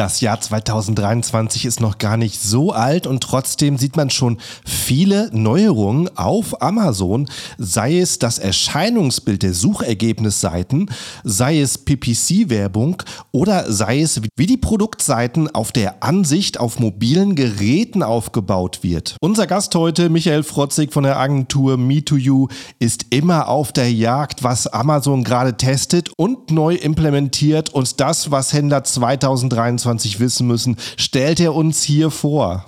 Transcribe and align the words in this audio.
Das 0.00 0.22
Jahr 0.22 0.40
2023 0.40 1.66
ist 1.66 1.82
noch 1.82 1.98
gar 1.98 2.16
nicht 2.16 2.40
so 2.40 2.72
alt 2.72 3.06
und 3.06 3.22
trotzdem 3.22 3.76
sieht 3.76 3.98
man 3.98 4.08
schon 4.08 4.38
viele 4.64 5.28
Neuerungen 5.30 6.08
auf 6.16 6.62
Amazon, 6.62 7.28
sei 7.58 7.98
es 7.98 8.18
das 8.18 8.38
Erscheinungsbild 8.38 9.42
der 9.42 9.52
Suchergebnisseiten, 9.52 10.90
sei 11.22 11.60
es 11.60 11.76
PPC-Werbung 11.76 13.02
oder 13.30 13.70
sei 13.70 14.00
es 14.00 14.22
wie 14.38 14.46
die 14.46 14.56
Produktseiten 14.56 15.54
auf 15.54 15.70
der 15.70 16.02
Ansicht 16.02 16.58
auf 16.58 16.78
mobilen 16.78 17.34
Geräten 17.34 18.02
aufgebaut 18.02 18.82
wird. 18.82 19.16
Unser 19.20 19.46
Gast 19.46 19.74
heute, 19.74 20.08
Michael 20.08 20.44
Frotzig 20.44 20.94
von 20.94 21.02
der 21.02 21.18
Agentur 21.18 21.74
Me2You, 21.74 22.50
ist 22.78 23.04
immer 23.10 23.48
auf 23.48 23.70
der 23.70 23.92
Jagd, 23.92 24.44
was 24.44 24.66
Amazon 24.66 25.24
gerade 25.24 25.58
testet 25.58 26.10
und 26.16 26.50
neu 26.50 26.74
implementiert 26.76 27.68
und 27.68 28.00
das, 28.00 28.30
was 28.30 28.54
Händler 28.54 28.82
2023 28.82 29.89
2023 29.90 30.20
wissen 30.20 30.46
müssen, 30.46 30.76
stellt 30.96 31.40
er 31.40 31.54
uns 31.54 31.82
hier 31.82 32.10
vor. 32.10 32.64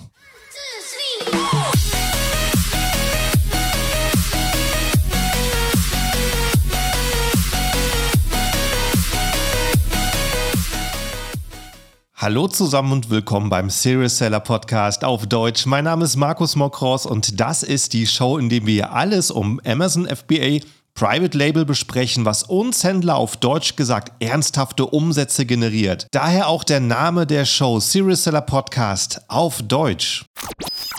Hallo 12.15 12.47
zusammen 12.47 12.93
und 12.93 13.09
willkommen 13.09 13.49
beim 13.49 13.69
Serious 13.69 14.17
Seller 14.17 14.39
Podcast 14.39 15.03
auf 15.03 15.27
Deutsch. 15.27 15.65
Mein 15.65 15.83
Name 15.83 16.05
ist 16.05 16.15
Markus 16.15 16.55
Mokros 16.55 17.05
und 17.05 17.41
das 17.41 17.63
ist 17.63 17.91
die 17.91 18.07
Show, 18.07 18.37
in 18.37 18.47
der 18.47 18.65
wir 18.65 18.93
alles 18.93 19.29
um 19.29 19.59
Amazon 19.65 20.07
FBA 20.07 20.59
Private 20.95 21.35
Label 21.35 21.65
besprechen, 21.65 22.23
was 22.23 22.43
uns 22.43 22.83
Händler 22.83 23.15
auf 23.15 23.35
Deutsch 23.35 23.75
gesagt 23.75 24.11
ernsthafte 24.23 24.85
Umsätze 24.85 25.47
generiert. 25.47 26.05
Daher 26.11 26.47
auch 26.47 26.63
der 26.63 26.81
Name 26.81 27.25
der 27.25 27.45
Show 27.45 27.79
Serious 27.79 28.25
Seller 28.25 28.41
Podcast 28.41 29.21
auf 29.27 29.63
Deutsch. 29.63 30.23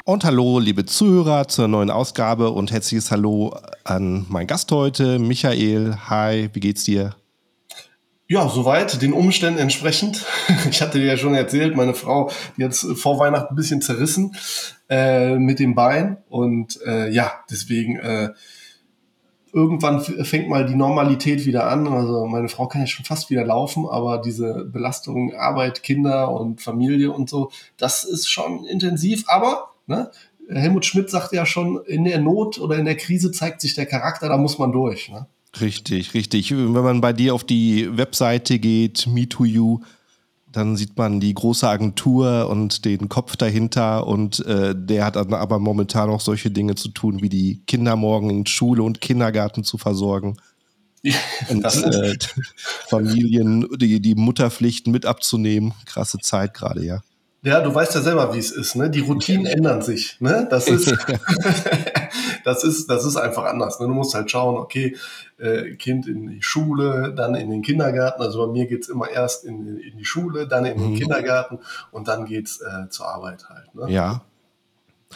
Und 0.04 0.24
hallo, 0.24 0.58
liebe 0.58 0.84
Zuhörer, 0.84 1.46
zur 1.46 1.68
neuen 1.68 1.90
Ausgabe 1.90 2.50
und 2.50 2.72
herzliches 2.72 3.12
Hallo 3.12 3.56
an 3.84 4.26
meinen 4.28 4.48
Gast 4.48 4.72
heute, 4.72 5.20
Michael. 5.20 5.96
Hi, 6.08 6.50
wie 6.52 6.60
geht's 6.60 6.82
dir? 6.82 7.14
Ja, 8.26 8.48
soweit, 8.48 9.00
den 9.00 9.12
Umständen 9.12 9.60
entsprechend. 9.60 10.26
Ich 10.68 10.82
hatte 10.82 10.98
dir 10.98 11.06
ja 11.06 11.16
schon 11.16 11.36
erzählt, 11.36 11.76
meine 11.76 11.94
Frau, 11.94 12.32
die 12.56 12.64
hat 12.64 12.74
vor 12.74 13.20
Weihnachten 13.20 13.52
ein 13.52 13.56
bisschen 13.56 13.80
zerrissen 13.80 14.34
äh, 14.90 15.36
mit 15.36 15.60
dem 15.60 15.76
Bein. 15.76 16.16
Und 16.28 16.80
äh, 16.84 17.10
ja, 17.10 17.32
deswegen 17.48 17.96
äh, 18.00 18.30
irgendwann 19.54 20.00
fängt 20.00 20.48
mal 20.48 20.66
die 20.66 20.74
Normalität 20.74 21.46
wieder 21.46 21.70
an. 21.70 21.86
Also 21.86 22.26
meine 22.26 22.48
Frau 22.48 22.66
kann 22.66 22.80
ja 22.80 22.86
schon 22.88 23.04
fast 23.04 23.30
wieder 23.30 23.44
laufen, 23.44 23.86
aber 23.88 24.18
diese 24.18 24.64
Belastung 24.64 25.32
Arbeit, 25.32 25.84
Kinder 25.84 26.32
und 26.32 26.60
Familie 26.60 27.12
und 27.12 27.30
so, 27.30 27.50
das 27.76 28.02
ist 28.02 28.28
schon 28.28 28.64
intensiv. 28.64 29.24
Aber 29.28 29.70
ne, 29.86 30.10
Helmut 30.48 30.84
Schmidt 30.84 31.08
sagt 31.08 31.32
ja 31.32 31.46
schon, 31.46 31.80
in 31.86 32.04
der 32.04 32.20
Not 32.20 32.58
oder 32.58 32.76
in 32.76 32.84
der 32.84 32.96
Krise 32.96 33.30
zeigt 33.30 33.60
sich 33.60 33.74
der 33.74 33.86
Charakter, 33.86 34.28
da 34.28 34.36
muss 34.36 34.58
man 34.58 34.72
durch. 34.72 35.08
Ne? 35.08 35.26
Richtig, 35.60 36.14
richtig. 36.14 36.50
Wenn 36.50 36.72
man 36.72 37.00
bei 37.00 37.12
dir 37.12 37.32
auf 37.32 37.44
die 37.44 37.96
Webseite 37.96 38.58
geht, 38.58 39.06
Me2You, 39.06 39.80
dann 40.54 40.76
sieht 40.76 40.96
man 40.96 41.18
die 41.18 41.34
große 41.34 41.68
Agentur 41.68 42.48
und 42.48 42.84
den 42.84 43.08
Kopf 43.08 43.36
dahinter 43.36 44.06
und 44.06 44.44
äh, 44.46 44.74
der 44.76 45.04
hat 45.04 45.16
dann 45.16 45.34
aber 45.34 45.58
momentan 45.58 46.10
auch 46.10 46.20
solche 46.20 46.50
Dinge 46.50 46.76
zu 46.76 46.90
tun, 46.90 47.22
wie 47.22 47.28
die 47.28 47.60
Kinder 47.66 47.96
morgen 47.96 48.30
in 48.30 48.46
Schule 48.46 48.84
und 48.84 49.00
Kindergarten 49.00 49.64
zu 49.64 49.78
versorgen. 49.78 50.36
Ja, 51.02 51.16
und 51.48 51.64
äh, 51.64 52.16
Familien, 52.88 53.66
die, 53.76 54.00
die 54.00 54.14
Mutterpflichten 54.14 54.92
mit 54.92 55.06
abzunehmen. 55.06 55.74
Krasse 55.86 56.18
Zeit 56.18 56.54
gerade, 56.54 56.84
ja. 56.84 57.00
Ja, 57.42 57.60
du 57.60 57.74
weißt 57.74 57.94
ja 57.94 58.00
selber, 58.00 58.32
wie 58.32 58.38
es 58.38 58.50
ist. 58.50 58.74
Ne? 58.74 58.88
Die 58.88 59.00
Routinen 59.00 59.44
ändern 59.44 59.82
sich. 59.82 60.16
Ne? 60.20 60.46
Das 60.48 60.66
ist, 60.68 60.96
das 62.44 62.62
ist, 62.64 62.88
das 62.88 63.04
ist 63.04 63.16
einfach 63.16 63.44
anders. 63.44 63.80
Ne? 63.80 63.86
Du 63.86 63.92
musst 63.92 64.14
halt 64.14 64.30
schauen, 64.30 64.56
okay, 64.56 64.96
äh, 65.38 65.74
Kind 65.74 66.06
in 66.06 66.28
die 66.28 66.42
Schule, 66.42 67.12
dann 67.16 67.34
in 67.34 67.50
den 67.50 67.62
Kindergarten. 67.62 68.22
Also 68.22 68.46
bei 68.46 68.52
mir 68.52 68.66
geht's 68.66 68.88
immer 68.88 69.08
erst 69.08 69.44
in, 69.44 69.78
in 69.78 69.98
die 69.98 70.04
Schule, 70.04 70.46
dann 70.46 70.64
in 70.64 70.78
den 70.78 70.90
mhm. 70.92 70.96
Kindergarten 70.96 71.58
und 71.90 72.08
dann 72.08 72.26
geht's 72.26 72.60
äh, 72.60 72.88
zur 72.90 73.08
Arbeit 73.08 73.48
halt. 73.48 73.74
Ne? 73.74 73.90
Ja. 73.90 74.22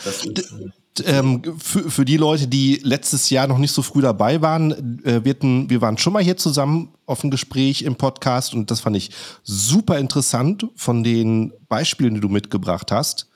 Das 0.05 0.25
ist, 0.25 0.53
äh, 0.53 0.71
ähm, 1.05 1.43
für, 1.59 1.91
für 1.91 2.05
die 2.05 2.17
Leute, 2.17 2.49
die 2.49 2.81
letztes 2.83 3.31
Jahr 3.31 3.47
noch 3.47 3.59
nicht 3.59 3.73
so 3.73 3.83
früh 3.83 4.01
dabei 4.01 4.41
waren, 4.43 5.03
äh, 5.05 5.25
wir, 5.25 5.31
hatten, 5.31 5.71
wir 5.71 5.81
waren 5.81 5.99
schon 5.99 6.13
mal 6.13 6.23
hier 6.23 6.37
zusammen 6.37 6.93
auf 7.07 7.23
ein 7.25 7.31
Gespräch 7.31 7.83
im 7.83 7.97
Podcast 7.97 8.55
und 8.55 8.71
das 8.71 8.81
fand 8.81 8.97
ich 8.97 9.11
super 9.43 9.99
interessant 9.99 10.67
von 10.75 11.05
den 11.05 11.53
Beispielen, 11.69 12.15
die 12.15 12.21
du 12.21 12.29
mitgebracht 12.29 12.91
hast. 12.91 13.28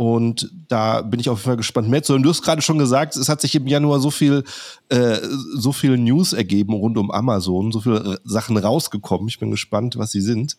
Und 0.00 0.50
da 0.68 1.02
bin 1.02 1.20
ich 1.20 1.28
auf 1.28 1.40
jeden 1.40 1.44
Fall 1.44 1.56
gespannt 1.58 1.90
mehr 1.90 2.02
zu 2.02 2.14
hören. 2.14 2.22
Du 2.22 2.30
hast 2.30 2.40
gerade 2.40 2.62
schon 2.62 2.78
gesagt, 2.78 3.16
es 3.16 3.28
hat 3.28 3.42
sich 3.42 3.54
im 3.54 3.66
Januar 3.66 4.00
so 4.00 4.10
viel, 4.10 4.44
äh, 4.88 5.18
so 5.54 5.72
viel 5.72 5.98
News 5.98 6.32
ergeben 6.32 6.72
rund 6.72 6.96
um 6.96 7.10
Amazon, 7.10 7.70
so 7.70 7.80
viele 7.80 8.18
Sachen 8.24 8.56
rausgekommen. 8.56 9.28
Ich 9.28 9.38
bin 9.38 9.50
gespannt, 9.50 9.98
was 9.98 10.10
sie 10.10 10.22
sind. 10.22 10.56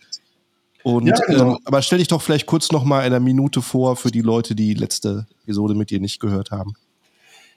Und, 0.84 1.08
ja, 1.08 1.16
genau. 1.26 1.54
ähm, 1.54 1.58
aber 1.66 1.82
stell 1.82 1.98
dich 1.98 2.08
doch 2.08 2.22
vielleicht 2.22 2.46
kurz 2.46 2.72
noch 2.72 2.84
mal 2.84 3.00
in 3.00 3.08
einer 3.08 3.20
Minute 3.20 3.64
vor 3.64 3.96
für 3.96 4.12
die 4.12 4.22
Leute, 4.22 4.54
die 4.54 4.76
letzte 4.76 5.26
Episode 5.42 5.74
mit 5.74 5.90
dir 5.90 6.00
nicht 6.00 6.20
gehört 6.20 6.52
haben. 6.52 6.76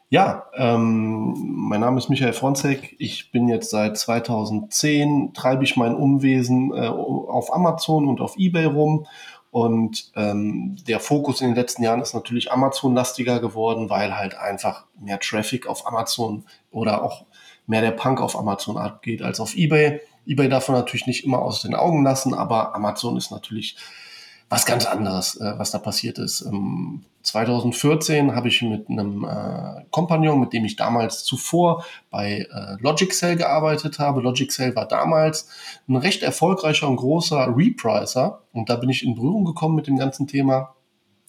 Ja, 0.08 0.44
ähm, 0.54 1.34
mein 1.68 1.80
Name 1.80 1.98
ist 1.98 2.08
Michael 2.08 2.32
Fronzek. 2.32 2.96
Ich 2.98 3.30
bin 3.30 3.48
jetzt 3.48 3.68
seit 3.68 3.98
2010, 3.98 5.34
treibe 5.34 5.64
ich 5.64 5.76
mein 5.76 5.94
Umwesen 5.94 6.72
äh, 6.72 6.86
auf 6.86 7.52
Amazon 7.52 8.08
und 8.08 8.22
auf 8.22 8.38
Ebay 8.38 8.64
rum. 8.64 9.06
Und 9.54 10.10
ähm, 10.16 10.74
der 10.88 10.98
Fokus 10.98 11.40
in 11.40 11.46
den 11.46 11.54
letzten 11.54 11.84
Jahren 11.84 12.02
ist 12.02 12.12
natürlich 12.12 12.50
Amazon-lastiger 12.50 13.38
geworden, 13.38 13.88
weil 13.88 14.16
halt 14.16 14.36
einfach 14.36 14.84
mehr 14.98 15.20
Traffic 15.20 15.68
auf 15.68 15.86
Amazon 15.86 16.44
oder 16.72 17.04
auch 17.04 17.24
mehr 17.68 17.80
der 17.80 17.92
Punk 17.92 18.20
auf 18.20 18.36
Amazon 18.36 18.76
abgeht 18.76 19.22
als 19.22 19.38
auf 19.38 19.54
Ebay. 19.54 20.00
eBay 20.26 20.48
darf 20.48 20.68
man 20.68 20.78
natürlich 20.78 21.06
nicht 21.06 21.24
immer 21.24 21.38
aus 21.38 21.62
den 21.62 21.76
Augen 21.76 22.02
lassen, 22.02 22.34
aber 22.34 22.74
Amazon 22.74 23.16
ist 23.16 23.30
natürlich 23.30 23.76
was 24.54 24.66
ganz 24.66 24.86
anderes, 24.86 25.40
äh, 25.40 25.58
was 25.58 25.70
da 25.72 25.78
passiert 25.78 26.18
ist. 26.18 26.42
Ähm, 26.42 27.04
2014 27.22 28.34
habe 28.34 28.48
ich 28.48 28.62
mit 28.62 28.88
einem 28.88 29.24
äh, 29.24 29.84
Kompagnon, 29.90 30.38
mit 30.38 30.52
dem 30.52 30.64
ich 30.64 30.76
damals 30.76 31.24
zuvor 31.24 31.84
bei 32.10 32.46
äh, 32.50 32.76
Logic 32.80 33.12
Sale 33.12 33.36
gearbeitet 33.36 33.98
habe. 33.98 34.20
Logic 34.20 34.52
Sale 34.52 34.76
war 34.76 34.86
damals 34.86 35.48
ein 35.88 35.96
recht 35.96 36.22
erfolgreicher 36.22 36.88
und 36.88 36.96
großer 36.96 37.54
Repricer 37.56 38.42
und 38.52 38.68
da 38.68 38.76
bin 38.76 38.90
ich 38.90 39.04
in 39.04 39.14
Berührung 39.14 39.44
gekommen 39.44 39.74
mit 39.74 39.86
dem 39.86 39.96
ganzen 39.96 40.26
Thema 40.26 40.74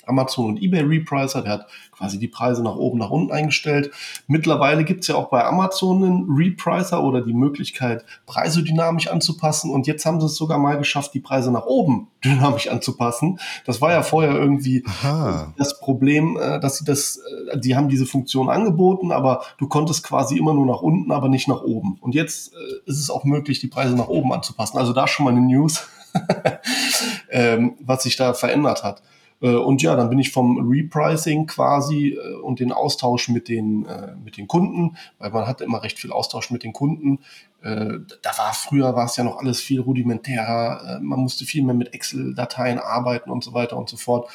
Amazon 0.07 0.45
und 0.47 0.61
eBay 0.61 0.81
Repricer, 0.81 1.41
der 1.41 1.51
hat 1.53 1.67
quasi 1.91 2.19
die 2.19 2.27
Preise 2.27 2.63
nach 2.63 2.75
oben, 2.75 2.99
nach 2.99 3.09
unten 3.09 3.31
eingestellt. 3.31 3.91
Mittlerweile 4.27 4.83
gibt 4.83 5.01
es 5.01 5.07
ja 5.07 5.15
auch 5.15 5.29
bei 5.29 5.45
Amazon 5.45 6.03
einen 6.03 6.25
Repricer 6.29 7.03
oder 7.03 7.21
die 7.21 7.33
Möglichkeit, 7.33 8.05
Preise 8.25 8.63
dynamisch 8.63 9.07
anzupassen. 9.07 9.71
Und 9.71 9.87
jetzt 9.87 10.05
haben 10.05 10.19
sie 10.19 10.25
es 10.25 10.35
sogar 10.35 10.57
mal 10.57 10.77
geschafft, 10.77 11.13
die 11.13 11.19
Preise 11.19 11.51
nach 11.51 11.65
oben 11.65 12.07
dynamisch 12.25 12.67
anzupassen. 12.67 13.39
Das 13.65 13.81
war 13.81 13.91
ja 13.91 14.03
vorher 14.03 14.35
irgendwie 14.35 14.83
Aha. 14.85 15.53
das 15.57 15.79
Problem, 15.79 16.37
äh, 16.37 16.59
dass 16.59 16.77
sie 16.77 16.85
das, 16.85 17.21
äh, 17.51 17.59
die 17.59 17.75
haben 17.75 17.89
diese 17.89 18.05
Funktion 18.05 18.49
angeboten, 18.49 19.11
aber 19.11 19.43
du 19.57 19.67
konntest 19.67 20.03
quasi 20.03 20.37
immer 20.37 20.53
nur 20.53 20.65
nach 20.65 20.81
unten, 20.81 21.11
aber 21.11 21.29
nicht 21.29 21.47
nach 21.47 21.61
oben. 21.61 21.97
Und 22.01 22.15
jetzt 22.15 22.53
äh, 22.53 22.89
ist 22.89 22.99
es 22.99 23.09
auch 23.09 23.23
möglich, 23.23 23.59
die 23.59 23.67
Preise 23.67 23.95
nach 23.95 24.07
oben 24.07 24.33
anzupassen. 24.33 24.77
Also 24.77 24.93
da 24.93 25.07
schon 25.07 25.25
mal 25.25 25.31
eine 25.31 25.41
News, 25.41 25.87
ähm, 27.29 27.75
was 27.79 28.03
sich 28.03 28.15
da 28.15 28.33
verändert 28.33 28.83
hat. 28.83 29.01
Äh, 29.41 29.55
und 29.55 29.81
ja, 29.81 29.95
dann 29.95 30.09
bin 30.09 30.19
ich 30.19 30.31
vom 30.31 30.69
Repricing 30.69 31.47
quasi 31.47 32.09
äh, 32.09 32.35
und 32.35 32.59
den 32.59 32.71
Austausch 32.71 33.29
mit 33.29 33.47
den, 33.47 33.85
äh, 33.85 34.15
mit 34.23 34.37
den 34.37 34.47
Kunden, 34.47 34.97
weil 35.19 35.31
man 35.31 35.47
hatte 35.47 35.63
immer 35.63 35.83
recht 35.83 35.99
viel 35.99 36.11
Austausch 36.11 36.51
mit 36.51 36.63
den 36.63 36.73
Kunden. 36.73 37.19
Da 37.61 38.37
war 38.37 38.53
früher 38.53 38.95
war 38.95 39.05
es 39.05 39.17
ja 39.17 39.23
noch 39.23 39.37
alles 39.37 39.59
viel 39.59 39.79
rudimentärer, 39.79 40.99
man 41.01 41.19
musste 41.19 41.45
viel 41.45 41.63
mehr 41.63 41.73
mit 41.73 41.95
Excel-Dateien 41.95 42.77
arbeiten 42.77 43.31
und 43.31 43.43
so 43.43 43.55
weiter 43.55 43.75
und 43.75 43.89
so 43.89 43.97
fort. 43.97 44.29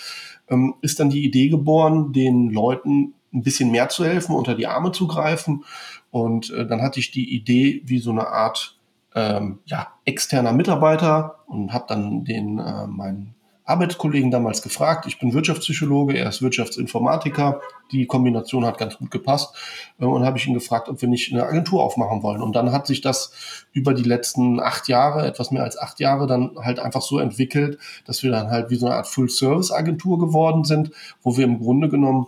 Ähm, 0.48 0.74
ist 0.80 0.98
dann 0.98 1.10
die 1.10 1.24
Idee 1.24 1.48
geboren, 1.48 2.12
den 2.12 2.50
Leuten 2.50 3.14
ein 3.32 3.42
bisschen 3.42 3.70
mehr 3.70 3.88
zu 3.88 4.04
helfen, 4.04 4.34
unter 4.34 4.56
die 4.56 4.66
Arme 4.66 4.90
zu 4.90 5.06
greifen. 5.06 5.64
Und 6.10 6.50
dann 6.50 6.82
hatte 6.82 6.98
ich 6.98 7.12
die 7.12 7.32
Idee, 7.32 7.82
wie 7.84 8.00
so 8.00 8.10
eine 8.10 8.26
Art 8.26 8.76
ähm, 9.14 9.60
ja, 9.64 9.86
externer 10.04 10.52
Mitarbeiter 10.52 11.38
und 11.46 11.72
habe 11.72 11.84
dann 11.86 12.24
den 12.24 12.58
äh, 12.58 12.88
meinen 12.88 13.36
Arbeitskollegen 13.70 14.30
damals 14.30 14.62
gefragt. 14.62 15.06
Ich 15.06 15.18
bin 15.18 15.32
Wirtschaftspsychologe, 15.32 16.16
er 16.16 16.28
ist 16.28 16.42
Wirtschaftsinformatiker. 16.42 17.60
Die 17.92 18.06
Kombination 18.06 18.66
hat 18.66 18.78
ganz 18.78 18.98
gut 18.98 19.10
gepasst. 19.10 19.54
Äh, 19.98 20.04
und 20.04 20.24
habe 20.24 20.38
ich 20.38 20.46
ihn 20.46 20.54
gefragt, 20.54 20.88
ob 20.88 21.00
wir 21.00 21.08
nicht 21.08 21.32
eine 21.32 21.44
Agentur 21.44 21.82
aufmachen 21.82 22.22
wollen. 22.22 22.42
Und 22.42 22.54
dann 22.54 22.72
hat 22.72 22.86
sich 22.86 23.00
das 23.00 23.32
über 23.72 23.94
die 23.94 24.02
letzten 24.02 24.60
acht 24.60 24.88
Jahre, 24.88 25.26
etwas 25.26 25.50
mehr 25.50 25.62
als 25.62 25.78
acht 25.78 26.00
Jahre, 26.00 26.26
dann 26.26 26.56
halt 26.62 26.78
einfach 26.78 27.02
so 27.02 27.18
entwickelt, 27.18 27.78
dass 28.04 28.22
wir 28.22 28.30
dann 28.30 28.50
halt 28.50 28.70
wie 28.70 28.76
so 28.76 28.86
eine 28.86 28.96
Art 28.96 29.06
Full-Service-Agentur 29.06 30.18
geworden 30.18 30.64
sind, 30.64 30.90
wo 31.22 31.36
wir 31.36 31.44
im 31.44 31.60
Grunde 31.60 31.88
genommen 31.88 32.26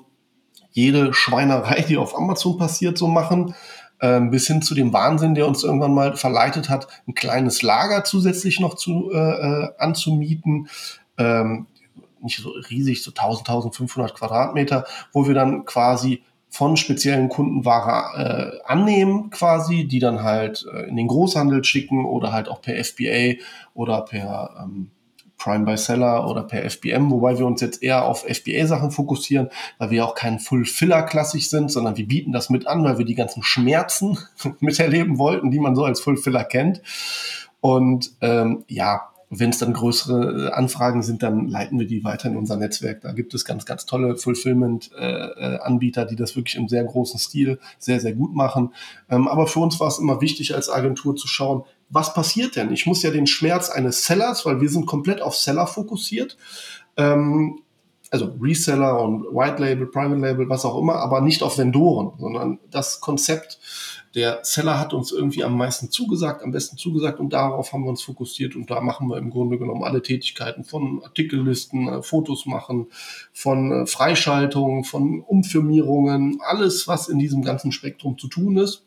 jede 0.71 1.13
Schweinerei, 1.13 1.85
die 1.87 1.99
auf 1.99 2.17
Amazon 2.17 2.57
passiert, 2.57 2.97
so 2.97 3.07
machen 3.07 3.55
ähm, 4.03 4.31
bis 4.31 4.49
hin 4.49 4.61
zu 4.61 4.75
dem 4.75 4.93
Wahnsinn, 4.93 5.35
der 5.35 5.47
uns 5.47 5.63
irgendwann 5.63 5.95
mal 5.95 6.17
verleitet 6.17 6.69
hat, 6.69 6.89
ein 7.07 7.15
kleines 7.15 7.63
Lager 7.63 8.05
zusätzlich 8.05 8.59
noch 8.61 8.75
zu, 8.75 9.11
äh, 9.13 9.17
äh 9.17 9.69
anzumieten, 9.79 10.69
ähm, 11.19 11.67
nicht 12.21 12.39
so 12.39 12.51
riesig, 12.51 13.03
so 13.03 13.11
1000, 13.11 13.49
1500 13.49 14.15
Quadratmeter, 14.15 14.85
wo 15.13 15.27
wir 15.27 15.35
dann 15.35 15.65
quasi 15.65 16.23
von 16.49 16.77
speziellen 16.77 17.31
Kunden 17.31 17.65
Ware 17.65 18.61
äh, 18.63 18.71
annehmen 18.71 19.31
quasi, 19.31 19.89
die 19.89 19.99
dann 19.99 20.23
halt 20.23 20.67
äh, 20.73 20.83
in 20.89 20.97
den 20.97 21.09
Großhandel 21.09 21.65
schicken 21.65 22.05
oder 22.05 22.33
halt 22.33 22.49
auch 22.49 22.61
per 22.61 22.83
FBA 22.83 23.43
oder 23.75 24.03
per 24.03 24.51
ähm, 24.63 24.91
Prime 25.39 25.65
by 25.65 25.77
Seller 25.77 26.29
oder 26.29 26.45
per 26.45 26.63
FBM, 26.69 27.11
wobei 27.11 27.37
wir 27.39 27.47
uns 27.47 27.61
jetzt 27.63 27.83
eher 27.83 28.05
auf 28.05 28.25
FBA-Sachen 28.25 28.93
fokussieren, 28.93 29.49
weil 29.79 29.91
wir 29.91 30.07
auch 30.07 30.15
kein 30.15 30.39
Full-Filler 30.39 31.03
klassisch 31.03 31.49
sind, 31.49 31.73
sondern 31.73 31.97
wir 31.97 32.07
bieten 32.07 32.31
das 32.31 32.49
mit 32.49 32.69
an, 32.69 32.85
weil 32.85 32.99
wir 32.99 33.05
die 33.05 33.17
ganzen 33.17 33.43
Schmerzen 33.43 34.19
miterleben 34.61 35.19
wollten, 35.19 35.51
die 35.51 35.59
man 35.59 35.75
so 35.75 35.85
als 35.85 36.01
Full-Filler 36.01 36.45
kennt. 36.45 36.83
Und 37.61 38.13
ähm, 38.21 38.65
ja, 38.69 39.12
wenn 39.35 39.49
es 39.49 39.59
dann 39.59 39.73
größere 39.73 40.49
äh, 40.49 40.53
Anfragen 40.53 41.03
sind, 41.03 41.23
dann 41.23 41.49
leiten 41.49 41.79
wir 41.79 41.87
die 41.87 42.05
weiter 42.05 42.29
in 42.29 42.37
unser 42.37 42.57
Netzwerk. 42.57 43.01
Da 43.01 43.13
gibt 43.13 43.33
es 43.33 43.47
ganz, 43.47 43.65
ganz 43.65 43.87
tolle 43.87 44.17
Fulfillment-Anbieter, 44.17 46.05
die 46.05 46.17
das 46.17 46.37
wirklich 46.37 46.57
im 46.57 46.69
sehr 46.69 46.85
großen 46.85 47.19
Stil 47.19 47.59
sehr, 47.79 47.99
sehr 47.99 48.13
gut 48.13 48.35
machen. 48.35 48.75
Ähm, 49.09 49.29
aber 49.29 49.47
für 49.47 49.61
uns 49.61 49.81
war 49.81 49.89
es 49.89 49.99
immer 49.99 50.21
wichtig, 50.21 50.55
als 50.55 50.69
Agentur 50.69 51.17
zu 51.17 51.29
schauen, 51.29 51.65
was 51.89 52.13
passiert 52.13 52.57
denn? 52.57 52.73
Ich 52.73 52.87
muss 52.87 53.03
ja 53.03 53.11
den 53.11 53.27
Schmerz 53.27 53.71
eines 53.71 54.05
Sellers, 54.05 54.45
weil 54.45 54.61
wir 54.61 54.69
sind 54.69 54.87
komplett 54.87 55.23
auf 55.23 55.35
Seller 55.35 55.67
fokussiert, 55.67 56.37
ähm, 56.99 57.61
also 58.11 58.35
Reseller 58.39 59.01
und 59.01 59.25
White 59.35 59.63
Label, 59.63 59.87
Private 59.87 60.21
Label, 60.21 60.49
was 60.51 60.67
auch 60.67 60.79
immer, 60.79 60.97
aber 60.97 61.23
nicht 61.23 61.43
auf 61.43 61.57
Vendoren, 61.57 62.13
sondern 62.19 62.59
das 62.71 63.01
Konzept 63.01 63.59
der 64.15 64.41
Seller 64.43 64.79
hat 64.79 64.93
uns 64.93 65.11
irgendwie 65.11 65.43
am 65.43 65.57
meisten 65.57 65.91
zugesagt, 65.91 66.43
am 66.43 66.53
besten 66.53 66.77
zugesagt 66.77 67.19
und 67.19 67.33
darauf 67.33 67.73
haben 67.73 67.85
wir 67.85 67.91
uns 67.91 68.03
fokussiert 68.03 68.55
und 68.55 68.71
da 68.71 68.81
machen 68.81 69.09
wir 69.09 69.17
im 69.17 69.31
Grunde 69.31 69.59
genommen 69.59 69.85
alle 69.85 70.03
Tätigkeiten 70.03 70.65
von 70.65 71.03
Artikellisten, 71.03 71.89
äh, 71.89 72.03
Fotos 72.03 72.45
machen, 72.45 72.89
von 73.33 73.73
äh, 73.73 73.87
Freischaltungen, 73.87 74.85
von 74.85 75.21
Umfirmierungen, 75.21 76.39
alles, 76.43 76.87
was 76.89 77.09
in 77.09 77.19
diesem 77.19 77.43
ganzen 77.43 77.73
Spektrum 77.73 78.19
zu 78.19 78.29
tun 78.29 78.59
ist. 78.59 78.85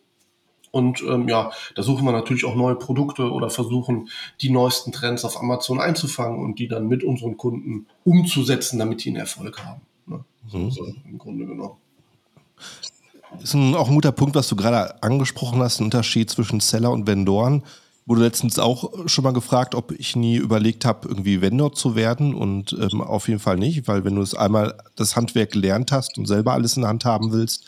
Und 0.71 1.01
ähm, 1.03 1.29
ja, 1.29 1.51
da 1.75 1.83
suchen 1.83 2.05
wir 2.05 2.11
natürlich 2.11 2.43
auch 2.43 2.55
neue 2.55 2.75
Produkte 2.75 3.31
oder 3.31 3.49
versuchen, 3.49 4.09
die 4.41 4.49
neuesten 4.49 4.91
Trends 4.91 5.23
auf 5.23 5.39
Amazon 5.39 5.79
einzufangen 5.79 6.43
und 6.43 6.59
die 6.59 6.67
dann 6.67 6.87
mit 6.87 7.03
unseren 7.03 7.37
Kunden 7.37 7.87
umzusetzen, 8.03 8.77
damit 8.77 9.05
die 9.05 9.09
einen 9.09 9.19
Erfolg 9.19 9.63
haben. 9.63 9.81
Ne? 10.05 10.25
Mhm. 10.51 10.71
So, 10.71 10.85
im 11.05 11.17
Grunde 11.17 11.45
genommen 11.45 11.77
ist 13.41 13.53
ein, 13.53 13.75
auch 13.75 13.87
ein 13.87 13.95
guter 13.95 14.11
Punkt, 14.11 14.35
was 14.35 14.47
du 14.47 14.55
gerade 14.55 15.01
angesprochen 15.03 15.61
hast, 15.61 15.79
ein 15.79 15.85
Unterschied 15.85 16.29
zwischen 16.29 16.59
Seller 16.59 16.91
und 16.91 17.07
Vendoren. 17.07 17.63
Wurde 18.05 18.21
letztens 18.21 18.59
auch 18.59 19.07
schon 19.07 19.23
mal 19.23 19.33
gefragt, 19.33 19.73
ob 19.73 19.91
ich 19.91 20.15
nie 20.15 20.35
überlegt 20.35 20.85
habe, 20.85 21.07
irgendwie 21.07 21.41
Vendor 21.41 21.73
zu 21.73 21.95
werden 21.95 22.35
und 22.35 22.73
ähm, 22.73 23.01
auf 23.01 23.27
jeden 23.27 23.39
Fall 23.39 23.57
nicht, 23.57 23.87
weil 23.87 24.03
wenn 24.05 24.15
du 24.15 24.21
es 24.21 24.35
einmal 24.35 24.77
das 24.95 25.15
Handwerk 25.15 25.51
gelernt 25.51 25.91
hast 25.91 26.17
und 26.17 26.27
selber 26.27 26.53
alles 26.53 26.75
in 26.75 26.83
der 26.83 26.89
Hand 26.89 27.03
haben 27.03 27.31
willst, 27.31 27.65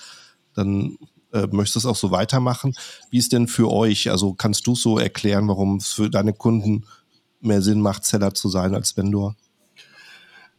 dann 0.54 0.98
äh, 1.34 1.48
möchtest 1.52 1.76
du 1.76 1.80
es 1.80 1.86
auch 1.88 1.96
so 1.96 2.12
weitermachen. 2.12 2.76
Wie 3.10 3.18
ist 3.18 3.34
denn 3.34 3.48
für 3.48 3.72
euch? 3.72 4.12
Also 4.12 4.34
kannst 4.34 4.68
du 4.68 4.76
so 4.76 5.00
erklären, 5.00 5.48
warum 5.48 5.78
es 5.78 5.94
für 5.94 6.10
deine 6.10 6.34
Kunden 6.34 6.86
mehr 7.42 7.62
Sinn 7.62 7.82
macht, 7.82 8.06
Seller 8.06 8.34
zu 8.34 8.50
sein 8.50 8.76
als 8.76 8.96
Vendor? 8.96 9.36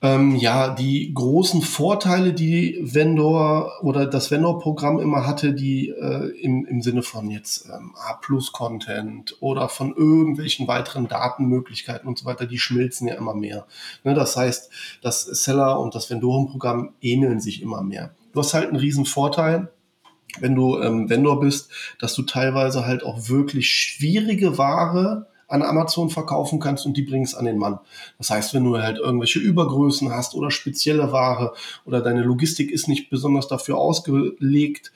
Ähm, 0.01 0.37
ja, 0.37 0.69
die 0.69 1.13
großen 1.13 1.61
Vorteile, 1.61 2.33
die 2.33 2.79
Vendor 2.81 3.83
oder 3.83 4.07
das 4.07 4.31
Vendor-Programm 4.31 5.01
immer 5.01 5.27
hatte, 5.27 5.53
die 5.53 5.89
äh, 5.89 6.29
im, 6.41 6.65
im 6.67 6.83
Sinne 6.83 7.03
von 7.03 7.29
jetzt 7.29 7.67
ähm, 7.67 7.95
A-Plus-Content 7.97 9.37
oder 9.41 9.69
von 9.69 9.97
irgendwelchen 9.97 10.69
weiteren 10.69 11.09
Datenmöglichkeiten 11.09 12.07
und 12.07 12.17
so 12.17 12.27
weiter, 12.27 12.47
die 12.47 12.61
schmilzen 12.61 13.09
ja 13.09 13.17
immer 13.17 13.35
mehr. 13.35 13.67
Ne, 14.05 14.15
das 14.15 14.37
heißt, 14.37 14.71
das 15.03 15.23
Seller 15.23 15.81
und 15.81 15.97
das 15.97 16.09
Vendoren-Programm 16.09 16.91
ähneln 17.01 17.41
sich 17.41 17.61
immer 17.61 17.83
mehr. 17.83 18.15
Du 18.33 18.39
hast 18.39 18.55
halt 18.55 18.69
einen 18.69 18.77
riesen 18.77 19.05
Vorteil, 19.05 19.73
wenn 20.39 20.55
du 20.55 20.81
ähm, 20.81 21.11
Vendor 21.11 21.41
bist, 21.41 21.73
dass 21.99 22.15
du 22.15 22.23
teilweise 22.23 22.87
halt 22.87 23.03
auch 23.03 23.29
wirklich 23.29 23.69
schwierige 23.69 24.59
Ware 24.59 25.27
an 25.49 25.63
Amazon 25.63 26.11
verkaufen 26.11 26.61
kannst 26.61 26.87
und 26.87 26.97
die 26.97 27.03
bringst 27.03 27.37
an 27.37 27.47
den 27.47 27.59
Mann. 27.59 27.81
Das 28.19 28.31
heißt, 28.31 28.55
wenn 28.55 28.65
du 28.65 28.79
halt 28.79 28.99
irgendwelche 28.99 29.39
Übergrößen 29.39 30.11
hast 30.13 30.35
oder 30.35 30.51
spezielle 30.51 31.11
Ware 31.11 31.55
oder 31.85 32.01
deine 32.01 32.23
Logistik 32.23 32.71
ist 32.71 32.87
nicht 32.87 33.11
besonders 33.11 33.49
dafür 33.49 33.79
ausgelegt, 33.79 34.93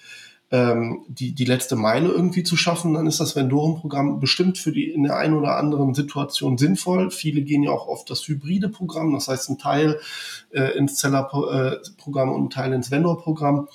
ähm, 0.50 1.06
die, 1.08 1.34
die 1.34 1.46
letzte 1.46 1.76
Meile 1.76 2.10
irgendwie 2.10 2.42
zu 2.42 2.56
schaffen, 2.58 2.92
dann 2.92 3.06
ist 3.06 3.20
das 3.20 3.34
Vendoren-Programm 3.34 4.20
bestimmt 4.20 4.58
für 4.58 4.70
die 4.70 4.90
in 4.90 5.04
der 5.04 5.16
einen 5.16 5.32
oder 5.32 5.56
anderen 5.56 5.94
Situation 5.94 6.58
sinnvoll. 6.58 7.10
Viele 7.10 7.40
gehen 7.40 7.62
ja 7.62 7.70
auch 7.70 7.88
auf 7.88 8.04
das 8.04 8.28
hybride 8.28 8.68
Programm, 8.68 9.14
das 9.14 9.28
heißt 9.28 9.48
ein 9.48 9.58
Teil 9.58 9.98
äh, 10.50 10.76
ins 10.76 11.00
Seller-Programm 11.00 12.30
und 12.30 12.44
ein 12.44 12.50
Teil 12.50 12.74
ins 12.74 12.90
Vendor-Programm. 12.90 13.68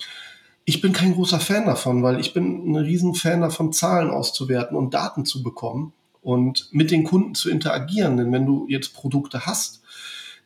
Ich 0.64 0.80
bin 0.80 0.92
kein 0.92 1.14
großer 1.14 1.40
Fan 1.40 1.66
davon, 1.66 2.04
weil 2.04 2.20
ich 2.20 2.32
bin 2.32 2.70
ein 2.70 2.76
riesen 2.76 3.14
Fan 3.14 3.40
davon, 3.40 3.72
Zahlen 3.72 4.10
auszuwerten 4.10 4.76
und 4.76 4.94
Daten 4.94 5.24
zu 5.24 5.42
bekommen 5.42 5.92
und 6.28 6.68
mit 6.72 6.90
den 6.90 7.04
Kunden 7.04 7.34
zu 7.34 7.48
interagieren. 7.48 8.18
Denn 8.18 8.30
wenn 8.32 8.44
du 8.44 8.66
jetzt 8.68 8.92
Produkte 8.92 9.46
hast, 9.46 9.80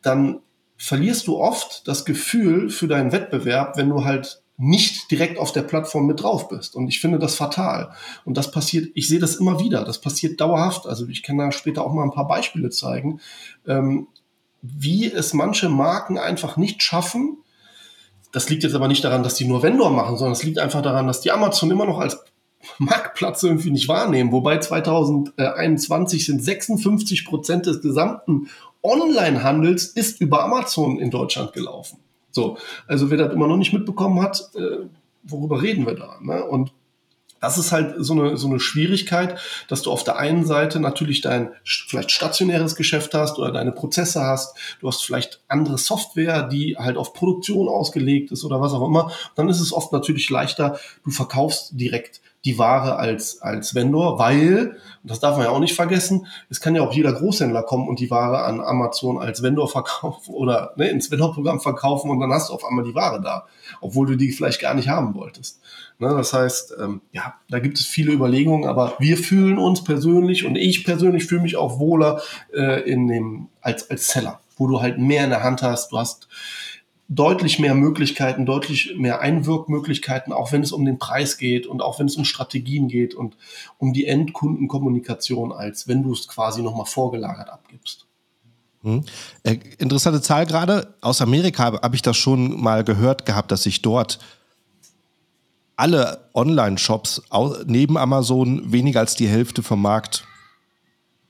dann 0.01 0.39
verlierst 0.77 1.27
du 1.27 1.39
oft 1.39 1.89
das 1.89 2.05
Gefühl 2.05 2.71
für 2.71 2.87
deinen 2.87 3.11
Wettbewerb, 3.11 3.77
wenn 3.77 3.89
du 3.89 4.05
halt 4.05 4.45
nicht 4.57 5.11
direkt 5.11 5.41
auf 5.41 5.51
der 5.51 5.63
Plattform 5.63 6.07
mit 6.07 6.23
drauf 6.23 6.49
bist. 6.49 6.77
Und 6.77 6.87
ich 6.87 7.01
finde 7.01 7.19
das 7.19 7.35
fatal. 7.35 7.91
Und 8.25 8.37
das 8.37 8.53
passiert, 8.53 8.93
ich 8.95 9.09
sehe 9.09 9.19
das 9.19 9.35
immer 9.35 9.59
wieder, 9.59 9.83
das 9.85 10.01
passiert 10.01 10.41
dauerhaft. 10.41 10.87
Also 10.87 11.09
ich 11.09 11.25
kann 11.25 11.37
da 11.37 11.51
später 11.51 11.85
auch 11.85 11.93
mal 11.93 12.05
ein 12.05 12.13
paar 12.13 12.29
Beispiele 12.29 12.71
zeigen, 12.71 13.21
ähm, 13.67 14.07
wie 14.61 15.11
es 15.11 15.35
manche 15.35 15.69
Marken 15.69 16.17
einfach 16.17 16.57
nicht 16.57 16.81
schaffen. 16.81 17.39
Das 18.31 18.49
liegt 18.49 18.63
jetzt 18.63 18.77
aber 18.77 18.87
nicht 18.87 19.03
daran, 19.03 19.25
dass 19.25 19.35
die 19.35 19.47
nur 19.47 19.65
Vendor 19.65 19.91
machen, 19.91 20.17
sondern 20.17 20.35
es 20.35 20.45
liegt 20.45 20.61
einfach 20.61 20.83
daran, 20.83 21.09
dass 21.09 21.23
die 21.23 21.33
Amazon 21.33 21.73
immer 21.73 21.87
noch 21.87 21.99
als 21.99 22.23
Marktplatz 22.79 23.43
irgendwie 23.43 23.71
nicht 23.71 23.89
wahrnehmen. 23.89 24.33
Wobei 24.33 24.59
2021 24.59 26.27
sind 26.27 26.43
56 26.43 27.25
Prozent 27.25 27.67
des 27.67 27.81
gesamten 27.81 28.49
Onlinehandels 28.83 29.87
ist 29.87 30.21
über 30.21 30.45
Amazon 30.45 30.99
in 30.99 31.11
Deutschland 31.11 31.53
gelaufen. 31.53 31.99
So, 32.33 32.59
also 32.89 33.11
wer 33.11 33.19
das 33.19 33.33
immer 33.33 33.47
noch 33.47 33.57
nicht 33.57 33.73
mitbekommen 33.73 34.21
hat, 34.21 34.51
äh, 34.57 34.87
worüber 35.23 35.63
reden 35.63 35.87
wir 35.87 35.95
da? 35.95 36.19
Ne? 36.21 36.45
Und 36.45 36.73
das 37.41 37.59
ist 37.59 37.73
halt 37.73 37.97
so 37.99 38.13
eine, 38.13 38.37
so 38.37 38.47
eine 38.47 38.61
Schwierigkeit, 38.61 39.39
dass 39.67 39.83
du 39.83 39.91
auf 39.91 40.05
der 40.05 40.17
einen 40.17 40.47
Seite 40.47 40.79
natürlich 40.79 41.23
dein 41.23 41.51
vielleicht 41.65 42.13
stationäres 42.13 42.77
Geschäft 42.77 43.15
hast 43.15 43.37
oder 43.39 43.51
deine 43.51 43.73
Prozesse 43.73 44.23
hast. 44.23 44.57
Du 44.81 44.87
hast 44.87 45.05
vielleicht 45.05 45.41
andere 45.49 45.77
Software, 45.77 46.45
die 46.45 46.77
halt 46.79 46.97
auf 46.97 47.15
Produktion 47.15 47.69
ausgelegt 47.69 48.31
ist 48.31 48.45
oder 48.45 48.61
was 48.61 48.73
auch 48.73 48.87
immer. 48.87 49.11
Dann 49.35 49.49
ist 49.49 49.61
es 49.61 49.73
oft 49.73 49.93
natürlich 49.93 50.31
leichter, 50.31 50.79
du 51.05 51.11
verkaufst 51.11 51.73
direkt 51.73 52.21
die 52.45 52.59
Ware 52.59 52.97
als, 52.97 53.41
als 53.41 53.75
Vendor, 53.75 54.19
weil, 54.19 54.77
und 55.03 55.11
das 55.11 55.21
darf 55.21 55.37
man 55.37 55.47
ja 55.47 55.53
auch 55.53 55.61
nicht 55.61 55.75
vergessen, 55.75 56.27
es 56.51 56.61
kann 56.61 56.75
ja 56.75 56.83
auch 56.83 56.93
jeder 56.93 57.13
Großhändler 57.13 57.63
kommen 57.63 57.89
und 57.89 58.01
die 58.01 58.11
Ware 58.11 58.43
an 58.43 58.61
Amazon 58.61 59.19
als 59.19 59.43
Vendor 59.43 59.69
verkaufen 59.69 60.35
oder 60.35 60.73
ne, 60.77 60.89
ins 60.89 61.11
Vendor-Programm 61.11 61.61
verkaufen 61.61 62.11
und 62.11 62.21
dann 62.21 62.33
hast 62.33 62.51
du 62.51 62.55
auf 62.55 62.65
einmal 62.65 62.85
die 62.85 62.95
Ware 62.95 63.21
da, 63.21 63.47
obwohl 63.81 64.07
du 64.07 64.17
die 64.17 64.33
vielleicht 64.33 64.61
gar 64.61 64.75
nicht 64.75 64.89
haben 64.89 65.15
wolltest. 65.15 65.61
Ne, 65.99 66.09
das 66.09 66.33
heißt, 66.33 66.75
ähm, 66.81 67.01
ja, 67.13 67.35
da 67.49 67.61
gibt 67.61 67.79
es 67.79 67.87
viele 67.87 68.13
Überlegungen, 68.13 68.69
aber 68.69 68.95
wir 68.99 69.17
fühlen 69.17 69.59
uns 69.59 69.85
persönlich 69.85 70.45
und 70.45 70.57
ich 70.57 70.85
persönlich 70.85 71.27
fühle 71.27 71.43
mich 71.43 71.57
auch 71.57 71.79
wohler 71.79 72.23
äh, 72.53 72.81
in 72.91 73.07
dem, 73.07 73.49
als, 73.61 73.89
als 73.89 74.09
Seller, 74.09 74.41
wo 74.57 74.67
du 74.67 74.83
halt 74.83 74.99
mehr 74.99 75.23
in 75.25 75.31
der 75.31 75.45
Hand 75.45 75.63
hast. 75.63 75.93
Du 75.93 75.99
hast 75.99 76.27
deutlich 77.15 77.59
mehr 77.59 77.75
Möglichkeiten, 77.75 78.47
deutlich 78.47 78.95
mehr 78.97 79.21
Einwirkmöglichkeiten, 79.21 80.33
auch 80.33 80.53
wenn 80.53 80.63
es 80.63 80.73
um 80.73 80.85
den 80.85 80.99
Preis 80.99 81.37
geht 81.37 81.67
und 81.67 81.83
auch 81.83 81.99
wenn 81.99 82.07
es 82.07 82.17
um 82.17 82.25
Strategien 82.25 82.89
geht 82.89 83.15
und 83.15 83.37
um 83.79 83.93
die 83.93 84.07
Endkundenkommunikation, 84.07 85.53
als 85.53 85.89
wenn 85.89 86.03
du 86.03 86.13
es 86.13 86.27
quasi 86.27 86.63
nochmal 86.63 86.87
vorgelagert 86.87 87.51
abgibst. 87.51 88.07
Hm. 88.83 89.05
Äh, 89.43 89.59
interessante 89.79 90.23
Zahl 90.23 90.47
gerade. 90.47 90.95
Aus 91.01 91.21
Amerika 91.21 91.81
habe 91.83 91.95
ich 91.95 92.03
das 92.03 92.17
schon 92.17 92.61
mal 92.61 92.83
gehört 92.83 93.27
gehabt, 93.27 93.53
dass 93.53 93.65
sich 93.65 93.83
dort 93.83 94.19
alle 95.77 96.31
Online-Shops 96.35 97.23
neben 97.67 97.99
Amazon 97.99 98.73
weniger 98.73 99.01
als 99.01 99.17
die 99.17 99.29
Hälfte 99.29 99.63
vom 99.63 99.83
Markt 99.83 100.25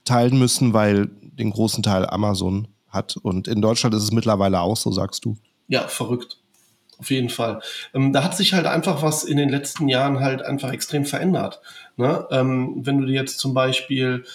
teilen 0.04 0.38
müssen, 0.38 0.72
weil 0.74 1.08
den 1.22 1.50
großen 1.50 1.82
Teil 1.82 2.06
Amazon 2.06 2.68
hat. 2.88 3.16
Und 3.16 3.48
in 3.48 3.62
Deutschland 3.62 3.94
ist 3.94 4.02
es 4.02 4.12
mittlerweile 4.12 4.60
auch 4.60 4.76
so, 4.76 4.92
sagst 4.92 5.24
du. 5.24 5.36
Ja, 5.72 5.88
verrückt. 5.88 6.36
Auf 6.98 7.10
jeden 7.10 7.30
Fall. 7.30 7.62
Ähm, 7.94 8.12
da 8.12 8.22
hat 8.22 8.36
sich 8.36 8.52
halt 8.52 8.66
einfach 8.66 9.00
was 9.00 9.24
in 9.24 9.38
den 9.38 9.48
letzten 9.48 9.88
Jahren 9.88 10.20
halt 10.20 10.42
einfach 10.42 10.70
extrem 10.70 11.06
verändert. 11.06 11.62
Ne? 11.96 12.26
Ähm, 12.30 12.82
wenn 12.84 12.98
du 12.98 13.06
dir 13.06 13.14
jetzt 13.14 13.38
zum 13.38 13.54
Beispiel, 13.54 14.26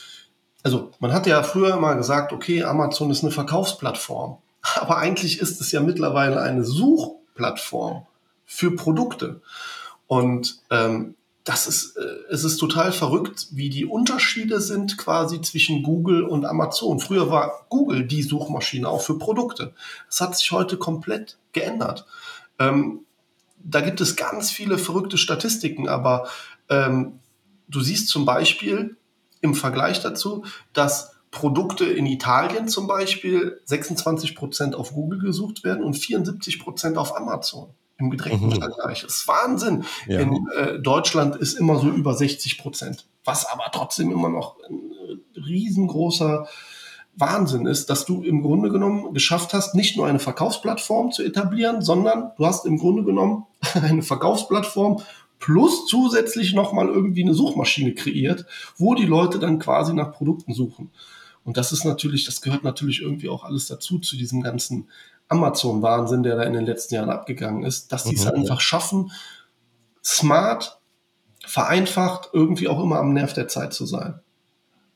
also 0.64 0.90
man 0.98 1.14
hat 1.14 1.28
ja 1.28 1.44
früher 1.44 1.78
mal 1.78 1.94
gesagt, 1.94 2.34
okay, 2.34 2.64
Amazon 2.64 3.12
ist 3.12 3.24
eine 3.24 3.32
Verkaufsplattform. 3.32 4.40
Aber 4.78 4.98
eigentlich 4.98 5.40
ist 5.40 5.62
es 5.62 5.72
ja 5.72 5.80
mittlerweile 5.80 6.42
eine 6.42 6.64
Suchplattform 6.64 8.08
für 8.44 8.76
Produkte. 8.76 9.42
Und 10.08 10.58
ähm, 10.72 11.14
das 11.48 11.66
ist, 11.66 11.96
äh, 11.96 12.02
es 12.30 12.44
ist 12.44 12.58
total 12.58 12.92
verrückt, 12.92 13.48
wie 13.52 13.70
die 13.70 13.86
Unterschiede 13.86 14.60
sind 14.60 14.98
quasi 14.98 15.42
zwischen 15.42 15.82
Google 15.82 16.24
und 16.24 16.46
Amazon. 16.46 17.00
Früher 17.00 17.32
war 17.32 17.66
Google 17.70 18.06
die 18.06 18.22
Suchmaschine 18.22 18.90
auch 18.90 19.02
für 19.02 19.18
Produkte. 19.18 19.74
Das 20.08 20.20
hat 20.20 20.38
sich 20.38 20.52
heute 20.52 20.76
komplett 20.78 21.38
geändert. 21.54 22.06
Ähm, 22.60 23.06
da 23.64 23.80
gibt 23.80 24.02
es 24.02 24.18
ganz 24.18 24.52
viele 24.52 24.78
verrückte 24.78 25.18
Statistiken, 25.18 25.88
aber 25.88 26.28
ähm, 26.70 27.20
du 27.70 27.80
siehst 27.80 28.10
zum 28.10 28.26
Beispiel 28.26 28.98
im 29.40 29.56
Vergleich 29.56 30.02
dazu, 30.02 30.44
dass 30.74 31.16
Produkte 31.32 31.86
in 31.86 32.06
Italien 32.08 32.68
zum 32.68 32.88
Beispiel 32.88 33.62
26 33.64 34.36
Prozent 34.36 34.76
auf 34.76 34.94
Google 34.94 35.20
gesucht 35.20 35.64
werden 35.64 35.84
und 35.84 35.94
74 35.94 36.60
Prozent 36.60 36.98
auf 36.98 37.16
Amazon 37.16 37.70
im 37.98 38.10
gedrängten 38.10 38.50
mhm. 38.50 38.56
Vergleich. 38.56 39.02
Das 39.02 39.18
ist 39.18 39.28
Wahnsinn. 39.28 39.86
Ja. 40.08 40.20
In 40.20 40.48
äh, 40.56 40.80
Deutschland 40.80 41.36
ist 41.36 41.54
immer 41.54 41.80
so 41.80 41.90
über 41.90 42.14
60 42.14 42.58
Prozent, 42.60 43.08
was 43.24 43.46
aber 43.46 43.66
trotzdem 43.74 44.12
immer 44.12 44.30
noch 44.30 44.58
ein 44.70 44.92
äh, 45.36 45.40
riesengroßer 45.40 46.48
Wahnsinn 47.16 47.66
ist, 47.66 47.90
dass 47.90 48.06
du 48.06 48.22
im 48.22 48.44
Grunde 48.44 48.70
genommen 48.70 49.14
geschafft 49.14 49.54
hast, 49.54 49.74
nicht 49.74 49.98
nur 49.98 50.06
eine 50.06 50.20
Verkaufsplattform 50.20 51.12
zu 51.12 51.24
etablieren, 51.24 51.82
sondern 51.82 52.32
du 52.38 52.46
hast 52.46 52.66
im 52.66 52.78
Grunde 52.78 53.04
genommen 53.04 53.46
eine 53.74 54.04
Verkaufsplattform 54.04 55.02
plus 55.40 55.88
zusätzlich 55.88 56.54
nochmal 56.54 56.88
irgendwie 56.88 57.24
eine 57.24 57.34
Suchmaschine 57.34 57.94
kreiert, 57.94 58.46
wo 58.78 58.96
die 58.96 59.06
Leute 59.06 59.40
dann 59.40 59.60
quasi 59.60 59.94
nach 59.94 60.12
Produkten 60.12 60.54
suchen. 60.54 60.92
Und 61.44 61.58
das 61.58 61.72
ist 61.72 61.86
natürlich, 61.86 62.26
das 62.26 62.42
gehört 62.42 62.64
natürlich 62.64 63.02
irgendwie 63.02 63.30
auch 63.30 63.44
alles 63.44 63.68
dazu, 63.68 64.00
zu 64.00 64.18
diesem 64.18 64.42
ganzen 64.42 64.90
Amazon-Wahnsinn, 65.30 66.24
der 66.24 66.38
da 66.38 66.44
in 66.44 66.54
den 66.54 66.66
letzten 66.66 66.96
Jahren 66.96 67.10
abgegangen 67.10 67.64
ist, 67.64 67.92
dass 67.92 68.06
die 68.06 68.16
es 68.16 68.26
mhm. 68.26 68.32
einfach 68.32 68.62
schaffen, 68.62 69.12
smart, 70.04 70.80
vereinfacht, 71.46 72.30
irgendwie 72.34 72.68
auch 72.68 72.82
immer 72.82 73.00
am 73.00 73.14
Nerv 73.14 73.34
der 73.34 73.48
Zeit 73.48 73.74
zu 73.74 73.86
sein. 73.86 74.20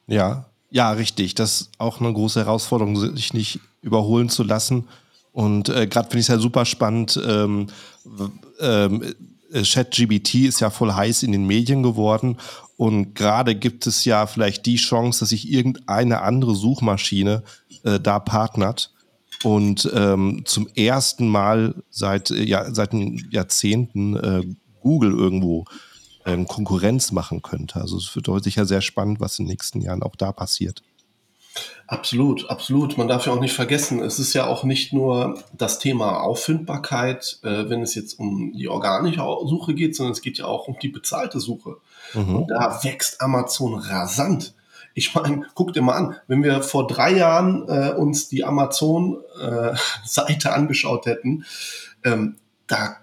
Ja, 0.08 0.46
ja, 0.70 0.92
richtig. 0.92 1.36
Das 1.36 1.62
ist 1.62 1.72
auch 1.78 2.00
eine 2.00 2.12
große 2.14 2.40
Herausforderung, 2.40 2.96
sich 3.16 3.34
nicht 3.34 3.60
überholen 3.82 4.30
zu 4.30 4.44
lassen. 4.44 4.88
Und 5.34 5.70
äh, 5.70 5.88
gerade 5.88 6.10
finde 6.10 6.20
ich 6.20 6.26
es 6.26 6.34
ja 6.34 6.40
super 6.40 6.66
spannend. 6.66 7.20
Ähm, 7.26 7.68
ähm, 8.60 9.14
äh, 9.52 9.64
ChatGBT 9.64 10.36
ist 10.46 10.62
ja 10.62 10.70
voll 10.70 10.94
heiß 10.94 11.24
in 11.24 11.34
den 11.34 11.46
Medien 11.46 11.84
geworden. 11.84 12.38
Und 12.78 13.16
gerade 13.16 13.56
gibt 13.56 13.86
es 13.86 14.06
ja 14.06 14.26
vielleicht 14.28 14.66
die 14.66 14.78
Chance, 14.78 15.20
dass 15.20 15.30
sich 15.30 15.52
irgendeine 15.52 16.22
andere 16.22 16.56
Suchmaschine 16.56 17.44
äh, 17.84 18.00
da 18.00 18.20
partnert 18.20 18.94
und 19.44 19.90
ähm, 19.94 20.44
zum 20.46 20.68
ersten 20.76 21.28
Mal 21.28 21.76
seit, 21.90 22.32
äh, 22.32 22.44
ja, 22.44 22.74
seit 22.74 22.94
Jahrzehnten 23.32 24.16
äh, 24.16 24.44
Google 24.82 25.12
irgendwo 25.12 25.66
ähm, 26.26 26.48
Konkurrenz 26.48 27.12
machen 27.12 27.42
könnte. 27.42 27.80
Also 27.82 27.98
es 27.98 28.16
wird 28.16 28.28
heute 28.28 28.46
sicher 28.46 28.66
sehr 28.66 28.82
spannend, 28.82 29.20
was 29.20 29.40
in 29.40 29.46
den 29.46 29.52
nächsten 29.52 29.82
Jahren 29.82 30.04
auch 30.04 30.16
da 30.16 30.32
passiert. 30.32 30.84
Absolut, 31.88 32.50
absolut. 32.50 32.98
Man 32.98 33.10
darf 33.10 33.26
ja 33.26 33.34
auch 33.34 33.42
nicht 33.42 33.54
vergessen, 33.54 34.00
es 34.00 34.20
ist 34.20 34.34
ja 34.34 34.48
auch 34.48 34.64
nicht 34.64 34.94
nur 34.94 35.44
das 35.52 35.80
Thema 35.80 36.22
Auffindbarkeit, 36.22 37.40
äh, 37.44 37.70
wenn 37.70 37.82
es 37.82 37.96
jetzt 37.96 38.18
um 38.18 38.54
die 38.54 38.70
organische 38.70 39.20
Suche 39.46 39.74
geht, 39.74 39.96
sondern 39.96 40.14
es 40.14 40.22
geht 40.22 40.38
ja 40.38 40.46
auch 40.46 40.70
um 40.70 40.78
die 40.82 40.88
bezahlte 40.88 41.42
Suche. 41.42 41.78
Mhm. 42.14 42.36
Und 42.36 42.48
da 42.48 42.80
wächst 42.84 43.20
Amazon 43.20 43.76
rasant. 43.76 44.54
Ich 44.94 45.16
meine, 45.16 45.46
guck 45.56 45.74
dir 45.74 45.82
mal 45.82 45.96
an, 45.96 46.16
wenn 46.28 46.44
wir 46.44 46.62
vor 46.62 46.88
drei 46.88 47.12
Jahren 47.12 47.68
äh, 47.70 47.92
uns 47.92 48.28
die 48.28 48.44
Amazon-Seite 48.44 50.50
äh, 50.50 50.52
angeschaut 50.52 51.06
hätten, 51.06 51.46
ähm, 52.04 52.36
da 52.68 52.98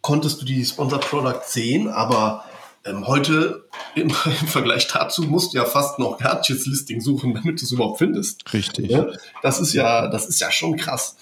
konntest 0.00 0.40
du 0.40 0.46
die 0.46 0.64
Sponsor 0.64 1.00
Product 1.00 1.42
sehen, 1.44 1.88
aber 1.88 2.44
ähm, 2.84 3.06
heute 3.06 3.64
im, 3.94 4.08
im, 4.08 4.46
Vergleich 4.46 4.88
dazu 4.88 5.22
musst 5.22 5.52
du 5.52 5.58
ja 5.58 5.64
fast 5.64 5.98
noch 5.98 6.18
Gadgets 6.18 6.66
Listing 6.66 7.00
suchen, 7.00 7.34
damit 7.34 7.60
du 7.60 7.64
es 7.64 7.72
überhaupt 7.72 7.98
findest. 7.98 8.52
Richtig. 8.52 8.90
Ja? 8.90 9.06
Das 9.42 9.60
ist 9.60 9.74
ja, 9.74 10.08
das 10.08 10.26
ist 10.26 10.40
ja 10.40 10.50
schon 10.50 10.76
krass, 10.76 11.16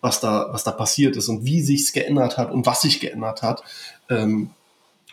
was 0.00 0.20
da, 0.20 0.48
was 0.52 0.64
da 0.64 0.70
passiert 0.70 1.16
ist 1.16 1.28
und 1.28 1.44
wie 1.44 1.60
sich's 1.60 1.92
geändert 1.92 2.38
hat 2.38 2.50
und 2.50 2.66
was 2.66 2.82
sich 2.82 3.00
geändert 3.00 3.42
hat. 3.42 3.62
Ähm, 4.08 4.50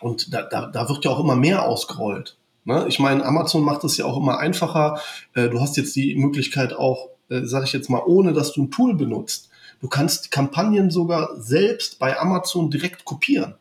und 0.00 0.32
da, 0.32 0.42
da, 0.42 0.66
da 0.66 0.88
wird 0.88 1.04
ja 1.04 1.10
auch 1.10 1.20
immer 1.20 1.36
mehr 1.36 1.64
ausgerollt. 1.64 2.37
Ne? 2.68 2.84
Ich 2.86 2.98
meine, 2.98 3.24
Amazon 3.24 3.62
macht 3.62 3.82
es 3.84 3.96
ja 3.96 4.04
auch 4.04 4.18
immer 4.18 4.38
einfacher. 4.38 5.00
Äh, 5.34 5.48
du 5.48 5.58
hast 5.58 5.78
jetzt 5.78 5.96
die 5.96 6.14
Möglichkeit 6.16 6.74
auch, 6.74 7.08
äh, 7.30 7.40
sage 7.44 7.64
ich 7.64 7.72
jetzt 7.72 7.88
mal, 7.88 8.02
ohne 8.04 8.34
dass 8.34 8.52
du 8.52 8.64
ein 8.64 8.70
Tool 8.70 8.94
benutzt. 8.94 9.48
Du 9.80 9.88
kannst 9.88 10.30
Kampagnen 10.30 10.90
sogar 10.90 11.30
selbst 11.40 11.98
bei 11.98 12.20
Amazon 12.20 12.70
direkt 12.70 13.06
kopieren. 13.06 13.54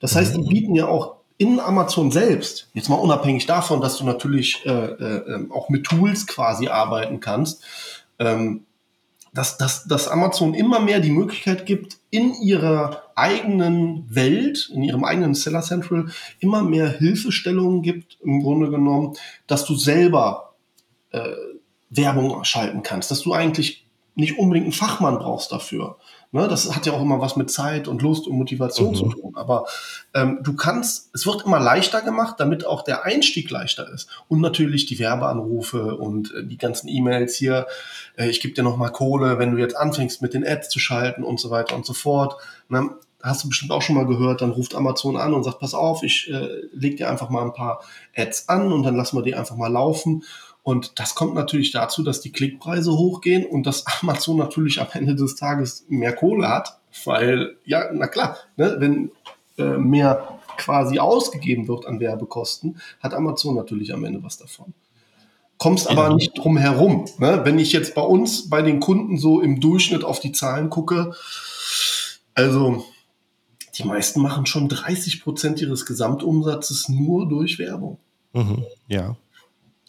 Das 0.00 0.14
heißt, 0.14 0.34
die 0.34 0.42
mhm. 0.42 0.48
bieten 0.48 0.74
ja 0.74 0.86
auch 0.86 1.16
in 1.38 1.60
Amazon 1.60 2.10
selbst, 2.10 2.68
jetzt 2.74 2.90
mal 2.90 2.96
unabhängig 2.96 3.46
davon, 3.46 3.80
dass 3.80 3.96
du 3.96 4.04
natürlich 4.04 4.66
äh, 4.66 4.70
äh, 4.70 5.34
ähm, 5.34 5.50
auch 5.50 5.70
mit 5.70 5.84
Tools 5.84 6.26
quasi 6.26 6.68
arbeiten 6.68 7.20
kannst, 7.20 7.64
ähm, 8.18 8.65
dass, 9.36 9.58
dass, 9.58 9.84
dass 9.84 10.08
Amazon 10.08 10.54
immer 10.54 10.80
mehr 10.80 10.98
die 10.98 11.10
Möglichkeit 11.10 11.66
gibt, 11.66 11.98
in 12.08 12.32
ihrer 12.34 13.02
eigenen 13.14 14.06
Welt, 14.08 14.70
in 14.72 14.82
ihrem 14.82 15.04
eigenen 15.04 15.34
Seller 15.34 15.60
Central, 15.60 16.06
immer 16.40 16.62
mehr 16.62 16.88
Hilfestellungen 16.88 17.82
gibt, 17.82 18.16
im 18.22 18.42
Grunde 18.42 18.70
genommen, 18.70 19.14
dass 19.46 19.66
du 19.66 19.74
selber 19.74 20.54
äh, 21.10 21.32
Werbung 21.90 22.44
schalten 22.44 22.82
kannst, 22.82 23.10
dass 23.10 23.20
du 23.20 23.34
eigentlich 23.34 23.86
nicht 24.14 24.38
unbedingt 24.38 24.64
einen 24.64 24.72
Fachmann 24.72 25.18
brauchst 25.18 25.52
dafür. 25.52 25.98
Ne, 26.32 26.48
das 26.48 26.74
hat 26.74 26.86
ja 26.86 26.92
auch 26.92 27.02
immer 27.02 27.20
was 27.20 27.36
mit 27.36 27.50
Zeit 27.50 27.88
und 27.88 28.02
Lust 28.02 28.26
und 28.26 28.36
Motivation 28.36 28.90
mhm. 28.90 28.94
zu 28.94 29.08
tun. 29.08 29.36
Aber 29.36 29.66
ähm, 30.12 30.40
du 30.42 30.54
kannst, 30.54 31.10
es 31.14 31.26
wird 31.26 31.46
immer 31.46 31.60
leichter 31.60 32.02
gemacht, 32.02 32.36
damit 32.38 32.66
auch 32.66 32.82
der 32.82 33.04
Einstieg 33.04 33.50
leichter 33.50 33.90
ist. 33.92 34.08
Und 34.28 34.40
natürlich 34.40 34.86
die 34.86 34.98
Werbeanrufe 34.98 35.96
und 35.96 36.34
äh, 36.34 36.44
die 36.44 36.58
ganzen 36.58 36.88
E-Mails 36.88 37.36
hier. 37.36 37.66
Äh, 38.16 38.28
ich 38.28 38.40
gebe 38.40 38.54
dir 38.54 38.62
nochmal 38.62 38.90
Kohle, 38.90 39.38
wenn 39.38 39.52
du 39.52 39.58
jetzt 39.58 39.76
anfängst 39.76 40.20
mit 40.20 40.34
den 40.34 40.46
Ads 40.46 40.68
zu 40.68 40.78
schalten 40.78 41.22
und 41.22 41.38
so 41.40 41.50
weiter 41.50 41.76
und 41.76 41.86
so 41.86 41.94
fort. 41.94 42.36
Ne, 42.68 42.90
hast 43.22 43.44
du 43.44 43.48
bestimmt 43.48 43.72
auch 43.72 43.82
schon 43.82 43.96
mal 43.96 44.06
gehört, 44.06 44.40
dann 44.40 44.50
ruft 44.50 44.74
Amazon 44.74 45.16
an 45.16 45.34
und 45.34 45.44
sagt, 45.44 45.58
pass 45.58 45.74
auf, 45.74 46.02
ich 46.02 46.30
äh, 46.30 46.48
leg 46.72 46.96
dir 46.96 47.10
einfach 47.10 47.28
mal 47.28 47.42
ein 47.42 47.52
paar 47.52 47.82
Ads 48.16 48.48
an 48.48 48.72
und 48.72 48.82
dann 48.82 48.96
lassen 48.96 49.16
wir 49.16 49.22
die 49.22 49.34
einfach 49.34 49.56
mal 49.56 49.72
laufen. 49.72 50.22
Und 50.66 50.98
das 50.98 51.14
kommt 51.14 51.36
natürlich 51.36 51.70
dazu, 51.70 52.02
dass 52.02 52.20
die 52.20 52.32
Klickpreise 52.32 52.90
hochgehen 52.90 53.46
und 53.46 53.68
dass 53.68 53.84
Amazon 54.02 54.36
natürlich 54.36 54.80
am 54.80 54.88
Ende 54.94 55.14
des 55.14 55.36
Tages 55.36 55.86
mehr 55.88 56.12
Kohle 56.12 56.48
hat, 56.48 56.80
weil, 57.04 57.56
ja, 57.64 57.84
na 57.92 58.08
klar, 58.08 58.36
ne, 58.56 58.74
wenn 58.80 59.12
äh, 59.58 59.78
mehr 59.78 60.40
quasi 60.56 60.98
ausgegeben 60.98 61.68
wird 61.68 61.86
an 61.86 62.00
Werbekosten, 62.00 62.80
hat 62.98 63.14
Amazon 63.14 63.54
natürlich 63.54 63.94
am 63.94 64.04
Ende 64.04 64.24
was 64.24 64.38
davon. 64.38 64.74
Kommst 65.56 65.88
aber 65.88 66.08
ja. 66.08 66.14
nicht 66.14 66.36
drum 66.36 66.56
herum. 66.56 67.04
Ne? 67.18 67.42
Wenn 67.44 67.60
ich 67.60 67.72
jetzt 67.72 67.94
bei 67.94 68.02
uns, 68.02 68.50
bei 68.50 68.60
den 68.60 68.80
Kunden 68.80 69.18
so 69.18 69.40
im 69.40 69.60
Durchschnitt 69.60 70.02
auf 70.02 70.18
die 70.18 70.32
Zahlen 70.32 70.68
gucke, 70.68 71.14
also 72.34 72.84
die 73.78 73.84
meisten 73.84 74.20
machen 74.20 74.46
schon 74.46 74.68
30 74.68 75.22
Prozent 75.22 75.62
ihres 75.62 75.86
Gesamtumsatzes 75.86 76.88
nur 76.88 77.28
durch 77.28 77.60
Werbung. 77.60 77.98
Mhm, 78.32 78.64
ja. 78.88 79.16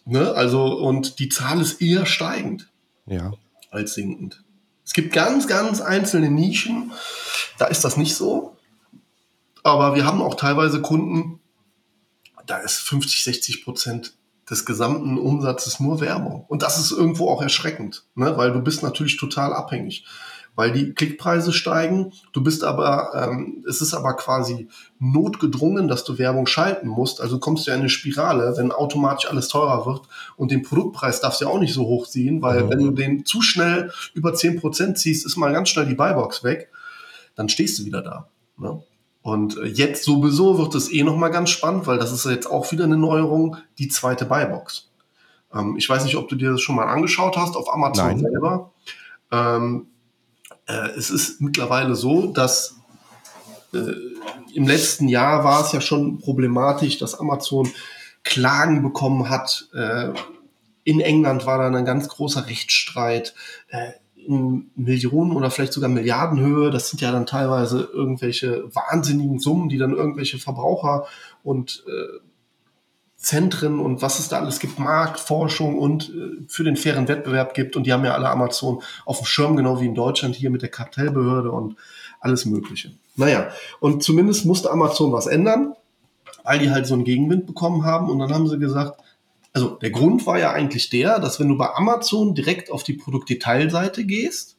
Ne? 0.08 0.32
Also, 0.34 0.66
und 0.66 1.20
die 1.20 1.30
Zahl 1.30 1.60
ist 1.60 1.82
eher 1.82 2.06
steigend 2.06 2.70
ja. 3.06 3.34
als 3.72 3.94
sinkend. 3.94 4.44
Es 4.86 4.94
gibt 4.94 5.14
ganz, 5.14 5.48
ganz 5.48 5.82
einzelne 5.82 6.32
Nischen, 6.32 6.94
da 7.58 7.66
ist 7.66 7.84
das 7.84 7.98
nicht 7.98 8.16
so. 8.16 8.56
Aber 9.64 9.96
wir 9.96 10.06
haben 10.06 10.22
auch 10.22 10.36
teilweise 10.36 10.82
Kunden, 10.82 11.42
da 12.46 12.58
ist 12.60 12.78
50, 12.80 13.26
60 13.26 13.66
Prozent 13.66 14.14
des 14.50 14.66
gesamten 14.66 15.18
Umsatzes 15.18 15.82
nur 15.82 16.00
Werbung. 16.00 16.46
Und 16.48 16.64
das 16.64 16.80
ist 16.80 16.92
irgendwo 16.92 17.30
auch 17.30 17.42
erschreckend, 17.42 18.06
ne? 18.16 18.38
weil 18.38 18.54
du 18.54 18.62
bist 18.62 18.84
natürlich 18.84 19.18
total 19.18 19.54
abhängig 19.54 20.06
weil 20.58 20.72
die 20.72 20.94
Klickpreise 20.94 21.54
steigen. 21.54 22.12
Du 22.34 22.44
bist 22.44 22.64
aber, 22.64 23.12
ähm, 23.14 23.64
es 23.70 23.80
ist 23.80 23.94
aber 23.94 24.16
quasi 24.16 24.68
notgedrungen, 25.00 25.88
dass 25.88 26.04
du 26.04 26.18
Werbung 26.18 26.48
schalten 26.48 26.88
musst. 26.88 27.22
Also 27.22 27.38
kommst 27.38 27.68
du 27.68 27.72
ja 27.72 27.76
in 27.76 27.82
eine 27.82 27.90
Spirale, 27.90 28.56
wenn 28.58 28.72
automatisch 28.72 29.30
alles 29.30 29.50
teurer 29.50 29.86
wird 29.86 30.02
und 30.36 30.50
den 30.50 30.64
Produktpreis 30.64 31.22
darfst 31.22 31.42
du 31.42 31.46
ja 31.46 31.52
auch 31.52 31.60
nicht 31.60 31.76
so 31.76 31.86
hoch 31.86 32.08
ziehen, 32.08 32.42
weil 32.42 32.64
mhm. 32.64 32.70
wenn 32.72 32.80
du 32.80 32.92
den 32.92 33.24
zu 33.24 33.44
schnell 33.44 33.92
über 34.16 34.32
10% 34.32 34.96
ziehst, 34.96 35.28
ist 35.28 35.38
mal 35.38 35.54
ganz 35.54 35.70
schnell 35.70 35.86
die 35.86 35.94
Buybox 35.94 36.44
weg, 36.44 36.72
dann 37.36 37.50
stehst 37.50 37.78
du 37.78 37.86
wieder 37.86 38.02
da. 38.02 38.28
Ne? 38.58 38.82
Und 39.22 39.60
jetzt 39.64 40.06
sowieso 40.06 40.58
wird 40.58 40.74
es 40.74 40.92
eh 40.92 41.04
nochmal 41.04 41.30
ganz 41.30 41.52
spannend, 41.52 41.86
weil 41.86 42.00
das 42.00 42.12
ist 42.12 42.26
jetzt 42.26 42.50
auch 42.50 42.72
wieder 42.72 42.86
eine 42.86 42.98
Neuerung, 42.98 43.58
die 43.78 43.90
zweite 43.90 44.26
Buybox. 44.26 44.90
Ähm, 45.54 45.76
ich 45.78 45.88
weiß 45.88 46.04
nicht, 46.04 46.16
ob 46.16 46.28
du 46.30 46.36
dir 46.36 46.54
das 46.54 46.62
schon 46.62 46.76
mal 46.76 46.88
angeschaut 46.88 47.38
hast 47.38 47.56
auf 47.56 47.72
Amazon 47.72 48.08
Nein. 48.08 48.20
selber. 48.20 48.72
Ähm, 49.32 49.86
äh, 50.68 50.90
es 50.98 51.10
ist 51.10 51.42
mittlerweile 51.42 51.96
so, 51.96 52.28
dass 52.28 52.76
äh, 53.74 53.94
im 54.54 54.68
letzten 54.68 55.08
Jahr 55.08 55.44
war 55.44 55.64
es 55.64 55.72
ja 55.72 55.82
schon 55.82 56.20
problematisch, 56.20 56.98
dass 56.98 57.20
Amazon 57.20 57.70
Klagen 58.24 58.82
bekommen 58.84 59.30
hat. 59.30 59.68
Äh, 59.74 60.14
in 60.84 61.00
England 61.00 61.46
war 61.46 61.58
dann 61.58 61.76
ein 61.76 61.86
ganz 61.86 62.08
großer 62.08 62.48
Rechtsstreit. 62.48 63.34
Äh, 63.70 63.92
in 64.28 64.72
Millionen 64.76 65.32
oder 65.32 65.50
vielleicht 65.50 65.74
sogar 65.74 65.90
Milliardenhöhe. 65.90 66.70
Das 66.70 66.90
sind 66.90 67.02
ja 67.02 67.12
dann 67.12 67.26
teilweise 67.26 67.90
irgendwelche 67.94 68.64
wahnsinnigen 68.76 69.40
Summen, 69.40 69.70
die 69.70 69.78
dann 69.78 69.94
irgendwelche 69.94 70.38
Verbraucher 70.38 71.06
und 71.44 71.86
äh, 71.88 72.20
Zentren 73.28 73.82
und 73.82 74.02
was 74.02 74.20
es 74.20 74.30
da 74.30 74.40
alles 74.40 74.60
gibt, 74.60 74.80
Marktforschung 74.80 75.78
und 75.78 76.10
äh, 76.10 76.46
für 76.48 76.64
den 76.64 76.78
fairen 76.78 77.10
Wettbewerb 77.10 77.54
gibt. 77.54 77.76
Und 77.76 77.86
die 77.86 77.92
haben 77.92 78.06
ja 78.06 78.14
alle 78.14 78.30
Amazon 78.30 78.82
auf 79.06 79.18
dem 79.18 79.26
Schirm, 79.26 79.58
genau 79.58 79.82
wie 79.82 79.86
in 79.86 79.96
Deutschland 79.96 80.34
hier 80.34 80.50
mit 80.50 80.62
der 80.62 80.70
Kartellbehörde 80.70 81.52
und 81.52 81.76
alles 82.22 82.46
Mögliche. 82.46 82.92
Naja, 83.18 83.50
und 83.82 84.02
zumindest 84.02 84.46
musste 84.46 84.72
Amazon 84.72 85.12
was 85.12 85.28
ändern, 85.28 85.74
weil 86.44 86.60
die 86.60 86.72
halt 86.72 86.88
so 86.88 86.94
einen 86.94 87.04
Gegenwind 87.04 87.48
bekommen 87.48 87.84
haben. 87.84 88.10
Und 88.10 88.20
dann 88.20 88.34
haben 88.34 88.48
sie 88.48 88.60
gesagt, 88.60 89.02
also 89.52 89.72
der 89.72 89.90
Grund 89.90 90.26
war 90.26 90.40
ja 90.40 90.52
eigentlich 90.52 90.90
der, 90.90 91.20
dass 91.20 91.38
wenn 91.38 91.50
du 91.50 91.58
bei 91.58 91.70
Amazon 91.76 92.34
direkt 92.34 92.72
auf 92.72 92.84
die 92.84 92.94
Produktdetailseite 92.94 94.06
gehst, 94.06 94.56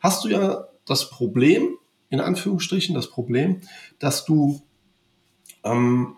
hast 0.00 0.24
du 0.24 0.28
ja 0.28 0.66
das 0.84 1.08
Problem, 1.08 1.78
in 2.10 2.20
Anführungsstrichen 2.20 2.94
das 2.94 3.08
Problem, 3.08 3.62
dass 3.98 4.26
du 4.26 4.60
ähm, 5.64 6.16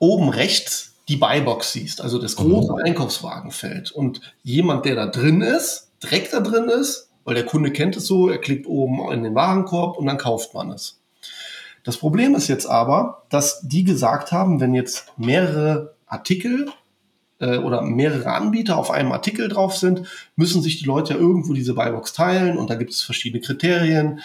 oben 0.00 0.30
rechts 0.30 0.96
die 1.08 1.16
Buybox 1.16 1.72
siehst, 1.72 2.00
also 2.00 2.18
das 2.18 2.36
große 2.36 2.72
mhm. 2.72 2.78
Einkaufswagenfeld. 2.78 3.92
Und 3.92 4.20
jemand, 4.42 4.84
der 4.84 4.96
da 4.96 5.06
drin 5.06 5.42
ist, 5.42 5.90
direkt 6.02 6.32
da 6.32 6.40
drin 6.40 6.68
ist, 6.68 7.08
weil 7.24 7.34
der 7.34 7.46
Kunde 7.46 7.70
kennt 7.70 7.96
es 7.96 8.06
so, 8.06 8.28
er 8.28 8.38
klickt 8.38 8.66
oben 8.66 9.12
in 9.12 9.22
den 9.22 9.34
Warenkorb 9.34 9.98
und 9.98 10.06
dann 10.06 10.18
kauft 10.18 10.54
man 10.54 10.70
es. 10.70 11.00
Das 11.84 11.96
Problem 11.96 12.34
ist 12.34 12.48
jetzt 12.48 12.66
aber, 12.66 13.24
dass 13.30 13.60
die 13.62 13.84
gesagt 13.84 14.32
haben, 14.32 14.60
wenn 14.60 14.74
jetzt 14.74 15.12
mehrere 15.16 15.94
Artikel 16.06 16.70
äh, 17.38 17.58
oder 17.58 17.82
mehrere 17.82 18.32
Anbieter 18.32 18.76
auf 18.76 18.90
einem 18.90 19.12
Artikel 19.12 19.48
drauf 19.48 19.76
sind, 19.76 20.06
müssen 20.36 20.62
sich 20.62 20.78
die 20.78 20.84
Leute 20.84 21.14
ja 21.14 21.18
irgendwo 21.18 21.54
diese 21.54 21.74
Buybox 21.74 22.12
teilen 22.12 22.58
und 22.58 22.70
da 22.70 22.74
gibt 22.74 22.92
es 22.92 23.02
verschiedene 23.02 23.42
Kriterien. 23.42 24.20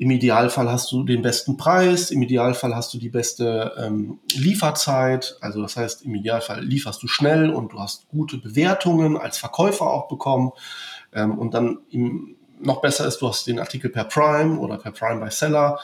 Im 0.00 0.10
Idealfall 0.10 0.70
hast 0.70 0.90
du 0.92 1.04
den 1.04 1.20
besten 1.20 1.58
Preis, 1.58 2.10
im 2.10 2.22
Idealfall 2.22 2.74
hast 2.74 2.94
du 2.94 2.96
die 2.96 3.10
beste 3.10 3.74
ähm, 3.76 4.18
Lieferzeit. 4.32 5.36
Also 5.42 5.60
das 5.60 5.76
heißt, 5.76 6.06
im 6.06 6.14
Idealfall 6.14 6.64
lieferst 6.64 7.02
du 7.02 7.06
schnell 7.06 7.50
und 7.50 7.74
du 7.74 7.80
hast 7.80 8.08
gute 8.08 8.38
Bewertungen 8.38 9.18
als 9.18 9.36
Verkäufer 9.36 9.90
auch 9.90 10.08
bekommen. 10.08 10.52
Ähm, 11.12 11.38
und 11.38 11.52
dann 11.52 11.80
im, 11.90 12.34
noch 12.58 12.80
besser 12.80 13.06
ist, 13.06 13.18
du 13.18 13.28
hast 13.28 13.46
den 13.46 13.58
Artikel 13.58 13.90
per 13.90 14.04
Prime 14.04 14.58
oder 14.58 14.78
per 14.78 14.92
Prime 14.92 15.22
by 15.22 15.30
Seller. 15.30 15.78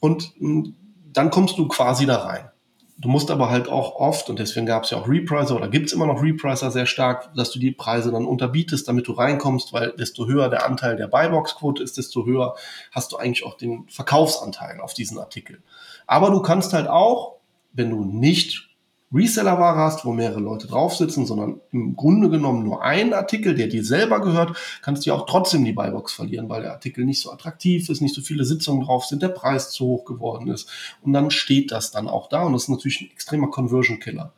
Und 0.00 0.38
mh, 0.38 0.64
hm, 0.64 0.74
dann 1.14 1.30
kommst 1.30 1.56
du 1.56 1.66
quasi 1.66 2.04
da 2.04 2.16
rein. 2.16 2.50
Du 2.98 3.08
musst 3.08 3.30
aber 3.30 3.50
halt 3.50 3.68
auch 3.68 3.96
oft, 3.96 4.30
und 4.30 4.38
deswegen 4.38 4.64
gab 4.64 4.84
es 4.84 4.90
ja 4.90 4.98
auch 4.98 5.06
Repricer 5.06 5.54
oder 5.54 5.68
gibt 5.68 5.86
es 5.86 5.92
immer 5.92 6.06
noch 6.06 6.22
Repricer 6.22 6.70
sehr 6.70 6.86
stark, 6.86 7.34
dass 7.34 7.50
du 7.50 7.58
die 7.58 7.72
Preise 7.72 8.10
dann 8.10 8.24
unterbietest, 8.24 8.88
damit 8.88 9.06
du 9.06 9.12
reinkommst, 9.12 9.74
weil 9.74 9.92
desto 9.98 10.26
höher 10.26 10.48
der 10.48 10.64
Anteil 10.64 10.96
der 10.96 11.06
Buybox-Quote 11.06 11.82
ist, 11.82 11.98
desto 11.98 12.24
höher 12.24 12.54
hast 12.92 13.12
du 13.12 13.18
eigentlich 13.18 13.44
auch 13.44 13.58
den 13.58 13.86
Verkaufsanteil 13.88 14.80
auf 14.80 14.94
diesen 14.94 15.18
Artikel. 15.18 15.62
Aber 16.06 16.30
du 16.30 16.40
kannst 16.40 16.72
halt 16.72 16.88
auch, 16.88 17.36
wenn 17.74 17.90
du 17.90 18.02
nicht 18.02 18.75
Reseller-Ware 19.16 19.78
hast, 19.78 20.04
wo 20.04 20.12
mehrere 20.12 20.40
Leute 20.40 20.66
drauf 20.66 20.94
sitzen, 20.94 21.26
sondern 21.26 21.60
im 21.72 21.96
Grunde 21.96 22.28
genommen 22.28 22.64
nur 22.64 22.82
ein 22.82 23.14
Artikel, 23.14 23.54
der 23.54 23.68
dir 23.68 23.84
selber 23.84 24.20
gehört, 24.20 24.56
kannst 24.82 25.04
du 25.04 25.10
ja 25.10 25.16
auch 25.16 25.26
trotzdem 25.26 25.64
die 25.64 25.72
Buybox 25.72 26.12
verlieren, 26.12 26.48
weil 26.48 26.62
der 26.62 26.72
Artikel 26.72 27.04
nicht 27.04 27.20
so 27.20 27.32
attraktiv 27.32 27.88
ist, 27.88 28.00
nicht 28.00 28.14
so 28.14 28.20
viele 28.20 28.44
Sitzungen 28.44 28.84
drauf 28.84 29.04
sind, 29.06 29.22
der 29.22 29.28
Preis 29.28 29.70
zu 29.70 29.86
hoch 29.86 30.04
geworden 30.04 30.48
ist. 30.48 30.68
Und 31.02 31.12
dann 31.12 31.30
steht 31.30 31.72
das 31.72 31.90
dann 31.90 32.08
auch 32.08 32.28
da 32.28 32.42
und 32.42 32.52
das 32.52 32.64
ist 32.64 32.68
natürlich 32.68 33.00
ein 33.00 33.10
extremer 33.10 33.48
Conversion-Killer. 33.48 34.32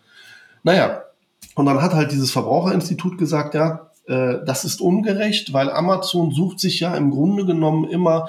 Naja, 0.62 1.02
und 1.54 1.66
dann 1.66 1.82
hat 1.82 1.92
halt 1.92 2.12
dieses 2.12 2.30
Verbraucherinstitut 2.30 3.18
gesagt, 3.18 3.54
ja, 3.54 3.90
äh, 4.06 4.44
das 4.44 4.64
ist 4.64 4.80
ungerecht, 4.80 5.52
weil 5.52 5.70
Amazon 5.70 6.32
sucht 6.32 6.60
sich 6.60 6.80
ja 6.80 6.94
im 6.94 7.10
Grunde 7.10 7.44
genommen 7.46 7.88
immer 7.88 8.28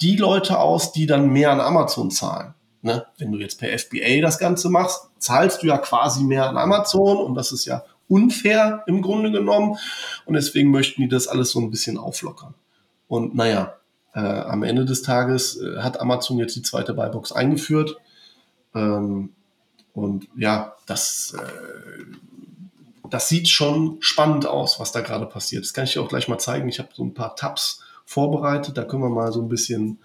die 0.00 0.16
Leute 0.16 0.58
aus, 0.58 0.92
die 0.92 1.06
dann 1.06 1.30
mehr 1.30 1.50
an 1.50 1.60
Amazon 1.60 2.10
zahlen. 2.10 2.54
Ne? 2.86 3.04
Wenn 3.18 3.32
du 3.32 3.38
jetzt 3.38 3.58
per 3.58 3.76
FBA 3.76 4.20
das 4.22 4.38
Ganze 4.38 4.70
machst, 4.70 5.10
zahlst 5.18 5.62
du 5.62 5.66
ja 5.66 5.76
quasi 5.76 6.22
mehr 6.22 6.48
an 6.48 6.56
Amazon 6.56 7.16
und 7.18 7.34
das 7.34 7.50
ist 7.50 7.64
ja 7.64 7.82
unfair 8.08 8.84
im 8.86 9.02
Grunde 9.02 9.32
genommen. 9.32 9.76
Und 10.24 10.34
deswegen 10.34 10.70
möchten 10.70 11.02
die 11.02 11.08
das 11.08 11.26
alles 11.26 11.50
so 11.50 11.60
ein 11.60 11.72
bisschen 11.72 11.98
auflockern. 11.98 12.54
Und 13.08 13.34
naja, 13.34 13.74
äh, 14.14 14.20
am 14.20 14.62
Ende 14.62 14.84
des 14.84 15.02
Tages 15.02 15.60
äh, 15.60 15.78
hat 15.78 16.00
Amazon 16.00 16.38
jetzt 16.38 16.54
die 16.54 16.62
zweite 16.62 16.94
Buybox 16.94 17.32
eingeführt. 17.32 17.96
Ähm, 18.72 19.30
und 19.92 20.28
ja, 20.36 20.76
das, 20.86 21.36
äh, 21.36 22.04
das 23.10 23.28
sieht 23.28 23.48
schon 23.48 23.96
spannend 23.98 24.46
aus, 24.46 24.78
was 24.78 24.92
da 24.92 25.00
gerade 25.00 25.26
passiert. 25.26 25.64
Das 25.64 25.74
kann 25.74 25.84
ich 25.84 25.94
dir 25.94 26.02
auch 26.02 26.08
gleich 26.08 26.28
mal 26.28 26.38
zeigen. 26.38 26.68
Ich 26.68 26.78
habe 26.78 26.90
so 26.94 27.02
ein 27.02 27.14
paar 27.14 27.34
Tabs 27.34 27.82
vorbereitet. 28.04 28.76
Da 28.78 28.84
können 28.84 29.02
wir 29.02 29.10
mal 29.10 29.32
so 29.32 29.42
ein 29.42 29.48
bisschen 29.48 29.98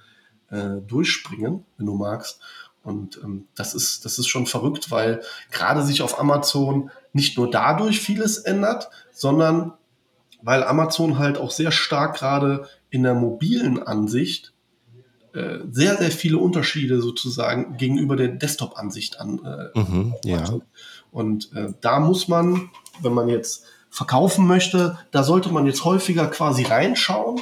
äh, 0.51 0.81
durchspringen, 0.85 1.65
wenn 1.77 1.85
du 1.85 1.93
magst. 1.93 2.39
Und 2.83 3.19
ähm, 3.23 3.47
das, 3.55 3.73
ist, 3.73 4.05
das 4.05 4.17
ist 4.17 4.27
schon 4.27 4.47
verrückt, 4.47 4.89
weil 4.89 5.21
gerade 5.51 5.83
sich 5.83 6.01
auf 6.01 6.19
Amazon 6.19 6.89
nicht 7.13 7.37
nur 7.37 7.49
dadurch 7.49 7.99
vieles 8.01 8.37
ändert, 8.37 8.89
sondern 9.11 9.73
weil 10.41 10.63
Amazon 10.63 11.19
halt 11.19 11.37
auch 11.37 11.51
sehr 11.51 11.71
stark 11.71 12.17
gerade 12.17 12.67
in 12.89 13.03
der 13.03 13.13
mobilen 13.13 13.81
Ansicht 13.81 14.53
äh, 15.33 15.59
sehr, 15.69 15.97
sehr 15.97 16.11
viele 16.11 16.39
Unterschiede 16.39 17.01
sozusagen 17.01 17.77
gegenüber 17.77 18.15
der 18.15 18.29
Desktop-Ansicht 18.29 19.19
an. 19.19 19.39
Äh, 19.45 19.79
mhm, 19.79 20.13
ja. 20.25 20.43
Und 21.11 21.53
äh, 21.53 21.73
da 21.79 21.99
muss 21.99 22.27
man, 22.27 22.69
wenn 23.01 23.13
man 23.13 23.29
jetzt 23.29 23.65
verkaufen 23.89 24.47
möchte, 24.47 24.97
da 25.11 25.23
sollte 25.23 25.49
man 25.49 25.65
jetzt 25.65 25.85
häufiger 25.85 26.27
quasi 26.27 26.63
reinschauen, 26.63 27.39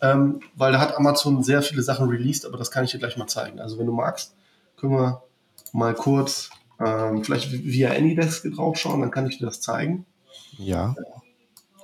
ähm, 0.00 0.40
weil 0.54 0.72
da 0.72 0.80
hat 0.80 0.96
Amazon 0.96 1.42
sehr 1.42 1.62
viele 1.62 1.82
Sachen 1.82 2.08
released, 2.08 2.46
aber 2.46 2.56
das 2.56 2.70
kann 2.70 2.84
ich 2.84 2.92
dir 2.92 2.98
gleich 2.98 3.16
mal 3.16 3.26
zeigen. 3.26 3.60
Also 3.60 3.78
wenn 3.78 3.86
du 3.86 3.92
magst, 3.92 4.34
können 4.78 4.92
wir 4.92 5.22
mal 5.72 5.94
kurz 5.94 6.50
ähm, 6.80 7.24
vielleicht 7.24 7.52
via 7.52 7.90
AnyDesk 7.90 8.50
draufschauen, 8.54 9.00
dann 9.00 9.10
kann 9.10 9.26
ich 9.26 9.38
dir 9.38 9.46
das 9.46 9.60
zeigen. 9.60 10.06
Ja. 10.56 10.94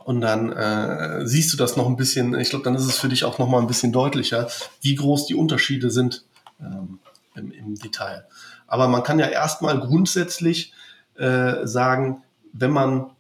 Und 0.04 0.20
dann 0.20 0.52
äh, 0.52 1.26
siehst 1.26 1.52
du 1.52 1.56
das 1.56 1.76
noch 1.76 1.86
ein 1.86 1.96
bisschen, 1.96 2.38
ich 2.38 2.50
glaube, 2.50 2.64
dann 2.64 2.74
ist 2.74 2.84
es 2.84 2.98
für 2.98 3.08
dich 3.08 3.24
auch 3.24 3.38
noch 3.38 3.48
mal 3.48 3.60
ein 3.60 3.66
bisschen 3.66 3.92
deutlicher, 3.92 4.48
wie 4.82 4.94
groß 4.94 5.26
die 5.26 5.34
Unterschiede 5.34 5.90
sind 5.90 6.24
ähm, 6.60 6.98
im, 7.34 7.50
im, 7.50 7.74
Detail. 7.76 8.26
Aber 8.66 8.86
man 8.88 9.02
kann 9.02 9.18
ja 9.18 9.26
erstmal 9.26 9.80
grundsätzlich 9.80 10.72
äh, 11.14 11.66
sagen, 11.66 12.22
wenn 12.52 12.70
man 12.70 13.10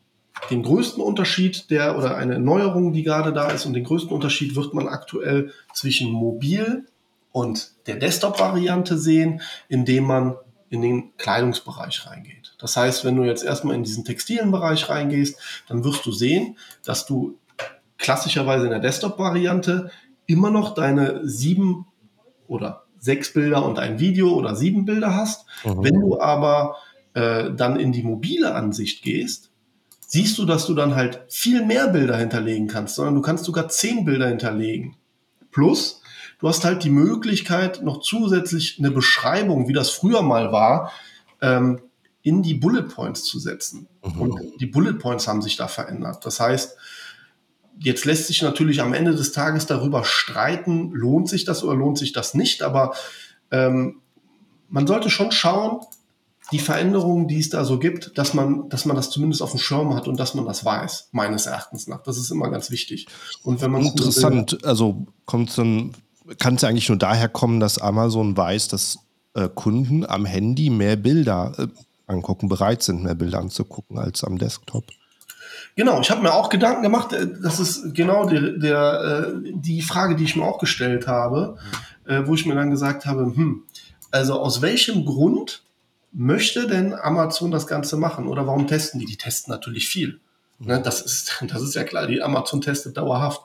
den 0.50 0.62
größten 0.62 1.02
Unterschied 1.02 1.70
der 1.70 1.96
oder 1.96 2.16
eine 2.16 2.38
Neuerung, 2.38 2.92
die 2.92 3.02
gerade 3.02 3.32
da 3.32 3.50
ist, 3.50 3.64
und 3.64 3.72
den 3.72 3.84
größten 3.84 4.12
Unterschied 4.12 4.54
wird 4.54 4.74
man 4.74 4.88
aktuell 4.88 5.52
zwischen 5.72 6.10
mobil 6.10 6.86
und 7.34 7.72
der 7.88 7.96
Desktop-Variante 7.96 8.96
sehen, 8.96 9.42
indem 9.68 10.04
man 10.04 10.36
in 10.70 10.82
den 10.82 11.16
Kleidungsbereich 11.16 12.06
reingeht. 12.06 12.54
Das 12.60 12.76
heißt, 12.76 13.04
wenn 13.04 13.16
du 13.16 13.24
jetzt 13.24 13.42
erstmal 13.42 13.74
in 13.74 13.82
diesen 13.82 14.04
textilen 14.04 14.52
Bereich 14.52 14.88
reingehst, 14.88 15.36
dann 15.66 15.82
wirst 15.82 16.06
du 16.06 16.12
sehen, 16.12 16.56
dass 16.84 17.06
du 17.06 17.36
klassischerweise 17.98 18.66
in 18.66 18.70
der 18.70 18.78
Desktop-Variante 18.78 19.90
immer 20.26 20.52
noch 20.52 20.74
deine 20.74 21.26
sieben 21.26 21.86
oder 22.46 22.84
sechs 23.00 23.32
Bilder 23.32 23.66
und 23.66 23.80
ein 23.80 23.98
Video 23.98 24.32
oder 24.34 24.54
sieben 24.54 24.84
Bilder 24.84 25.16
hast. 25.16 25.44
Mhm. 25.64 25.82
Wenn 25.82 26.00
du 26.00 26.20
aber 26.20 26.76
äh, 27.14 27.50
dann 27.52 27.80
in 27.80 27.90
die 27.90 28.04
mobile 28.04 28.54
Ansicht 28.54 29.02
gehst, 29.02 29.50
siehst 30.06 30.38
du, 30.38 30.44
dass 30.44 30.66
du 30.66 30.74
dann 30.74 30.94
halt 30.94 31.24
viel 31.28 31.66
mehr 31.66 31.88
Bilder 31.88 32.16
hinterlegen 32.16 32.68
kannst, 32.68 32.94
sondern 32.94 33.16
du 33.16 33.22
kannst 33.22 33.44
sogar 33.44 33.68
zehn 33.70 34.04
Bilder 34.04 34.28
hinterlegen. 34.28 34.94
Plus, 35.50 36.00
Du 36.38 36.48
hast 36.48 36.64
halt 36.64 36.84
die 36.84 36.90
Möglichkeit, 36.90 37.82
noch 37.82 38.00
zusätzlich 38.00 38.76
eine 38.78 38.90
Beschreibung, 38.90 39.68
wie 39.68 39.72
das 39.72 39.90
früher 39.90 40.22
mal 40.22 40.52
war, 40.52 40.92
ähm, 41.40 41.80
in 42.22 42.42
die 42.42 42.54
Bullet 42.54 42.84
Points 42.84 43.24
zu 43.24 43.38
setzen. 43.38 43.86
Mhm. 44.04 44.20
Und 44.20 44.40
die 44.60 44.66
Bullet 44.66 44.94
Points 44.94 45.28
haben 45.28 45.42
sich 45.42 45.56
da 45.56 45.68
verändert. 45.68 46.24
Das 46.24 46.40
heißt, 46.40 46.76
jetzt 47.78 48.04
lässt 48.04 48.26
sich 48.26 48.42
natürlich 48.42 48.80
am 48.80 48.94
Ende 48.94 49.14
des 49.14 49.32
Tages 49.32 49.66
darüber 49.66 50.04
streiten, 50.04 50.90
lohnt 50.92 51.28
sich 51.28 51.44
das 51.44 51.62
oder 51.62 51.76
lohnt 51.76 51.98
sich 51.98 52.12
das 52.12 52.34
nicht, 52.34 52.62
aber 52.62 52.94
ähm, 53.50 54.00
man 54.68 54.86
sollte 54.86 55.10
schon 55.10 55.32
schauen, 55.32 55.80
die 56.52 56.58
Veränderungen, 56.58 57.26
die 57.26 57.38
es 57.38 57.48
da 57.48 57.64
so 57.64 57.78
gibt, 57.78 58.16
dass 58.18 58.34
man, 58.34 58.68
dass 58.68 58.84
man 58.84 58.96
das 58.96 59.10
zumindest 59.10 59.42
auf 59.42 59.52
dem 59.52 59.60
Schirm 59.60 59.94
hat 59.94 60.08
und 60.08 60.18
dass 60.18 60.34
man 60.34 60.44
das 60.44 60.64
weiß, 60.64 61.08
meines 61.12 61.46
Erachtens 61.46 61.86
nach. 61.86 62.02
Das 62.02 62.18
ist 62.18 62.30
immer 62.30 62.50
ganz 62.50 62.70
wichtig. 62.70 63.06
Und 63.42 63.60
wenn 63.62 63.70
man 63.70 63.82
interessant, 63.82 64.62
also 64.64 65.06
kommt 65.24 65.48
es 65.48 65.56
dann 65.56 65.92
kann 66.38 66.54
es 66.54 66.64
eigentlich 66.64 66.88
nur 66.88 66.98
daher 66.98 67.28
kommen, 67.28 67.60
dass 67.60 67.78
Amazon 67.78 68.36
weiß, 68.36 68.68
dass 68.68 68.98
äh, 69.34 69.48
Kunden 69.48 70.06
am 70.06 70.24
Handy 70.24 70.70
mehr 70.70 70.96
Bilder 70.96 71.52
äh, 71.58 71.66
angucken, 72.06 72.48
bereit 72.48 72.82
sind, 72.82 73.02
mehr 73.02 73.14
Bilder 73.14 73.38
anzugucken 73.38 73.98
als 73.98 74.24
am 74.24 74.38
Desktop. 74.38 74.84
Genau, 75.76 76.00
ich 76.00 76.10
habe 76.10 76.22
mir 76.22 76.32
auch 76.32 76.50
Gedanken 76.50 76.82
gemacht, 76.82 77.12
äh, 77.12 77.26
das 77.42 77.60
ist 77.60 77.94
genau 77.94 78.26
die, 78.28 78.58
der, 78.58 79.32
äh, 79.34 79.52
die 79.52 79.82
Frage, 79.82 80.16
die 80.16 80.24
ich 80.24 80.36
mir 80.36 80.44
auch 80.44 80.58
gestellt 80.58 81.06
habe, 81.06 81.56
äh, 82.06 82.22
wo 82.24 82.34
ich 82.34 82.46
mir 82.46 82.54
dann 82.54 82.70
gesagt 82.70 83.06
habe, 83.06 83.24
hm, 83.24 83.64
also 84.10 84.40
aus 84.40 84.62
welchem 84.62 85.04
Grund 85.04 85.62
möchte 86.12 86.68
denn 86.68 86.94
Amazon 86.94 87.50
das 87.50 87.66
Ganze 87.66 87.96
machen 87.96 88.28
oder 88.28 88.46
warum 88.46 88.68
testen 88.68 89.00
die? 89.00 89.06
Die 89.06 89.16
testen 89.16 89.52
natürlich 89.52 89.88
viel. 89.88 90.20
Ne, 90.60 90.80
das, 90.80 91.00
ist, 91.00 91.44
das 91.48 91.62
ist 91.62 91.74
ja 91.74 91.84
klar, 91.84 92.06
die 92.06 92.22
Amazon 92.22 92.60
testet 92.60 92.96
dauerhaft. 92.96 93.42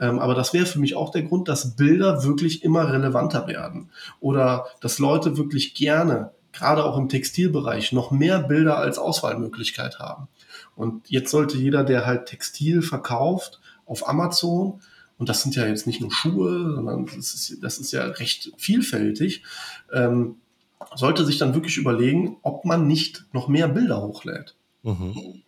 Ähm, 0.00 0.18
aber 0.18 0.34
das 0.34 0.52
wäre 0.52 0.66
für 0.66 0.80
mich 0.80 0.96
auch 0.96 1.10
der 1.10 1.22
Grund, 1.22 1.48
dass 1.48 1.76
Bilder 1.76 2.24
wirklich 2.24 2.64
immer 2.64 2.92
relevanter 2.92 3.46
werden. 3.46 3.90
Oder 4.18 4.66
dass 4.80 4.98
Leute 4.98 5.36
wirklich 5.36 5.74
gerne, 5.74 6.32
gerade 6.52 6.84
auch 6.84 6.96
im 6.96 7.08
Textilbereich, 7.08 7.92
noch 7.92 8.10
mehr 8.10 8.40
Bilder 8.40 8.78
als 8.78 8.98
Auswahlmöglichkeit 8.98 9.98
haben. 9.98 10.28
Und 10.74 11.08
jetzt 11.10 11.30
sollte 11.30 11.58
jeder, 11.58 11.84
der 11.84 12.06
halt 12.06 12.26
Textil 12.26 12.82
verkauft 12.82 13.60
auf 13.86 14.08
Amazon, 14.08 14.80
und 15.18 15.28
das 15.28 15.42
sind 15.42 15.54
ja 15.54 15.66
jetzt 15.66 15.86
nicht 15.86 16.00
nur 16.00 16.10
Schuhe, 16.10 16.74
sondern 16.74 17.04
das 17.04 17.34
ist, 17.34 17.58
das 17.62 17.78
ist 17.78 17.92
ja 17.92 18.04
recht 18.04 18.52
vielfältig, 18.56 19.42
ähm, 19.92 20.36
sollte 20.94 21.26
sich 21.26 21.36
dann 21.36 21.54
wirklich 21.54 21.76
überlegen, 21.76 22.38
ob 22.40 22.64
man 22.64 22.86
nicht 22.86 23.26
noch 23.32 23.46
mehr 23.46 23.68
Bilder 23.68 24.00
hochlädt. 24.00 24.56
Mhm. 24.82 25.42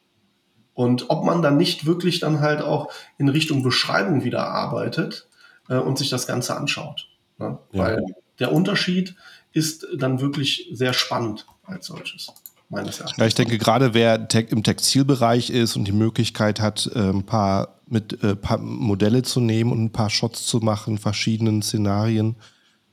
Und 0.75 1.11
ob 1.11 1.25
man 1.25 1.43
dann 1.43 1.57
nicht 1.57 1.87
wirklich 1.87 2.21
dann 2.21 2.41
halt 2.41 2.63
auch 2.63 2.91
in 3.19 3.29
Richtung 3.29 3.63
Beschreibung 3.63 4.25
wieder 4.25 4.47
arbeitet 4.47 5.29
äh, 5.69 5.77
und 5.77 5.99
sich 5.99 6.09
das 6.09 6.27
Ganze 6.27 6.57
anschaut. 6.57 7.09
Ne? 7.39 7.59
Ja. 7.73 7.85
Weil 7.85 8.03
der 8.39 8.53
Unterschied 8.53 9.15
ist 9.53 9.87
dann 9.97 10.21
wirklich 10.21 10.69
sehr 10.73 10.93
spannend 10.93 11.47
als 11.65 11.87
solches. 11.87 12.29
Meines 12.69 13.01
Erachtens. 13.01 13.19
Ja, 13.19 13.27
ich 13.27 13.35
denke, 13.35 13.59
gerade 13.59 13.93
wer 13.93 14.29
te 14.29 14.41
im 14.41 14.63
Textilbereich 14.63 15.51
ist 15.51 15.77
und 15.77 15.85
die 15.85 15.93
Möglichkeit 15.93 16.59
hat, 16.59 16.91
äh, 16.95 17.11
ein 17.11 17.27
paar, 17.27 17.81
mit, 17.87 18.25
äh, 18.25 18.35
paar 18.35 18.57
Modelle 18.57 19.23
zu 19.23 19.41
nehmen 19.41 19.71
und 19.73 19.85
ein 19.85 19.93
paar 19.93 20.09
Shots 20.09 20.47
zu 20.47 20.61
machen, 20.61 20.97
verschiedenen 20.97 21.61
Szenarien, 21.61 22.37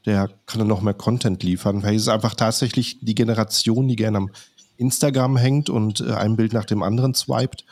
der 0.06 0.30
kann 0.48 0.60
dann 0.60 0.68
noch 0.68 0.82
mehr 0.82 0.94
Content 0.94 1.44
liefern. 1.44 1.82
Weil 1.82 1.96
es 1.96 2.02
ist 2.04 2.08
einfach 2.10 2.36
tatsächlich 2.36 3.00
die 3.00 3.16
Generation, 3.16 3.88
die 3.88 3.96
gerne 3.96 4.18
am 4.18 4.32
Instagram 4.80 5.38
hängt 5.38 5.70
und 5.70 6.02
äh, 6.02 6.14
ein 6.14 6.36
Bild 6.36 6.54
nach 6.54 6.66
dem 6.66 6.84
anderen 6.84 7.14
swiped, 7.14 7.66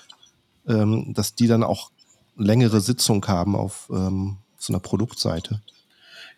ähm, 0.67 1.13
dass 1.13 1.35
die 1.35 1.47
dann 1.47 1.63
auch 1.63 1.91
längere 2.35 2.81
Sitzungen 2.81 3.27
haben 3.27 3.55
auf 3.55 3.89
ähm, 3.91 4.37
so 4.57 4.73
einer 4.73 4.79
Produktseite. 4.79 5.61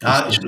Ja, 0.01 0.27
ich, 0.29 0.39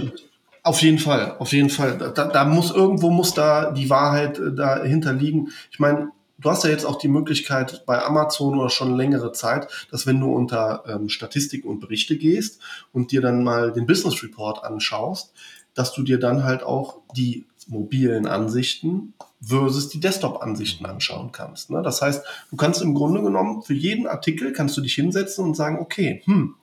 auf 0.64 0.82
jeden 0.82 1.00
Fall, 1.00 1.36
auf 1.40 1.52
jeden 1.54 1.70
Fall. 1.70 1.98
Da, 1.98 2.28
da 2.28 2.46
muss 2.46 2.72
irgendwo 2.72 3.10
muss 3.10 3.34
da 3.34 3.72
die 3.72 3.90
Wahrheit 3.90 4.38
äh, 4.40 4.54
dahinter 4.54 5.14
liegen. 5.14 5.50
Ich 5.72 5.80
meine, 5.80 6.12
du 6.38 6.50
hast 6.50 6.64
ja 6.64 6.70
jetzt 6.70 6.86
auch 6.86 6.98
die 6.98 7.08
Möglichkeit 7.08 7.84
bei 7.86 8.04
Amazon 8.04 8.60
oder 8.60 8.70
schon 8.70 8.96
längere 8.96 9.32
Zeit, 9.32 9.68
dass 9.90 10.06
wenn 10.06 10.20
du 10.20 10.34
unter 10.34 10.84
ähm, 10.88 11.10
Statistiken 11.10 11.68
und 11.68 11.80
Berichte 11.80 12.18
gehst 12.18 12.62
und 12.92 13.12
dir 13.12 13.22
dann 13.22 13.44
mal 13.44 13.72
den 13.72 13.88
Business 13.88 14.22
Report 14.22 14.64
anschaust, 14.64 15.34
dass 15.74 15.94
du 15.94 16.04
dir 16.04 16.20
dann 16.20 16.44
halt 16.44 16.64
auch 16.64 17.00
die 17.16 17.46
mobilen 17.68 18.28
Ansichten 18.28 19.14
versus 19.42 19.90
die 19.90 20.00
Desktop-Ansichten 20.00 20.86
anschauen 20.86 21.32
kannst. 21.32 21.70
Ne? 21.70 21.82
Das 21.82 22.02
heißt, 22.02 22.24
du 22.50 22.56
kannst 22.56 22.82
im 22.82 22.94
Grunde 22.94 23.22
genommen 23.22 23.62
für 23.64 23.74
jeden 23.74 24.08
Artikel 24.08 24.54
kannst 24.54 24.78
du 24.78 24.82
dich 24.82 24.94
hinsetzen 24.94 25.46
und 25.46 25.56
sagen, 25.56 25.80
okay, 25.80 26.22
hm, 26.26 26.56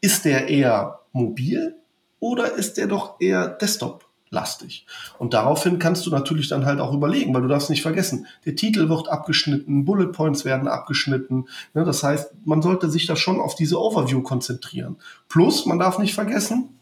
ist 0.00 0.24
der 0.24 0.48
eher 0.48 1.00
mobil 1.12 1.76
oder 2.20 2.54
ist 2.54 2.76
der 2.76 2.86
doch 2.86 3.20
eher 3.20 3.48
Desktop-lastig? 3.48 4.86
Und 5.18 5.34
daraufhin 5.34 5.78
kannst 5.78 6.06
du 6.06 6.10
natürlich 6.10 6.48
dann 6.48 6.66
halt 6.66 6.80
auch 6.80 6.92
überlegen, 6.92 7.32
weil 7.34 7.42
du 7.42 7.48
darfst 7.48 7.70
nicht 7.70 7.82
vergessen, 7.82 8.26
der 8.44 8.56
Titel 8.56 8.88
wird 8.88 9.08
abgeschnitten, 9.08 9.84
Bullet 9.84 10.12
Points 10.12 10.44
werden 10.44 10.68
abgeschnitten. 10.68 11.46
Ne? 11.74 11.84
Das 11.84 12.02
heißt, 12.02 12.32
man 12.44 12.62
sollte 12.62 12.90
sich 12.90 13.06
da 13.06 13.16
schon 13.16 13.40
auf 13.40 13.54
diese 13.54 13.80
Overview 13.80 14.22
konzentrieren. 14.22 14.96
Plus, 15.28 15.66
man 15.66 15.78
darf 15.78 15.98
nicht 15.98 16.14
vergessen, 16.14 16.75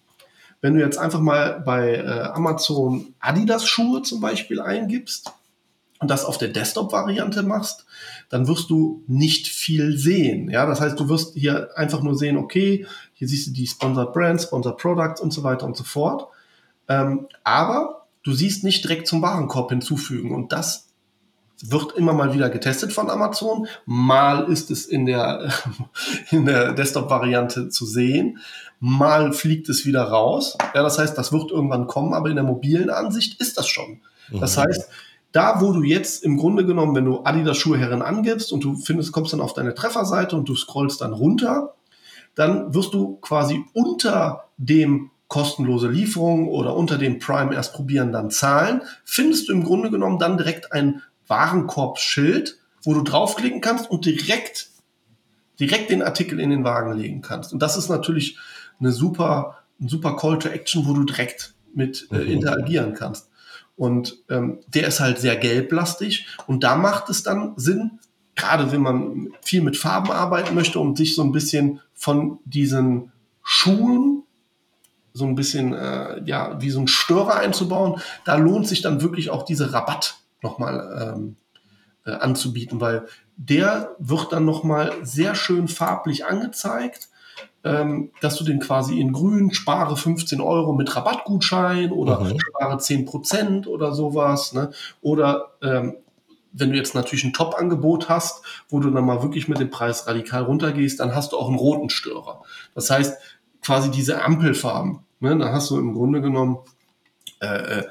wenn 0.65 0.77
du 0.77 0.81
jetzt 0.81 0.97
einfach 0.97 1.21
mal 1.21 1.61
bei 1.61 1.97
äh, 1.97 2.23
Amazon 2.33 3.13
Adidas 3.21 3.67
Schuhe 3.67 4.01
zum 4.01 4.23
Beispiel 4.23 4.63
eingibst 4.63 5.31
und 5.99 6.11
das 6.11 6.25
auf 6.25 6.39
der 6.39 6.49
Desktop-Variante 6.49 7.43
machst, 7.43 7.85
dann 8.31 8.49
wirst 8.49 8.71
du 8.71 9.05
nicht 9.07 9.47
viel 9.47 9.99
sehen. 9.99 10.49
Ja, 10.49 10.65
das 10.65 10.81
heißt, 10.81 10.99
du 10.99 11.11
wirst 11.11 11.35
hier 11.35 11.69
einfach 11.77 12.01
nur 12.01 12.17
sehen, 12.17 12.39
okay, 12.39 12.87
hier 13.13 13.29
siehst 13.29 13.49
du 13.49 13.51
die 13.51 13.67
Sponsored 13.67 14.15
Brands, 14.15 14.45
Sponsored 14.45 14.79
Products 14.79 15.21
und 15.21 15.35
so 15.35 15.43
weiter 15.43 15.67
und 15.67 15.77
so 15.77 15.85
fort. 15.85 16.29
Ähm, 16.89 17.29
aber 17.43 18.07
du 18.23 18.33
siehst 18.33 18.65
nicht 18.65 18.85
direkt 18.85 19.07
zum 19.07 19.21
Warenkorb 19.21 19.69
hinzufügen 19.69 20.35
und 20.35 20.51
das 20.51 20.89
wird 21.63 21.93
immer 21.93 22.15
mal 22.15 22.33
wieder 22.33 22.49
getestet 22.49 22.95
von 22.95 23.11
Amazon. 23.11 23.67
Mal 23.85 24.51
ist 24.51 24.71
es 24.71 24.87
in 24.87 25.05
der, 25.05 25.53
in 26.31 26.47
der 26.47 26.73
Desktop-Variante 26.73 27.69
zu 27.69 27.85
sehen 27.85 28.39
mal 28.85 29.33
fliegt 29.33 29.71
es 29.71 29.87
wieder 29.87 30.03
raus. 30.03 30.59
Ja, 30.75 30.83
das 30.83 30.99
heißt, 30.99 31.17
das 31.17 31.33
wird 31.33 31.51
irgendwann 31.51 31.87
kommen, 31.87 32.13
aber 32.13 32.29
in 32.29 32.35
der 32.35 32.45
mobilen 32.45 32.91
Ansicht 32.91 33.41
ist 33.41 33.57
das 33.57 33.67
schon. 33.67 34.03
Das 34.31 34.59
mhm. 34.59 34.61
heißt, 34.61 34.89
da, 35.33 35.63
wo 35.63 35.73
du 35.73 35.83
jetzt 35.83 36.23
im 36.23 36.37
Grunde 36.37 36.67
genommen, 36.67 36.95
wenn 36.95 37.07
du 37.07 37.25
Adidas 37.25 37.57
Schuhe 37.57 37.79
herin 37.79 38.03
angibst 38.03 38.53
und 38.53 38.63
du 38.63 38.77
findest, 38.77 39.13
kommst 39.13 39.33
dann 39.33 39.41
auf 39.41 39.55
deine 39.55 39.75
Trefferseite 39.75 40.37
und 40.37 40.51
du 40.51 40.55
scrollst 40.55 41.01
dann 41.01 41.15
runter, 41.15 41.75
dann 42.35 42.75
wirst 42.75 42.93
du 42.93 43.17
quasi 43.23 43.65
unter 43.73 44.45
dem 44.59 45.11
kostenlose 45.29 45.89
Lieferung 45.89 46.47
oder 46.49 46.77
unter 46.77 46.99
dem 46.99 47.19
Prime 47.19 47.55
erst 47.55 47.73
probieren, 47.73 48.13
dann 48.13 48.31
zahlen, 48.31 48.83
findest 49.07 49.49
du 49.49 49.55
im 49.55 49.65
Grunde 49.65 49.91
genommen 49.91 50.19
dann 50.19 50.37
direkt 50.37 50.73
ein 50.73 51.01
Warenkorbsschild, 51.27 52.59
wo 52.83 52.93
du 52.93 53.03
draufklicken 53.03 53.63
kannst 53.63 53.91
und 53.91 54.05
direkt, 54.05 54.69
direkt 55.59 55.89
den 55.89 56.03
Artikel 56.03 56.39
in 56.39 56.51
den 56.51 56.65
Wagen 56.65 56.93
legen 56.93 57.23
kannst. 57.23 57.55
Und 57.55 57.63
das 57.63 57.79
ist 57.79 57.89
natürlich 57.89 58.37
eine 58.81 58.93
super, 58.93 59.59
ein 59.81 59.89
super 59.89 60.17
Call 60.17 60.39
to 60.39 60.49
Action, 60.49 60.87
wo 60.87 60.95
du 60.95 61.05
direkt 61.05 61.55
mit 61.75 62.09
äh, 62.11 62.19
mhm. 62.19 62.31
interagieren 62.31 62.95
kannst. 62.95 63.29
Und 63.77 64.19
ähm, 64.31 64.61
der 64.69 64.87
ist 64.87 65.01
halt 65.01 65.19
sehr 65.19 65.37
gelblastig 65.37 66.27
und 66.47 66.63
da 66.63 66.77
macht 66.77 67.11
es 67.11 67.25
dann 67.25 67.55
Sinn, 67.57 67.99
gerade 68.37 68.71
wenn 68.71 68.83
man 68.83 69.31
viel 69.43 69.63
mit 69.63 69.77
Farben 69.77 70.13
arbeiten 70.13 70.55
möchte 70.55 70.79
und 70.79 70.97
sich 70.97 71.15
so 71.15 71.23
ein 71.23 71.33
bisschen 71.33 71.81
von 71.93 72.39
diesen 72.45 73.11
Schuhen 73.43 74.23
so 75.13 75.25
ein 75.25 75.37
bisschen 75.37 75.73
äh, 75.73 76.23
ja 76.25 76.61
wie 76.61 76.71
so 76.71 76.81
ein 76.81 76.89
Störer 76.89 77.37
einzubauen, 77.37 78.01
da 78.25 78.35
lohnt 78.37 78.67
sich 78.69 78.83
dann 78.83 79.01
wirklich 79.01 79.31
auch 79.31 79.45
diese 79.45 79.73
Rabatt 79.73 80.17
nochmal 80.43 81.15
ähm, 81.17 81.37
äh, 82.05 82.11
anzubieten, 82.11 82.81
weil 82.81 83.07
der 83.37 83.95
wird 83.99 84.33
dann 84.33 84.45
nochmal 84.45 84.93
sehr 85.03 85.35
schön 85.35 85.69
farblich 85.69 86.27
angezeigt 86.27 87.09
ähm, 87.65 88.11
dass 88.21 88.37
du 88.37 88.45
den 88.45 88.61
quasi 88.61 89.01
in 89.01 89.13
grün 89.13 89.53
spare 89.53 89.97
15 89.97 90.41
Euro 90.41 90.73
mit 90.73 90.95
Rabattgutschein 90.95 91.93
oder 91.93 92.21
mhm. 92.21 92.39
spare 92.39 92.79
10 92.79 93.05
Prozent 93.07 93.67
oder 93.67 93.93
sowas. 93.93 94.53
Ne? 94.53 94.71
Oder 95.01 95.53
ähm, 95.63 95.97
wenn 96.53 96.71
du 96.71 96.77
jetzt 96.77 96.95
natürlich 96.95 97.25
ein 97.25 97.33
Top-Angebot 97.33 98.09
hast, 98.09 98.45
wo 98.69 98.81
du 98.81 98.91
dann 98.91 99.05
mal 99.05 99.23
wirklich 99.23 99.49
mit 99.49 99.59
dem 99.59 99.71
Preis 99.71 100.07
radikal 100.07 100.45
runtergehst, 100.45 101.01
dann 101.01 101.15
hast 101.15 101.33
du 101.33 101.39
auch 101.39 101.49
einen 101.49 101.59
roten 101.59 101.91
Störer. 101.91 102.43
Das 102.75 102.91
heißt, 102.91 103.19
quasi 103.61 103.91
diese 103.91 104.23
Ampelfarben. 104.23 105.01
Ne? 105.21 105.37
Da 105.39 105.53
hast 105.53 105.71
du 105.71 105.79
im 105.79 105.95
Grunde 105.95 106.21
genommen 106.21 106.59
äh, 107.41 107.79
äh, 107.79 107.85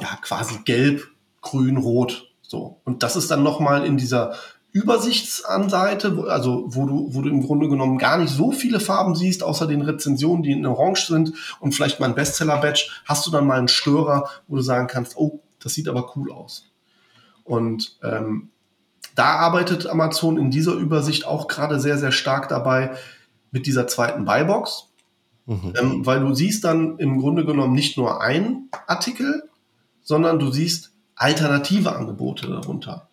ja 0.00 0.18
quasi 0.22 0.58
gelb, 0.64 1.02
grün, 1.40 1.78
rot. 1.78 2.30
So. 2.42 2.80
Und 2.84 3.02
das 3.02 3.16
ist 3.16 3.30
dann 3.30 3.42
nochmal 3.42 3.84
in 3.84 3.96
dieser 3.96 4.34
Übersichtsanseite, 4.76 6.26
also 6.28 6.66
wo 6.68 6.84
du, 6.84 7.08
wo 7.14 7.22
du 7.22 7.30
im 7.30 7.42
Grunde 7.42 7.68
genommen 7.68 7.96
gar 7.96 8.18
nicht 8.18 8.30
so 8.30 8.52
viele 8.52 8.78
Farben 8.78 9.14
siehst, 9.14 9.42
außer 9.42 9.66
den 9.66 9.80
Rezensionen, 9.80 10.42
die 10.42 10.52
in 10.52 10.66
Orange 10.66 11.06
sind 11.06 11.32
und 11.60 11.74
vielleicht 11.74 11.98
mal 11.98 12.06
ein 12.06 12.14
Bestseller-Badge, 12.14 12.90
hast 13.06 13.26
du 13.26 13.30
dann 13.30 13.46
mal 13.46 13.58
einen 13.58 13.68
Störer, 13.68 14.28
wo 14.48 14.56
du 14.56 14.62
sagen 14.62 14.86
kannst, 14.86 15.16
oh, 15.16 15.40
das 15.60 15.72
sieht 15.72 15.88
aber 15.88 16.14
cool 16.14 16.30
aus. 16.30 16.70
Und 17.42 17.96
ähm, 18.02 18.50
da 19.14 19.36
arbeitet 19.36 19.86
Amazon 19.86 20.36
in 20.36 20.50
dieser 20.50 20.74
Übersicht 20.74 21.26
auch 21.26 21.48
gerade 21.48 21.80
sehr, 21.80 21.96
sehr 21.96 22.12
stark 22.12 22.50
dabei 22.50 22.94
mit 23.50 23.64
dieser 23.66 23.86
zweiten 23.86 24.26
Buybox, 24.26 24.90
mhm. 25.46 25.72
ähm, 25.80 26.06
weil 26.06 26.20
du 26.20 26.34
siehst 26.34 26.64
dann 26.64 26.98
im 26.98 27.18
Grunde 27.18 27.46
genommen 27.46 27.72
nicht 27.72 27.96
nur 27.96 28.20
einen 28.20 28.68
Artikel, 28.86 29.48
sondern 30.02 30.38
du 30.38 30.50
siehst 30.50 30.92
alternative 31.14 31.96
Angebote 31.96 32.46
darunter. 32.46 33.08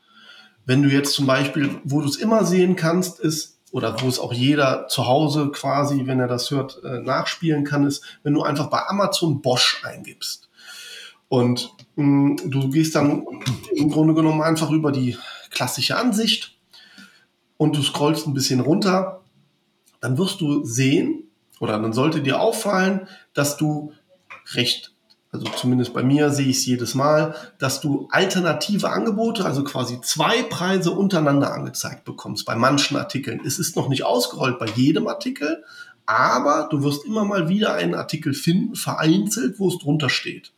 Wenn 0.66 0.82
du 0.82 0.90
jetzt 0.90 1.14
zum 1.14 1.26
Beispiel, 1.26 1.82
wo 1.84 2.02
du 2.02 2.08
es 2.08 2.16
immer 2.16 2.46
sehen 2.46 2.76
kannst, 2.76 3.20
ist, 3.20 3.60
oder 3.72 4.02
wo 4.02 4.08
es 4.08 4.20
auch 4.20 4.32
jeder 4.32 4.88
zu 4.88 5.08
Hause 5.08 5.50
quasi, 5.52 6.06
wenn 6.06 6.20
er 6.20 6.28
das 6.28 6.52
hört, 6.52 6.82
äh, 6.84 7.00
nachspielen 7.00 7.64
kann, 7.64 7.86
ist, 7.86 8.04
wenn 8.22 8.34
du 8.34 8.44
einfach 8.44 8.68
bei 8.68 8.86
Amazon 8.86 9.42
Bosch 9.42 9.82
eingibst. 9.84 10.50
Und 11.28 11.74
mh, 11.96 12.06
mm, 12.06 12.52
du 12.52 12.70
gehst 12.70 12.96
dann 12.96 13.26
im 13.76 13.90
Grunde 13.90 14.14
genommen 14.14 14.44
einfach 14.44 14.70
über 14.70 14.92
die 14.92 15.18
klassische 15.50 15.98
Ansicht 15.98 16.56
und 17.58 17.76
du 17.76 17.82
scrollst 17.82 18.28
ein 18.28 18.36
bisschen 18.36 18.60
runter, 18.60 19.22
dann 20.00 20.18
wirst 20.20 20.42
du 20.42 20.64
sehen, 20.64 21.24
oder 21.60 21.80
dann 21.80 21.94
sollte 21.94 22.22
dir 22.22 22.42
auffallen, 22.42 23.08
dass 23.34 23.58
du 23.58 23.94
recht 24.54 24.93
also 25.34 25.48
zumindest 25.58 25.96
bei 25.96 26.04
mir 26.04 26.30
sehe 26.30 26.46
ich 26.46 26.58
es 26.58 26.66
jedes 26.68 26.94
Mal, 26.94 27.34
dass 27.58 27.82
du 27.82 28.08
alternative 28.12 28.92
Angebote, 28.92 29.46
also 29.46 29.64
quasi 29.64 30.00
zwei 30.02 30.44
Preise 30.44 30.92
untereinander 30.92 31.52
angezeigt 31.52 32.06
bekommst 32.06 32.46
bei 32.46 32.56
manchen 32.56 32.98
Artikeln. 32.98 33.42
Es 33.44 33.58
ist 33.58 33.76
noch 33.76 33.90
nicht 33.90 34.04
ausgerollt 34.04 34.60
bei 34.60 34.68
jedem 34.68 35.08
Artikel, 35.08 35.64
aber 36.06 36.68
du 36.70 36.84
wirst 36.84 37.04
immer 37.06 37.26
mal 37.26 37.50
wieder 37.50 37.74
einen 37.74 37.96
Artikel 37.96 38.36
finden, 38.36 38.76
vereinzelt, 38.76 39.58
wo 39.58 39.70
es 39.70 39.80
drunter 39.80 40.12
steht. 40.12 40.54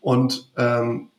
Und 0.00 0.50
ähm, 0.56 1.10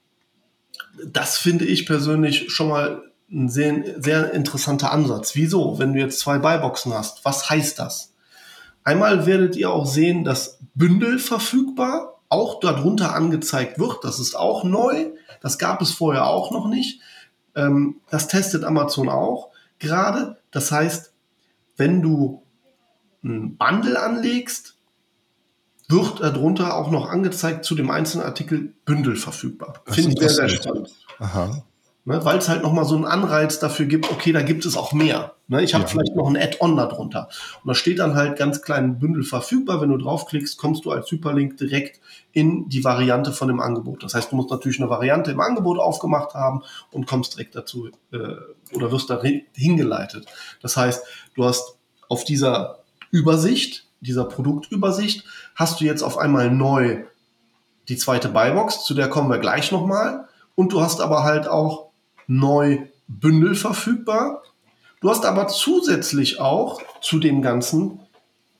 das 1.07 1.37
finde 1.37 1.63
ich 1.63 1.85
persönlich 1.85 2.51
schon 2.51 2.67
mal 2.67 3.01
ein 3.31 3.47
sehr, 3.47 4.01
sehr 4.01 4.33
interessanter 4.33 4.91
Ansatz. 4.91 5.35
Wieso? 5.35 5.79
Wenn 5.79 5.93
du 5.93 5.99
jetzt 5.99 6.19
zwei 6.19 6.37
Buyboxen 6.37 6.93
hast, 6.93 7.23
was 7.23 7.49
heißt 7.49 7.79
das? 7.79 8.13
Einmal 8.83 9.25
werdet 9.25 9.55
ihr 9.55 9.71
auch 9.71 9.85
sehen, 9.85 10.25
dass 10.25 10.59
Bündel 10.75 11.17
verfügbar 11.17 12.12
auch 12.33 12.59
darunter 12.59 13.13
angezeigt 13.13 13.77
wird. 13.77 14.03
Das 14.03 14.19
ist 14.19 14.35
auch 14.35 14.63
neu. 14.63 15.11
Das 15.39 15.59
gab 15.59 15.81
es 15.81 15.91
vorher 15.91 16.25
auch 16.25 16.51
noch 16.51 16.67
nicht. 16.67 16.99
Ähm, 17.55 18.01
das 18.09 18.27
testet 18.27 18.63
Amazon 18.63 19.07
auch 19.07 19.51
gerade. 19.77 20.37
Das 20.51 20.71
heißt, 20.71 21.13
wenn 21.77 22.01
du 22.01 22.41
ein 23.23 23.55
Bundle 23.55 24.01
anlegst, 24.01 24.75
wird 25.87 26.21
darunter 26.21 26.75
auch 26.75 26.89
noch 26.89 27.09
angezeigt 27.09 27.65
zu 27.65 27.75
dem 27.75 27.91
einzelnen 27.91 28.25
Artikel 28.25 28.73
Bündel 28.85 29.15
verfügbar. 29.15 29.83
Finde 29.85 30.11
ich 30.11 30.19
sehr, 30.19 30.29
sehr 30.29 30.49
spannend. 30.49 30.91
Aha. 31.19 31.63
Ne, 32.05 32.23
Weil 32.25 32.37
es 32.37 32.49
halt 32.49 32.63
nochmal 32.63 32.83
so 32.83 32.95
einen 32.95 33.05
Anreiz 33.05 33.59
dafür 33.59 33.85
gibt, 33.85 34.11
okay, 34.11 34.33
da 34.33 34.41
gibt 34.41 34.65
es 34.65 34.75
auch 34.75 34.91
mehr. 34.91 35.35
Ne, 35.47 35.63
ich 35.63 35.73
habe 35.73 35.85
ja. 35.85 35.89
vielleicht 35.89 36.15
noch 36.17 36.27
ein 36.27 36.35
Add-on 36.35 36.75
darunter. 36.75 37.29
Und 37.63 37.69
da 37.69 37.75
steht 37.75 37.99
dann 37.99 38.15
halt 38.15 38.37
ganz 38.37 38.61
klein 38.61 38.99
Bündel 38.99 39.23
verfügbar. 39.23 39.79
Wenn 39.79 39.89
du 39.89 39.97
draufklickst, 39.97 40.57
kommst 40.57 40.83
du 40.83 40.91
als 40.91 41.09
Hyperlink 41.09 41.55
direkt 41.55 42.01
in 42.33 42.67
die 42.67 42.83
Variante 42.83 43.31
von 43.31 43.47
dem 43.47 43.61
Angebot. 43.61 44.03
Das 44.03 44.15
heißt, 44.15 44.33
du 44.33 44.35
musst 44.35 44.49
natürlich 44.49 44.81
eine 44.81 44.89
Variante 44.89 45.31
im 45.31 45.39
Angebot 45.39 45.79
aufgemacht 45.79 46.33
haben 46.33 46.63
und 46.91 47.07
kommst 47.07 47.35
direkt 47.35 47.55
dazu 47.55 47.87
äh, 48.11 48.17
oder 48.73 48.91
wirst 48.91 49.09
da 49.09 49.21
hingeleitet. 49.53 50.25
Das 50.61 50.75
heißt, 50.75 51.05
du 51.35 51.45
hast 51.45 51.77
auf 52.09 52.25
dieser 52.25 52.79
Übersicht, 53.11 53.87
dieser 54.01 54.25
Produktübersicht, 54.25 55.23
hast 55.55 55.79
du 55.79 55.85
jetzt 55.85 56.03
auf 56.03 56.17
einmal 56.17 56.51
neu 56.51 57.05
die 57.87 57.95
zweite 57.95 58.27
Buybox, 58.27 58.83
zu 58.83 58.93
der 58.93 59.07
kommen 59.07 59.29
wir 59.29 59.39
gleich 59.39 59.71
nochmal. 59.71 60.27
Und 60.55 60.73
du 60.73 60.81
hast 60.81 60.99
aber 60.99 61.23
halt 61.23 61.47
auch 61.47 61.92
neu 62.27 62.79
Bündel 63.07 63.55
verfügbar. 63.55 64.43
Du 65.01 65.09
hast 65.09 65.25
aber 65.25 65.47
zusätzlich 65.47 66.39
auch 66.39 66.81
zu 67.01 67.19
dem 67.19 67.41
Ganzen 67.41 67.99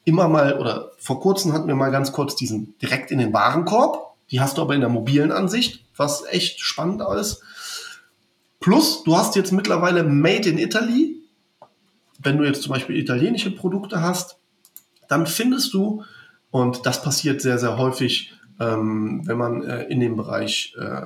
immer 0.06 0.28
mal, 0.28 0.60
oder 0.60 0.92
vor 0.98 1.22
kurzem 1.22 1.54
hatten 1.54 1.68
wir 1.68 1.76
mal 1.76 1.92
ganz 1.92 2.12
kurz 2.12 2.36
diesen 2.36 2.78
direkt 2.80 3.12
in 3.12 3.20
den 3.20 3.34
Warenkorb. 3.34 4.16
Die 4.32 4.42
hast 4.42 4.58
du 4.58 4.62
aber 4.62 4.76
in 4.76 4.82
der 4.82 4.90
mobilen 4.90 5.32
Ansicht, 5.32 5.86
was 5.96 6.26
echt 6.26 6.60
spannend 6.60 7.02
ist. 7.20 7.42
Plus, 8.60 9.04
du 9.04 9.18
hast 9.18 9.36
jetzt 9.36 9.52
mittlerweile 9.52 10.04
Made 10.04 10.50
in 10.50 10.58
Italy. 10.58 11.22
Wenn 12.20 12.38
du 12.38 12.46
jetzt 12.46 12.62
zum 12.62 12.72
Beispiel 12.72 12.98
italienische 12.98 13.52
Produkte 13.52 14.02
hast, 14.02 14.38
dann 15.08 15.28
findest 15.28 15.74
du, 15.74 16.04
und 16.52 16.86
das 16.86 17.02
passiert 17.02 17.42
sehr, 17.42 17.60
sehr 17.60 17.78
häufig, 17.78 18.34
ähm, 18.60 19.22
wenn 19.26 19.38
man 19.38 19.64
äh, 19.64 19.84
in 19.84 20.00
den 20.00 20.16
Bereich 20.16 20.76
äh, 20.80 21.06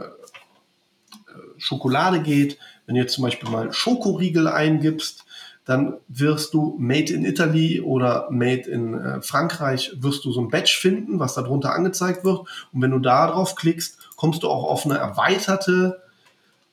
Schokolade 1.58 2.22
geht, 2.22 2.58
wenn 2.86 2.96
du 2.96 3.02
jetzt 3.02 3.14
zum 3.14 3.24
Beispiel 3.24 3.50
mal 3.50 3.72
Schokoriegel 3.74 4.48
eingibst, 4.48 5.26
dann 5.68 5.98
wirst 6.08 6.54
du 6.54 6.78
Made 6.80 7.12
in 7.12 7.26
Italy 7.26 7.82
oder 7.82 8.30
Made 8.32 8.70
in 8.70 8.94
äh, 8.94 9.22
Frankreich, 9.22 9.92
wirst 10.00 10.24
du 10.24 10.32
so 10.32 10.40
ein 10.40 10.48
Badge 10.48 10.78
finden, 10.80 11.20
was 11.20 11.34
darunter 11.34 11.74
angezeigt 11.74 12.24
wird. 12.24 12.40
Und 12.72 12.82
wenn 12.82 12.92
du 12.92 13.00
da 13.00 13.28
drauf 13.28 13.56
klickst, 13.56 13.98
kommst 14.16 14.44
du 14.44 14.48
auch 14.48 14.64
auf 14.64 14.86
eine 14.86 14.98
erweiterte, 14.98 16.02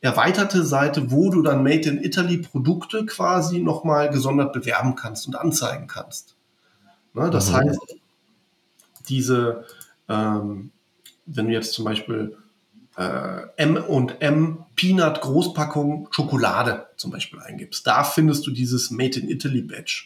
erweiterte 0.00 0.62
Seite, 0.62 1.10
wo 1.10 1.30
du 1.30 1.42
dann 1.42 1.64
Made 1.64 1.88
in 1.88 2.04
Italy 2.04 2.38
Produkte 2.38 3.04
quasi 3.04 3.58
nochmal 3.58 4.10
gesondert 4.10 4.52
bewerben 4.52 4.94
kannst 4.94 5.26
und 5.26 5.34
anzeigen 5.34 5.88
kannst. 5.88 6.36
Ne, 7.14 7.30
das 7.30 7.50
mhm. 7.50 7.56
heißt, 7.56 7.96
diese, 9.08 9.64
ähm, 10.08 10.70
wenn 11.26 11.48
du 11.48 11.52
jetzt 11.52 11.72
zum 11.72 11.84
Beispiel 11.84 12.36
M 12.96 13.76
und 13.76 14.20
M 14.20 14.64
Peanut 14.76 15.20
Großpackung 15.20 16.08
Schokolade 16.12 16.86
zum 16.96 17.10
Beispiel 17.10 17.40
eingibst. 17.40 17.86
Da 17.86 18.04
findest 18.04 18.46
du 18.46 18.52
dieses 18.52 18.90
Made 18.90 19.18
in 19.18 19.28
Italy 19.28 19.62
Badge. 19.62 20.04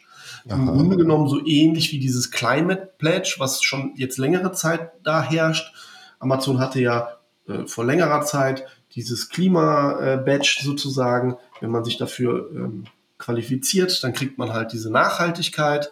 Aha. 0.48 0.57
Im 0.57 0.66
Grunde 0.66 0.96
genommen 0.96 1.29
so 1.29 1.44
ähnlich 1.44 1.92
wie 1.92 1.98
dieses 1.98 2.31
Climate 2.31 2.92
Pledge, 2.98 3.37
was 3.38 3.62
schon 3.62 3.92
jetzt 3.96 4.18
längere 4.18 4.53
Zeit 4.53 4.92
da 5.03 5.22
herrscht. 5.22 5.72
Amazon 6.18 6.59
hatte 6.59 6.81
ja 6.81 7.18
äh, 7.46 7.66
vor 7.66 7.85
längerer 7.85 8.22
Zeit 8.22 8.64
dieses 8.94 9.29
Klima-Badge 9.29 10.61
sozusagen. 10.62 11.37
Wenn 11.61 11.70
man 11.70 11.85
sich 11.85 11.98
dafür 11.98 12.51
ähm, 12.55 12.85
qualifiziert, 13.18 14.03
dann 14.03 14.12
kriegt 14.12 14.38
man 14.38 14.53
halt 14.53 14.72
diese 14.72 14.90
Nachhaltigkeit 14.90 15.90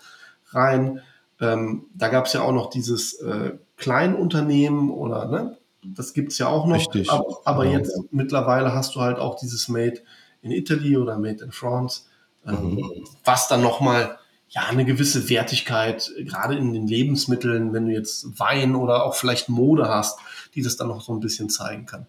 rein. 0.50 1.00
Ähm, 1.40 1.86
da 1.94 2.08
gab 2.08 2.26
es 2.26 2.32
ja 2.32 2.42
auch 2.42 2.52
noch 2.52 2.70
dieses 2.70 3.14
äh, 3.14 3.52
Kleinunternehmen 3.76 4.90
oder 4.90 5.26
ne, 5.26 5.58
das 5.94 6.14
gibt 6.14 6.32
es 6.32 6.38
ja 6.38 6.48
auch 6.48 6.66
noch. 6.66 6.76
Richtig. 6.76 7.10
Aber, 7.10 7.40
aber 7.44 7.64
genau. 7.64 7.78
jetzt 7.78 7.98
mittlerweile 8.10 8.72
hast 8.74 8.94
du 8.94 9.00
halt 9.00 9.18
auch 9.18 9.36
dieses 9.36 9.68
Made 9.68 10.00
in 10.42 10.50
Italy 10.50 10.96
oder 10.96 11.18
Made 11.18 11.42
in 11.42 11.52
France, 11.52 12.02
ähm, 12.46 12.74
mhm. 12.74 13.04
was 13.24 13.48
dann 13.48 13.62
nochmal 13.62 14.18
ja, 14.48 14.62
eine 14.68 14.84
gewisse 14.84 15.28
Wertigkeit, 15.28 16.10
gerade 16.18 16.56
in 16.56 16.72
den 16.72 16.86
Lebensmitteln, 16.86 17.72
wenn 17.72 17.86
du 17.86 17.92
jetzt 17.92 18.38
Wein 18.38 18.76
oder 18.76 19.04
auch 19.04 19.14
vielleicht 19.14 19.48
Mode 19.48 19.88
hast, 19.88 20.18
die 20.54 20.62
das 20.62 20.76
dann 20.76 20.88
noch 20.88 21.02
so 21.02 21.12
ein 21.12 21.20
bisschen 21.20 21.50
zeigen 21.50 21.86
kann. 21.86 22.06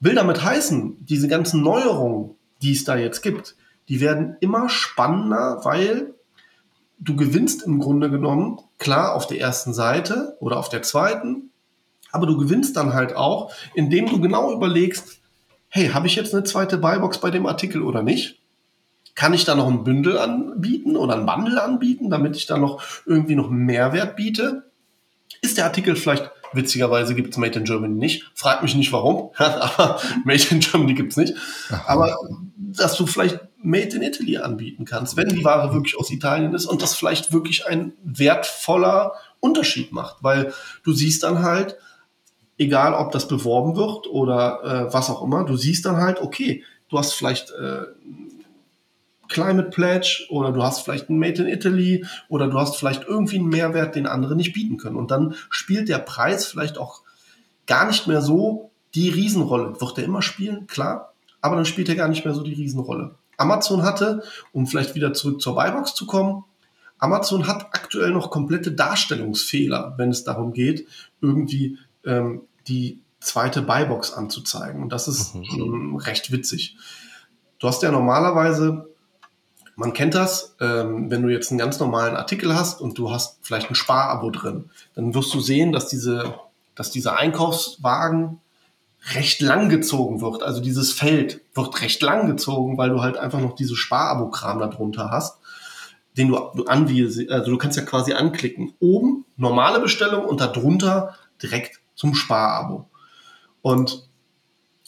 Will 0.00 0.14
damit 0.14 0.42
heißen, 0.42 1.04
diese 1.06 1.28
ganzen 1.28 1.62
Neuerungen, 1.62 2.34
die 2.62 2.72
es 2.72 2.84
da 2.84 2.96
jetzt 2.96 3.22
gibt, 3.22 3.56
die 3.88 4.00
werden 4.00 4.36
immer 4.40 4.68
spannender, 4.68 5.60
weil 5.62 6.14
du 6.98 7.16
gewinnst 7.16 7.62
im 7.62 7.78
Grunde 7.78 8.10
genommen, 8.10 8.60
klar, 8.78 9.14
auf 9.14 9.26
der 9.26 9.40
ersten 9.40 9.72
Seite 9.72 10.36
oder 10.40 10.58
auf 10.58 10.68
der 10.68 10.82
zweiten, 10.82 11.50
aber 12.16 12.26
du 12.26 12.38
gewinnst 12.38 12.78
dann 12.78 12.94
halt 12.94 13.14
auch, 13.14 13.52
indem 13.74 14.06
du 14.08 14.18
genau 14.18 14.50
überlegst, 14.50 15.18
hey, 15.68 15.88
habe 15.88 16.06
ich 16.06 16.16
jetzt 16.16 16.34
eine 16.34 16.44
zweite 16.44 16.78
Buybox 16.78 17.18
bei 17.18 17.30
dem 17.30 17.44
Artikel 17.44 17.82
oder 17.82 18.02
nicht? 18.02 18.40
Kann 19.14 19.34
ich 19.34 19.44
da 19.44 19.54
noch 19.54 19.68
ein 19.68 19.84
Bündel 19.84 20.18
anbieten 20.18 20.96
oder 20.96 21.14
ein 21.14 21.26
Bundle 21.26 21.62
anbieten, 21.62 22.08
damit 22.08 22.34
ich 22.34 22.46
da 22.46 22.56
noch 22.56 22.82
irgendwie 23.04 23.34
noch 23.34 23.50
Mehrwert 23.50 24.16
biete? 24.16 24.70
Ist 25.42 25.58
der 25.58 25.66
Artikel 25.66 25.94
vielleicht, 25.94 26.30
witzigerweise 26.54 27.14
gibt 27.14 27.32
es 27.32 27.36
Made 27.36 27.58
in 27.58 27.66
Germany 27.66 27.94
nicht, 27.94 28.30
frag 28.34 28.62
mich 28.62 28.74
nicht 28.74 28.92
warum, 28.92 29.32
aber 29.36 30.00
Made 30.24 30.44
in 30.50 30.60
Germany 30.60 30.94
gibt 30.94 31.12
es 31.12 31.18
nicht. 31.18 31.34
Aber 31.86 32.16
dass 32.56 32.96
du 32.96 33.06
vielleicht 33.06 33.40
Made 33.58 33.94
in 33.94 34.02
Italy 34.02 34.38
anbieten 34.38 34.86
kannst, 34.86 35.18
wenn 35.18 35.28
die 35.28 35.44
Ware 35.44 35.74
wirklich 35.74 35.98
aus 35.98 36.10
Italien 36.10 36.54
ist 36.54 36.64
und 36.64 36.80
das 36.80 36.94
vielleicht 36.94 37.32
wirklich 37.32 37.66
ein 37.66 37.92
wertvoller 38.02 39.12
Unterschied 39.40 39.92
macht, 39.92 40.22
weil 40.22 40.54
du 40.82 40.92
siehst 40.92 41.22
dann 41.22 41.42
halt, 41.42 41.76
egal 42.58 42.94
ob 42.94 43.12
das 43.12 43.28
beworben 43.28 43.76
wird 43.76 44.06
oder 44.06 44.62
äh, 44.64 44.92
was 44.92 45.10
auch 45.10 45.22
immer, 45.22 45.44
du 45.44 45.56
siehst 45.56 45.84
dann 45.84 45.96
halt, 45.96 46.20
okay, 46.20 46.62
du 46.88 46.98
hast 46.98 47.12
vielleicht 47.12 47.50
äh, 47.50 47.82
Climate 49.28 49.70
Pledge 49.70 50.26
oder 50.30 50.52
du 50.52 50.62
hast 50.62 50.82
vielleicht 50.82 51.10
ein 51.10 51.18
Made 51.18 51.42
in 51.42 51.48
Italy 51.48 52.06
oder 52.28 52.46
du 52.48 52.58
hast 52.58 52.76
vielleicht 52.76 53.04
irgendwie 53.04 53.38
einen 53.38 53.48
Mehrwert, 53.48 53.96
den 53.96 54.06
andere 54.06 54.36
nicht 54.36 54.52
bieten 54.52 54.76
können. 54.76 54.96
Und 54.96 55.10
dann 55.10 55.34
spielt 55.50 55.88
der 55.88 55.98
Preis 55.98 56.46
vielleicht 56.46 56.78
auch 56.78 57.02
gar 57.66 57.86
nicht 57.86 58.06
mehr 58.06 58.22
so 58.22 58.70
die 58.94 59.08
Riesenrolle. 59.08 59.80
Wird 59.80 59.98
er 59.98 60.04
immer 60.04 60.22
spielen, 60.22 60.66
klar, 60.66 61.12
aber 61.40 61.56
dann 61.56 61.64
spielt 61.64 61.88
er 61.88 61.96
gar 61.96 62.08
nicht 62.08 62.24
mehr 62.24 62.34
so 62.34 62.42
die 62.42 62.54
Riesenrolle. 62.54 63.16
Amazon 63.36 63.82
hatte, 63.82 64.22
um 64.52 64.66
vielleicht 64.66 64.94
wieder 64.94 65.12
zurück 65.12 65.40
zur 65.40 65.54
Buybox 65.54 65.94
zu 65.94 66.06
kommen, 66.06 66.44
Amazon 66.98 67.46
hat 67.46 67.66
aktuell 67.72 68.10
noch 68.10 68.30
komplette 68.30 68.72
Darstellungsfehler, 68.72 69.94
wenn 69.98 70.10
es 70.10 70.24
darum 70.24 70.54
geht, 70.54 70.88
irgendwie 71.20 71.78
ähm, 72.06 72.42
die 72.68 73.02
zweite 73.20 73.62
Buybox 73.62 74.12
anzuzeigen. 74.12 74.82
Und 74.82 74.90
das 74.90 75.08
ist 75.08 75.34
mhm. 75.34 75.44
ähm, 75.56 75.96
recht 75.96 76.30
witzig. 76.32 76.76
Du 77.58 77.68
hast 77.68 77.82
ja 77.82 77.90
normalerweise, 77.90 78.88
man 79.74 79.92
kennt 79.92 80.14
das, 80.14 80.56
ähm, 80.60 81.10
wenn 81.10 81.22
du 81.22 81.28
jetzt 81.28 81.50
einen 81.50 81.58
ganz 81.58 81.80
normalen 81.80 82.16
Artikel 82.16 82.54
hast 82.54 82.80
und 82.80 82.98
du 82.98 83.10
hast 83.10 83.38
vielleicht 83.42 83.70
ein 83.70 83.74
Sparabo 83.74 84.30
drin, 84.30 84.70
dann 84.94 85.14
wirst 85.14 85.34
du 85.34 85.40
sehen, 85.40 85.72
dass 85.72 85.88
diese, 85.88 86.34
dass 86.74 86.90
dieser 86.90 87.18
Einkaufswagen 87.18 88.40
recht 89.14 89.40
lang 89.40 89.68
gezogen 89.68 90.20
wird. 90.20 90.42
Also 90.42 90.60
dieses 90.60 90.92
Feld 90.92 91.40
wird 91.54 91.80
recht 91.80 92.02
lang 92.02 92.26
gezogen, 92.26 92.76
weil 92.76 92.90
du 92.90 93.02
halt 93.02 93.16
einfach 93.16 93.40
noch 93.40 93.54
diese 93.54 93.76
Sparabo-Kram 93.76 94.58
darunter 94.58 95.10
hast, 95.10 95.38
den 96.16 96.28
du, 96.28 96.38
du 96.54 96.64
anwiesest. 96.64 97.30
Also 97.30 97.50
du 97.50 97.58
kannst 97.58 97.76
ja 97.76 97.84
quasi 97.84 98.14
anklicken. 98.14 98.72
Oben 98.80 99.24
normale 99.36 99.80
Bestellung 99.80 100.24
und 100.24 100.40
darunter 100.40 101.14
direkt 101.42 101.80
zum 101.96 102.14
Sparabo. 102.14 102.88
Und 103.62 104.06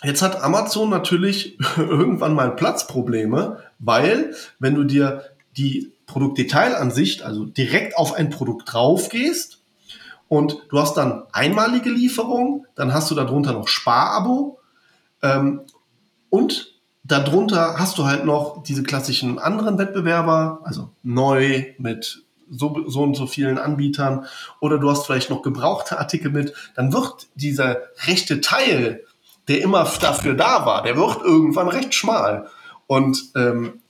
jetzt 0.04 0.22
hat 0.22 0.40
Amazon 0.42 0.88
natürlich 0.90 1.58
irgendwann 1.76 2.34
mal 2.34 2.54
Platzprobleme, 2.54 3.58
weil 3.80 4.34
wenn 4.60 4.76
du 4.76 4.84
dir 4.84 5.24
die 5.56 5.92
Produktdetailansicht, 6.06 7.22
also 7.22 7.44
direkt 7.44 7.96
auf 7.96 8.14
ein 8.14 8.30
Produkt 8.30 8.72
drauf 8.72 9.08
gehst 9.08 9.58
und 10.28 10.62
du 10.70 10.78
hast 10.78 10.94
dann 10.94 11.24
einmalige 11.32 11.90
Lieferung, 11.90 12.66
dann 12.76 12.94
hast 12.94 13.10
du 13.10 13.14
darunter 13.14 13.52
noch 13.52 13.68
Sparabo 13.68 14.60
ähm, 15.22 15.62
und 16.30 16.74
darunter 17.02 17.78
hast 17.78 17.98
du 17.98 18.04
halt 18.04 18.24
noch 18.24 18.62
diese 18.62 18.82
klassischen 18.82 19.38
anderen 19.38 19.78
Wettbewerber, 19.78 20.60
also 20.64 20.90
neu 21.02 21.64
mit 21.78 22.22
so, 22.50 22.88
so 22.88 23.02
und 23.02 23.14
so 23.14 23.26
vielen 23.26 23.58
Anbietern 23.58 24.26
oder 24.60 24.78
du 24.78 24.90
hast 24.90 25.06
vielleicht 25.06 25.30
noch 25.30 25.42
gebrauchte 25.42 25.98
Artikel 25.98 26.30
mit, 26.30 26.54
dann 26.74 26.92
wird 26.92 27.28
dieser 27.34 27.78
rechte 28.06 28.40
Teil, 28.40 29.04
der 29.48 29.62
immer 29.62 29.84
dafür 30.00 30.34
da 30.34 30.66
war, 30.66 30.82
der 30.82 30.96
wird 30.96 31.22
irgendwann 31.22 31.68
recht 31.68 31.94
schmal. 31.94 32.48
Und 32.86 33.32
ähm, 33.36 33.80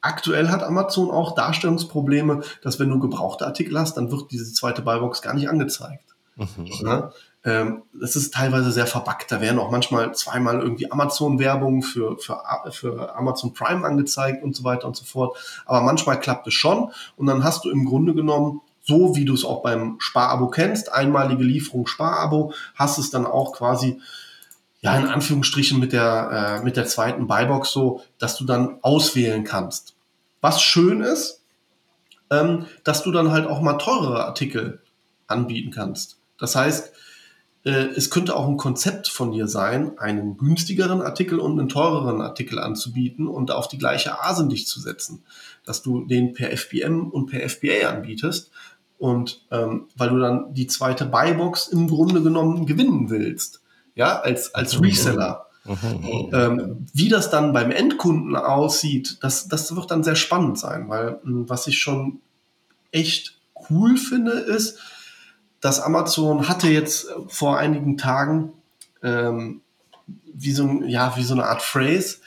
aktuell 0.00 0.48
hat 0.48 0.62
Amazon 0.62 1.10
auch 1.10 1.34
Darstellungsprobleme, 1.34 2.42
dass 2.62 2.78
wenn 2.78 2.90
du 2.90 2.98
gebrauchte 2.98 3.46
Artikel 3.46 3.78
hast, 3.78 3.96
dann 3.96 4.10
wird 4.10 4.30
diese 4.30 4.52
zweite 4.52 4.82
Buybox 4.82 5.22
gar 5.22 5.34
nicht 5.34 5.48
angezeigt. 5.48 6.04
Mhm. 6.36 6.46
Ja? 6.84 7.12
Ähm, 7.44 7.82
das 7.92 8.16
ist 8.16 8.32
teilweise 8.32 8.72
sehr 8.72 8.86
verbuggt. 8.86 9.30
Da 9.30 9.40
werden 9.40 9.58
auch 9.58 9.70
manchmal 9.70 10.14
zweimal 10.14 10.60
irgendwie 10.60 10.90
Amazon-Werbung 10.90 11.82
für, 11.82 12.16
für, 12.18 12.42
für 12.70 13.14
Amazon 13.16 13.52
Prime 13.52 13.86
angezeigt 13.86 14.42
und 14.42 14.56
so 14.56 14.64
weiter 14.64 14.86
und 14.86 14.96
so 14.96 15.04
fort. 15.04 15.36
Aber 15.66 15.82
manchmal 15.82 16.18
klappt 16.18 16.46
es 16.46 16.54
schon 16.54 16.90
und 17.16 17.26
dann 17.26 17.44
hast 17.44 17.64
du 17.64 17.70
im 17.70 17.84
Grunde 17.84 18.14
genommen 18.14 18.60
so 18.86 19.16
wie 19.16 19.24
du 19.24 19.32
es 19.32 19.44
auch 19.44 19.62
beim 19.62 19.96
Sparabo 19.98 20.48
kennst, 20.48 20.92
einmalige 20.92 21.42
Lieferung 21.42 21.86
Sparabo, 21.86 22.52
hast 22.74 22.98
es 22.98 23.08
dann 23.10 23.26
auch 23.26 23.54
quasi 23.54 23.98
ja 24.82 24.94
in 24.98 25.06
Anführungsstrichen 25.06 25.80
mit 25.80 25.94
der 25.94 26.58
äh, 26.60 26.64
mit 26.64 26.76
der 26.76 26.84
zweiten 26.84 27.26
Buybox 27.26 27.72
so, 27.72 28.02
dass 28.18 28.36
du 28.36 28.44
dann 28.44 28.78
auswählen 28.82 29.44
kannst. 29.44 29.94
Was 30.42 30.60
schön 30.60 31.00
ist, 31.00 31.42
ähm, 32.30 32.66
dass 32.84 33.02
du 33.02 33.10
dann 33.10 33.30
halt 33.30 33.46
auch 33.46 33.62
mal 33.62 33.78
teurere 33.78 34.26
Artikel 34.26 34.82
anbieten 35.26 35.70
kannst. 35.70 36.18
Das 36.38 36.54
heißt, 36.54 36.92
es 37.64 38.10
könnte 38.10 38.36
auch 38.36 38.46
ein 38.46 38.58
Konzept 38.58 39.08
von 39.08 39.32
dir 39.32 39.48
sein, 39.48 39.98
einen 39.98 40.36
günstigeren 40.36 41.00
Artikel 41.00 41.38
und 41.38 41.58
einen 41.58 41.70
teureren 41.70 42.20
Artikel 42.20 42.58
anzubieten 42.58 43.26
und 43.26 43.50
auf 43.50 43.68
die 43.68 43.78
gleiche 43.78 44.22
ASIN 44.22 44.50
dich 44.50 44.66
zu 44.66 44.80
setzen, 44.80 45.24
dass 45.64 45.80
du 45.80 46.04
den 46.04 46.34
per 46.34 46.54
FBM 46.54 47.08
und 47.08 47.26
per 47.26 47.48
FBA 47.48 47.88
anbietest 47.88 48.50
und 48.98 49.46
ähm, 49.50 49.88
weil 49.96 50.10
du 50.10 50.18
dann 50.18 50.52
die 50.52 50.66
zweite 50.66 51.06
Buybox 51.06 51.68
im 51.68 51.88
Grunde 51.88 52.22
genommen 52.22 52.66
gewinnen 52.66 53.08
willst, 53.08 53.62
ja, 53.94 54.20
als, 54.20 54.54
als 54.54 54.80
Reseller. 54.82 55.46
Ähm, 55.66 56.86
wie 56.92 57.08
das 57.08 57.30
dann 57.30 57.54
beim 57.54 57.70
Endkunden 57.70 58.36
aussieht, 58.36 59.16
das, 59.22 59.48
das 59.48 59.74
wird 59.74 59.90
dann 59.90 60.04
sehr 60.04 60.16
spannend 60.16 60.58
sein, 60.58 60.90
weil 60.90 61.18
hm, 61.22 61.48
was 61.48 61.66
ich 61.66 61.78
schon 61.78 62.20
echt 62.92 63.38
cool 63.70 63.96
finde, 63.96 64.32
ist, 64.32 64.78
dass 65.64 65.80
Amazon 65.80 66.46
hatte 66.46 66.68
jetzt 66.68 67.06
vor 67.28 67.56
einigen 67.56 67.96
Tagen 67.96 68.52
ähm, 69.02 69.62
wie 70.34 70.52
so, 70.52 70.82
ja, 70.84 71.16
wie 71.16 71.22
so 71.22 71.32
eine 71.32 71.46
Art 71.46 71.62
Phrase, 71.62 72.18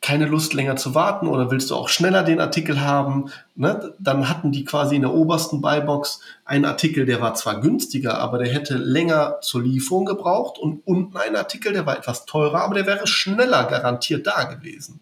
keine 0.00 0.24
Lust 0.24 0.54
länger 0.54 0.76
zu 0.76 0.94
warten 0.94 1.26
oder 1.26 1.50
willst 1.50 1.68
du 1.68 1.74
auch 1.74 1.90
schneller 1.90 2.22
den 2.22 2.40
Artikel 2.40 2.80
haben, 2.80 3.30
ne? 3.54 3.92
dann 3.98 4.30
hatten 4.30 4.50
die 4.50 4.64
quasi 4.64 4.96
in 4.96 5.02
der 5.02 5.12
obersten 5.12 5.60
Buybox 5.60 6.20
einen 6.46 6.64
Artikel, 6.64 7.04
der 7.04 7.20
war 7.20 7.34
zwar 7.34 7.60
günstiger, 7.60 8.16
aber 8.16 8.38
der 8.38 8.50
hätte 8.50 8.78
länger 8.78 9.42
zur 9.42 9.62
Lieferung 9.62 10.06
gebraucht 10.06 10.58
und 10.58 10.86
unten 10.86 11.18
einen 11.18 11.36
Artikel, 11.36 11.74
der 11.74 11.84
war 11.84 11.98
etwas 11.98 12.24
teurer, 12.24 12.62
aber 12.62 12.76
der 12.76 12.86
wäre 12.86 13.06
schneller 13.06 13.64
garantiert 13.64 14.26
da 14.26 14.44
gewesen. 14.44 15.00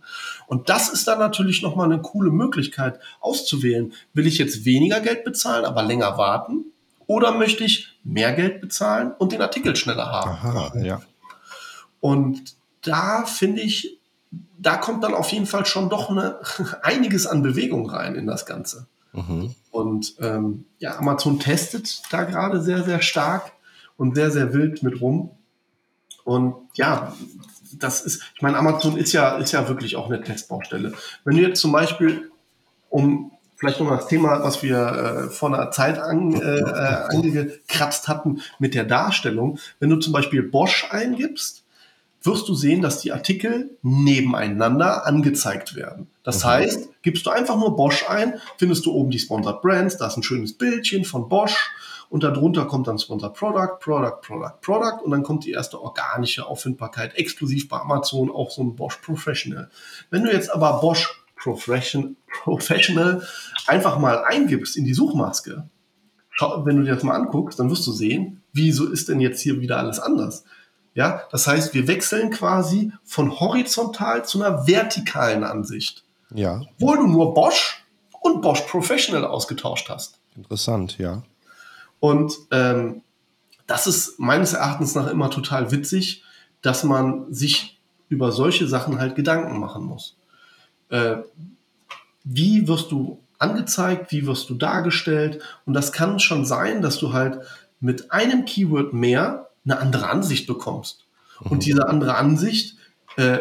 Und 0.49 0.69
das 0.69 0.89
ist 0.89 1.07
dann 1.07 1.21
natürlich 1.21 1.63
nochmal 1.63 1.93
eine 1.93 2.03
coole 2.03 2.33
Möglichkeit 2.33 2.99
auszuwählen. 3.21 3.93
Will 4.15 4.27
ich 4.27 4.39
jetzt 4.39 4.65
weniger 4.65 4.99
Geld 4.99 5.23
bezahlen, 5.23 5.65
aber 5.65 5.85
länger 5.85 6.19
warten? 6.19 6.73
Oder 7.07 7.33
möchte 7.33 7.64
ich 7.64 7.99
mehr 8.05 8.33
Geld 8.33 8.61
bezahlen 8.61 9.12
und 9.19 9.33
den 9.33 9.40
Artikel 9.40 9.77
schneller 9.77 10.07
haben? 10.07 10.31
Aha, 10.31 10.73
ja. 10.81 11.01
Und 12.01 12.57
da 12.83 13.25
finde 13.25 13.62
ich, 13.62 13.99
da 14.59 14.77
kommt 14.77 15.05
dann 15.05 15.14
auf 15.14 15.31
jeden 15.31 15.47
Fall 15.47 15.66
schon 15.66 15.88
doch 15.88 16.11
eine, 16.11 16.40
einiges 16.83 17.27
an 17.27 17.42
Bewegung 17.42 17.88
rein 17.88 18.14
in 18.14 18.27
das 18.27 18.47
Ganze. 18.47 18.87
Mhm. 19.12 19.55
Und 19.71 20.16
ähm, 20.21 20.64
ja, 20.79 20.99
Amazon 20.99 21.38
testet 21.38 22.03
da 22.11 22.25
gerade 22.25 22.61
sehr, 22.61 22.83
sehr 22.85 23.01
stark 23.01 23.53
und 23.97 24.14
sehr, 24.14 24.31
sehr 24.31 24.53
wild 24.53 24.83
mit 24.83 25.01
rum. 25.01 25.31
Und 26.25 26.55
ja, 26.75 27.14
das 27.79 28.01
ist, 28.01 28.23
ich 28.35 28.42
meine, 28.42 28.57
Amazon 28.57 28.97
ist 28.97 29.12
ja, 29.12 29.37
ist 29.37 29.53
ja 29.53 29.69
wirklich 29.69 29.97
auch 29.97 30.07
eine 30.07 30.21
Testbaustelle. 30.21 30.92
Wenn 31.25 31.37
du 31.37 31.42
jetzt 31.42 31.61
zum 31.61 31.73
Beispiel, 31.73 32.31
um 32.90 33.33
vielleicht 33.57 33.81
nochmal 33.81 33.97
das 33.99 34.09
Thema, 34.09 34.42
was 34.42 34.62
wir 34.62 34.77
äh, 34.77 35.31
vor 35.31 35.53
einer 35.53 35.71
Zeit 35.71 35.99
an, 35.99 36.35
äh, 36.35 36.59
äh, 36.59 36.62
angekratzt 37.09 38.09
hatten 38.09 38.40
mit 38.59 38.75
der 38.75 38.85
Darstellung, 38.85 39.59
wenn 39.81 39.90
du 39.90 39.97
zum 39.97 40.12
Beispiel 40.12 40.42
Bosch 40.42 40.87
eingibst, 40.90 41.64
wirst 42.23 42.49
du 42.49 42.55
sehen, 42.55 42.83
dass 42.83 43.01
die 43.01 43.12
Artikel 43.12 43.77
nebeneinander 43.83 45.07
angezeigt 45.07 45.77
werden. 45.77 46.09
Das 46.23 46.45
mhm. 46.45 46.49
heißt, 46.49 46.88
gibst 47.03 47.25
du 47.27 47.31
einfach 47.31 47.57
nur 47.57 47.77
Bosch 47.77 48.05
ein, 48.09 48.35
findest 48.59 48.85
du 48.85 48.92
oben 48.92 49.11
die 49.11 49.19
Sponsored 49.19 49.62
Brands, 49.62 49.97
da 49.97 50.09
ist 50.09 50.16
ein 50.16 50.23
schönes 50.23 50.53
Bildchen 50.53 51.05
von 51.05 51.29
Bosch 51.29 51.71
und 52.11 52.25
darunter 52.25 52.66
kommt 52.66 52.88
dann 52.88 52.99
Sponsored 52.99 53.35
Product, 53.35 53.79
Product, 53.81 54.21
Product, 54.23 54.61
Product 54.61 55.03
und 55.05 55.11
dann 55.12 55.23
kommt 55.23 55.45
die 55.45 55.53
erste 55.53 55.81
organische 55.81 56.47
Auffindbarkeit 56.47 57.14
exklusiv 57.16 57.69
bei 57.69 57.79
Amazon, 57.79 58.31
auch 58.31 58.51
so 58.51 58.62
ein 58.62 58.77
Bosch 58.77 58.97
Professional. 58.97 59.71
Wenn 60.11 60.25
du 60.25 60.33
jetzt 60.33 60.53
aber 60.53 60.81
Bosch 60.81 61.26
Profession, 61.37 62.16
Professional 62.42 63.22
einfach 63.66 63.99
mal 63.99 64.25
eingibst 64.25 64.77
in 64.77 64.85
die 64.85 64.94
Suchmaske, 64.94 65.68
wenn 66.38 66.77
du 66.77 66.83
dir 66.83 66.94
das 66.94 67.03
mal 67.03 67.14
anguckst, 67.14 67.59
dann 67.59 67.70
wirst 67.70 67.87
du 67.87 67.92
sehen, 67.92 68.42
wieso 68.53 68.87
ist 68.87 69.09
denn 69.09 69.20
jetzt 69.20 69.40
hier 69.40 69.61
wieder 69.61 69.79
alles 69.79 69.99
anders? 69.99 70.44
Ja, 70.94 71.22
das 71.31 71.46
heißt, 71.46 71.75
wir 71.75 71.88
wechseln 71.88 72.31
quasi 72.31 72.92
von 73.05 73.38
horizontal 73.38 74.25
zu 74.25 74.42
einer 74.42 74.66
vertikalen 74.66 75.44
Ansicht. 75.44 76.05
Ja. 76.35 76.62
Obwohl 76.75 76.99
du 76.99 77.07
nur 77.07 77.35
Bosch 77.35 77.85
und 78.20 78.40
Bosch 78.40 78.62
Professional 78.62 79.25
ausgetauscht 79.25 79.88
hast. 79.88 80.18
Interessant, 80.35 80.99
ja. 80.99 81.22
Und 82.01 82.35
ähm, 82.51 83.03
das 83.66 83.87
ist 83.87 84.18
meines 84.18 84.53
Erachtens 84.53 84.94
nach 84.94 85.09
immer 85.09 85.31
total 85.31 85.70
witzig, 85.70 86.22
dass 86.62 86.85
man 86.85 87.33
sich 87.33 87.79
über 88.09 88.33
solche 88.33 88.66
Sachen 88.66 88.99
halt 88.99 89.16
Gedanken 89.16 89.59
machen 89.59 89.85
muss. 89.85 90.16
Äh, 90.88 91.16
wie 92.25 92.66
wirst 92.68 92.90
du 92.90 93.20
angezeigt, 93.38 94.12
wie 94.12 94.27
wirst 94.27 94.51
du 94.51 94.55
dargestellt? 94.55 95.42
Und 95.64 95.75
das 95.75 95.92
kann 95.92 96.18
schon 96.18 96.44
sein, 96.44 96.83
dass 96.83 96.99
du 96.99 97.12
halt 97.12 97.40
mit 97.81 98.12
einem 98.12 98.44
Keyword 98.44 98.92
mehr 98.92 99.49
eine 99.64 99.79
andere 99.79 100.09
Ansicht 100.09 100.46
bekommst. 100.46 101.05
Mhm. 101.40 101.53
Und 101.53 101.66
diese 101.66 101.88
andere 101.88 102.16
Ansicht, 102.16 102.77
äh, 103.16 103.38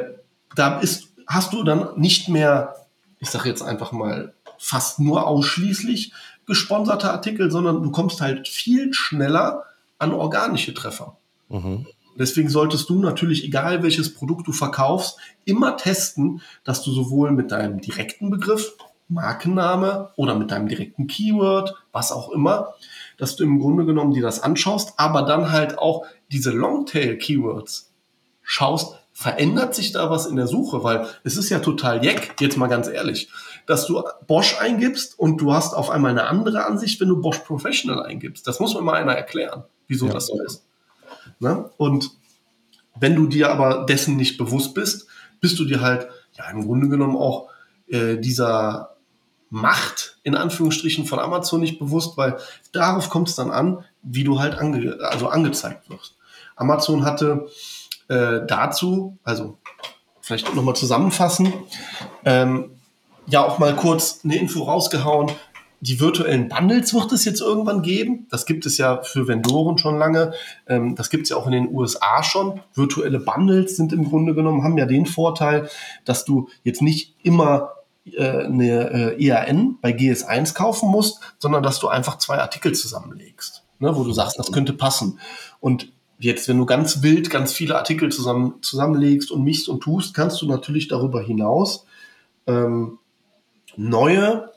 da 0.55 0.79
ist, 0.79 1.10
hast 1.27 1.53
du 1.53 1.63
dann 1.63 1.99
nicht 1.99 2.29
mehr, 2.29 2.75
ich 3.19 3.29
sage 3.29 3.49
jetzt 3.49 3.62
einfach 3.62 3.91
mal, 3.91 4.34
fast 4.58 4.99
nur 4.99 5.27
ausschließlich 5.27 6.13
gesponserte 6.45 7.12
Artikel, 7.12 7.51
sondern 7.51 7.81
du 7.81 7.91
kommst 7.91 8.21
halt 8.21 8.47
viel 8.47 8.93
schneller 8.93 9.63
an 9.97 10.13
organische 10.13 10.73
Treffer. 10.73 11.17
Mhm. 11.49 11.86
Deswegen 12.17 12.49
solltest 12.49 12.89
du 12.89 12.99
natürlich, 12.99 13.43
egal 13.43 13.84
welches 13.84 14.13
Produkt 14.13 14.47
du 14.47 14.51
verkaufst, 14.51 15.17
immer 15.43 15.78
testen, 15.78 16.41
dass 16.63 16.84
du 16.84 16.91
sowohl 16.91 17.32
mit 17.32 17.51
deinem 17.51 17.82
direkten 17.82 18.30
Begriff, 18.30 18.73
Markenname 19.08 20.10
oder 20.15 20.36
mit 20.36 20.51
deinem 20.51 20.67
direkten 20.67 21.08
Keyword, 21.08 21.75
was 21.91 22.12
auch 22.12 22.32
immer, 22.32 22.73
dass 23.17 23.36
du 23.36 23.43
im 23.43 23.60
Grunde 23.60 23.86
genommen 23.86 24.13
dir 24.13 24.23
das 24.23 24.41
anschaust, 24.41 24.93
aber 24.97 25.21
dann 25.21 25.51
halt 25.51 25.78
auch 25.78 26.06
diese 26.32 26.51
Longtail-Keywords 26.51 27.91
schaust, 28.41 28.95
verändert 29.12 29.75
sich 29.75 29.91
da 29.91 30.10
was 30.10 30.25
in 30.25 30.36
der 30.36 30.47
Suche? 30.47 30.84
Weil 30.84 31.08
es 31.23 31.38
ist 31.38 31.49
ja 31.49 31.60
total 31.60 32.04
jeck, 32.04 32.36
jetzt 32.39 32.58
mal 32.58 32.67
ganz 32.67 32.88
ehrlich, 32.88 33.30
dass 33.65 33.86
du 33.86 34.04
Bosch 34.28 34.60
eingibst 34.60 35.17
und 35.17 35.38
du 35.38 35.54
hast 35.54 35.73
auf 35.73 35.89
einmal 35.89 36.12
eine 36.12 36.25
andere 36.25 36.65
Ansicht, 36.65 36.99
wenn 36.99 37.10
du 37.10 37.21
Bosch 37.21 37.39
Professional 37.39 38.04
eingibst. 38.04 38.47
Das 38.47 38.60
muss 38.60 38.73
mir 38.73 38.82
mal 38.82 38.95
einer 38.95 39.13
erklären, 39.13 39.63
wieso 39.88 40.08
ja. 40.08 40.13
das 40.13 40.28
so 40.28 40.41
ist. 40.41 40.65
Ne? 41.39 41.69
Und 41.78 42.12
wenn 43.00 43.15
du 43.15 43.28
dir 43.28 43.52
aber 43.52 43.86
dessen 43.86 44.15
nicht 44.15 44.38
bewusst 44.38 44.74
bist, 44.74 45.08
bist 45.41 45.60
du 45.60 45.65
dir 45.65 45.82
halt 45.82 46.08
ja 46.34 46.50
im 46.50 46.65
Grunde 46.65 46.89
genommen 46.89 47.15
auch 47.15 47.50
äh, 47.88 48.17
dieser 48.17 48.95
Macht 49.50 50.17
in 50.24 50.36
Anführungsstrichen 50.36 51.06
von 51.06 51.19
Amazon 51.19 51.62
nicht 51.62 51.80
bewusst, 51.80 52.17
weil 52.17 52.38
darauf 52.71 53.10
kommt 53.10 53.30
es 53.30 53.36
dann 53.36 53.52
an, 53.52 53.86
wie 54.02 54.24
du 54.24 54.39
halt 54.39 54.56
ange 54.56 54.98
also 55.02 55.28
angezeigt 55.28 55.89
wirst. 55.89 56.15
Amazon 56.56 57.06
hatte 57.06 57.48
äh, 58.08 58.41
dazu, 58.48 59.17
also 59.24 59.58
vielleicht 60.21 60.54
nochmal 60.56 60.76
zusammenfassen, 60.76 61.54
ähm, 62.24 62.71
ja 63.28 63.43
auch 63.43 63.60
mal 63.60 63.76
kurz 63.76 64.21
eine 64.24 64.38
Info 64.38 64.63
rausgehauen. 64.63 65.32
Die 65.88 66.00
virtuellen 66.00 66.50
Bundles 66.50 66.95
wird 66.95 67.12
es 67.12 67.26
jetzt 67.26 67.41
irgendwann 67.41 67.84
geben. 67.84 68.26
Das 68.32 68.48
gibt 68.48 68.65
es 68.65 68.80
ja 68.80 69.04
für 69.04 69.28
Vendoren 69.28 69.78
schon 69.78 70.00
lange. 70.00 70.34
Ähm, 70.65 70.95
das 70.95 71.12
gibt 71.12 71.24
es 71.24 71.30
ja 71.30 71.38
auch 71.38 71.45
in 71.45 71.52
den 71.52 71.71
USA 71.71 72.24
schon. 72.24 72.60
Virtuelle 72.74 73.19
Bundles 73.19 73.76
sind 73.76 73.93
im 73.93 74.06
Grunde 74.06 74.34
genommen, 74.34 74.63
haben 74.63 74.80
ja 74.80 74.88
den 74.88 75.06
Vorteil, 75.06 75.69
dass 76.04 76.26
du 76.26 76.49
jetzt 76.64 76.82
nicht 76.82 77.14
immer 77.22 77.74
äh, 78.12 78.45
eine 78.45 79.16
äh, 79.20 79.26
EAN 79.28 79.78
bei 79.80 79.91
GS1 79.91 80.55
kaufen 80.55 80.89
musst, 80.89 81.20
sondern 81.38 81.62
dass 81.62 81.80
du 81.80 81.88
einfach 81.88 82.18
zwei 82.18 82.39
Artikel 82.39 82.74
zusammenlegst, 82.74 83.64
ne, 83.78 83.95
wo 83.95 84.03
du 84.03 84.12
sagst, 84.12 84.39
das 84.39 84.51
könnte 84.51 84.74
passen. 84.74 85.20
Und 85.59 85.91
jetzt, 86.18 86.47
wenn 86.47 86.57
du 86.57 86.66
ganz 86.66 87.03
wild 87.03 87.30
ganz 87.30 87.53
viele 87.53 87.78
Artikel 87.78 88.12
zusammen, 88.12 88.55
zusammenlegst 88.62 89.30
und 89.30 89.43
mischst 89.43 89.70
und 89.70 89.82
tust, 89.82 90.16
kannst 90.16 90.41
du 90.41 90.47
natürlich 90.47 90.88
darüber 90.88 91.22
hinaus 91.22 91.86
ähm, 92.47 92.97
neue 93.78 94.55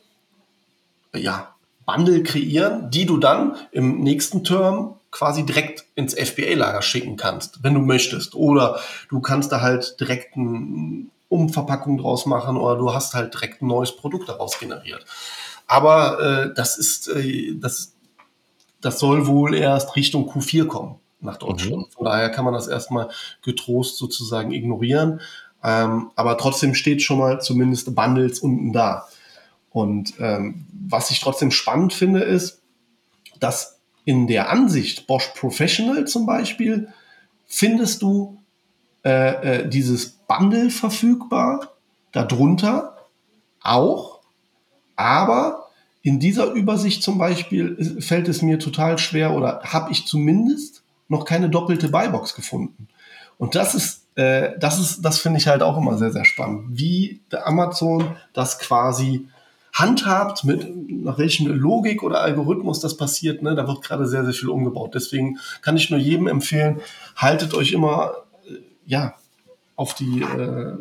ja, 1.18 1.54
Bundle 1.86 2.22
kreieren, 2.22 2.90
die 2.90 3.06
du 3.06 3.16
dann 3.16 3.56
im 3.72 4.00
nächsten 4.00 4.44
Term 4.44 4.96
quasi 5.10 5.46
direkt 5.46 5.84
ins 5.94 6.14
FBA-Lager 6.14 6.82
schicken 6.82 7.16
kannst, 7.16 7.62
wenn 7.62 7.74
du 7.74 7.80
möchtest. 7.80 8.34
Oder 8.34 8.78
du 9.08 9.20
kannst 9.20 9.52
da 9.52 9.60
halt 9.62 9.98
direkt 10.00 10.36
ein 10.36 11.10
Umverpackung 11.28 11.98
draus 11.98 12.26
machen 12.26 12.56
oder 12.56 12.76
du 12.76 12.92
hast 12.92 13.14
halt 13.14 13.34
direkt 13.34 13.62
ein 13.62 13.68
neues 13.68 13.96
Produkt 13.96 14.28
daraus 14.28 14.58
generiert. 14.58 15.04
Aber 15.66 16.20
äh, 16.20 16.54
das 16.54 16.78
ist, 16.78 17.08
äh, 17.08 17.54
das, 17.54 17.94
das 18.80 18.98
soll 18.98 19.26
wohl 19.26 19.54
erst 19.54 19.96
Richtung 19.96 20.28
Q4 20.28 20.66
kommen 20.66 20.96
nach 21.20 21.36
Deutschland. 21.36 21.88
Mhm. 21.88 21.92
Von 21.92 22.04
daher 22.04 22.30
kann 22.30 22.44
man 22.44 22.54
das 22.54 22.68
erstmal 22.68 23.08
getrost 23.42 23.98
sozusagen 23.98 24.52
ignorieren. 24.52 25.20
Ähm, 25.62 26.10
aber 26.16 26.38
trotzdem 26.38 26.74
steht 26.74 27.02
schon 27.02 27.18
mal 27.18 27.40
zumindest 27.40 27.94
Bundles 27.94 28.40
unten 28.40 28.72
da. 28.72 29.08
Und 29.78 30.14
ähm, 30.18 30.66
was 30.72 31.12
ich 31.12 31.20
trotzdem 31.20 31.52
spannend 31.52 31.92
finde, 31.92 32.24
ist, 32.24 32.62
dass 33.38 33.78
in 34.04 34.26
der 34.26 34.50
Ansicht 34.50 35.06
Bosch 35.06 35.28
Professional 35.36 36.04
zum 36.04 36.26
Beispiel 36.26 36.88
findest 37.46 38.02
du 38.02 38.42
äh, 39.04 39.60
äh, 39.60 39.68
dieses 39.68 40.08
Bundle 40.08 40.70
verfügbar, 40.70 41.76
darunter 42.10 43.06
auch, 43.60 44.18
aber 44.96 45.68
in 46.02 46.18
dieser 46.18 46.50
Übersicht 46.50 47.04
zum 47.04 47.16
Beispiel 47.16 48.00
fällt 48.00 48.26
es 48.26 48.42
mir 48.42 48.58
total 48.58 48.98
schwer 48.98 49.32
oder 49.32 49.60
habe 49.62 49.92
ich 49.92 50.06
zumindest 50.06 50.82
noch 51.06 51.24
keine 51.24 51.50
doppelte 51.50 51.88
Buybox 51.88 52.34
gefunden. 52.34 52.88
Und 53.36 53.54
das 53.54 53.76
ist, 53.76 54.08
äh, 54.16 54.58
das 54.58 54.80
ist, 54.80 55.02
das 55.02 55.20
finde 55.20 55.38
ich 55.38 55.46
halt 55.46 55.62
auch 55.62 55.76
immer 55.76 55.96
sehr, 55.98 56.10
sehr 56.10 56.24
spannend, 56.24 56.76
wie 56.76 57.20
der 57.30 57.46
Amazon 57.46 58.16
das 58.32 58.58
quasi 58.58 59.28
handhabt, 59.72 60.44
mit 60.44 60.66
nach 60.90 61.18
welchen 61.18 61.46
Logik 61.46 62.02
oder 62.02 62.20
Algorithmus 62.20 62.80
das 62.80 62.96
passiert, 62.96 63.42
ne, 63.42 63.54
da 63.54 63.66
wird 63.66 63.82
gerade 63.82 64.06
sehr, 64.06 64.24
sehr 64.24 64.34
viel 64.34 64.48
umgebaut. 64.48 64.94
Deswegen 64.94 65.38
kann 65.62 65.76
ich 65.76 65.90
nur 65.90 65.98
jedem 65.98 66.26
empfehlen, 66.26 66.80
haltet 67.16 67.54
euch 67.54 67.72
immer 67.72 68.12
äh, 68.46 68.54
ja, 68.86 69.14
auf 69.76 69.94
die, 69.94 70.22
äh, 70.22 70.76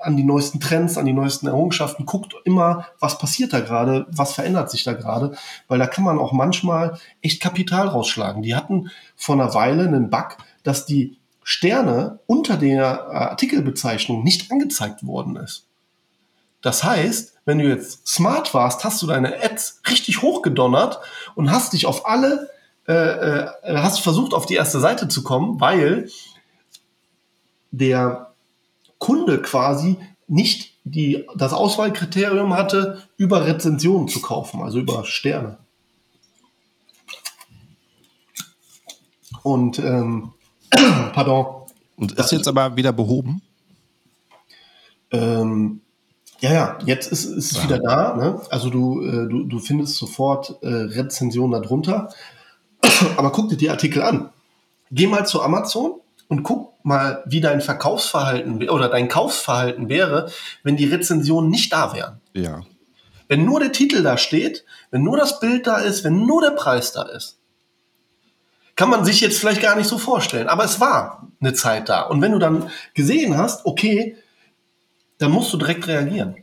an 0.00 0.16
die 0.16 0.24
neuesten 0.24 0.60
Trends, 0.60 0.96
an 0.96 1.04
die 1.04 1.12
neuesten 1.12 1.46
Errungenschaften, 1.46 2.06
guckt 2.06 2.34
immer, 2.44 2.86
was 2.98 3.18
passiert 3.18 3.52
da 3.52 3.60
gerade, 3.60 4.06
was 4.10 4.32
verändert 4.32 4.70
sich 4.70 4.84
da 4.84 4.94
gerade, 4.94 5.36
weil 5.68 5.78
da 5.78 5.86
kann 5.86 6.04
man 6.04 6.18
auch 6.18 6.32
manchmal 6.32 6.98
echt 7.20 7.42
Kapital 7.42 7.88
rausschlagen. 7.88 8.42
Die 8.42 8.54
hatten 8.54 8.90
vor 9.16 9.34
einer 9.34 9.52
Weile 9.54 9.84
einen 9.84 10.08
Bug, 10.10 10.38
dass 10.62 10.86
die 10.86 11.18
Sterne 11.42 12.20
unter 12.26 12.56
der 12.56 13.10
Artikelbezeichnung 13.10 14.22
nicht 14.22 14.50
angezeigt 14.50 15.06
worden 15.06 15.36
ist. 15.36 15.69
Das 16.62 16.84
heißt, 16.84 17.34
wenn 17.44 17.58
du 17.58 17.68
jetzt 17.68 18.06
smart 18.06 18.52
warst, 18.52 18.84
hast 18.84 19.00
du 19.02 19.06
deine 19.06 19.42
Ads 19.42 19.82
richtig 19.88 20.22
hochgedonnert 20.22 21.00
und 21.34 21.50
hast 21.50 21.72
dich 21.72 21.86
auf 21.86 22.06
alle, 22.06 22.50
äh, 22.86 22.92
äh, 22.92 23.48
hast 23.76 24.00
versucht, 24.00 24.34
auf 24.34 24.46
die 24.46 24.54
erste 24.54 24.80
Seite 24.80 25.08
zu 25.08 25.22
kommen, 25.22 25.60
weil 25.60 26.10
der 27.70 28.34
Kunde 28.98 29.40
quasi 29.40 29.96
nicht 30.26 30.74
die, 30.84 31.26
das 31.34 31.52
Auswahlkriterium 31.52 32.54
hatte, 32.54 33.02
über 33.16 33.46
Rezensionen 33.46 34.08
zu 34.08 34.20
kaufen, 34.20 34.62
also 34.62 34.78
über 34.78 35.04
Sterne. 35.04 35.58
Und, 39.42 39.78
ähm, 39.78 40.32
pardon. 40.70 41.46
Und 41.96 42.12
ist 42.12 42.32
jetzt 42.32 42.48
aber 42.48 42.76
wieder 42.76 42.92
behoben? 42.92 43.42
Ähm, 45.10 45.80
ja, 46.40 46.52
ja, 46.52 46.78
jetzt 46.86 47.12
ist, 47.12 47.24
ist 47.24 47.52
es 47.52 47.56
ja. 47.58 47.64
wieder 47.64 47.78
da. 47.78 48.16
Ne? 48.16 48.40
Also 48.50 48.70
du, 48.70 49.02
äh, 49.02 49.28
du, 49.28 49.44
du 49.44 49.58
findest 49.58 49.96
sofort 49.96 50.56
äh, 50.62 50.68
Rezensionen 50.68 51.62
darunter. 51.62 52.08
Aber 53.16 53.30
guck 53.32 53.50
dir 53.50 53.56
die 53.56 53.70
Artikel 53.70 54.02
an. 54.02 54.30
Geh 54.90 55.06
mal 55.06 55.26
zu 55.26 55.42
Amazon 55.42 56.00
und 56.28 56.42
guck 56.42 56.74
mal, 56.84 57.22
wie 57.26 57.40
dein 57.40 57.60
Verkaufsverhalten 57.60 58.68
oder 58.70 58.88
dein 58.88 59.08
Kaufsverhalten 59.08 59.88
wäre, 59.88 60.30
wenn 60.62 60.76
die 60.76 60.86
Rezensionen 60.86 61.50
nicht 61.50 61.72
da 61.72 61.94
wären. 61.94 62.20
Ja. 62.32 62.62
Wenn 63.28 63.44
nur 63.44 63.60
der 63.60 63.72
Titel 63.72 64.02
da 64.02 64.16
steht, 64.16 64.64
wenn 64.90 65.02
nur 65.02 65.16
das 65.16 65.40
Bild 65.40 65.66
da 65.66 65.78
ist, 65.78 66.04
wenn 66.04 66.26
nur 66.26 66.40
der 66.40 66.50
Preis 66.50 66.92
da 66.92 67.02
ist. 67.02 67.38
Kann 68.76 68.90
man 68.90 69.04
sich 69.04 69.20
jetzt 69.20 69.38
vielleicht 69.38 69.60
gar 69.60 69.76
nicht 69.76 69.88
so 69.88 69.98
vorstellen. 69.98 70.48
Aber 70.48 70.64
es 70.64 70.80
war 70.80 71.28
eine 71.40 71.52
Zeit 71.52 71.88
da. 71.88 72.02
Und 72.02 72.22
wenn 72.22 72.32
du 72.32 72.38
dann 72.38 72.70
gesehen 72.94 73.36
hast, 73.36 73.66
okay, 73.66 74.16
dann 75.20 75.30
musst 75.30 75.52
du 75.52 75.58
direkt 75.58 75.86
reagieren. 75.86 76.36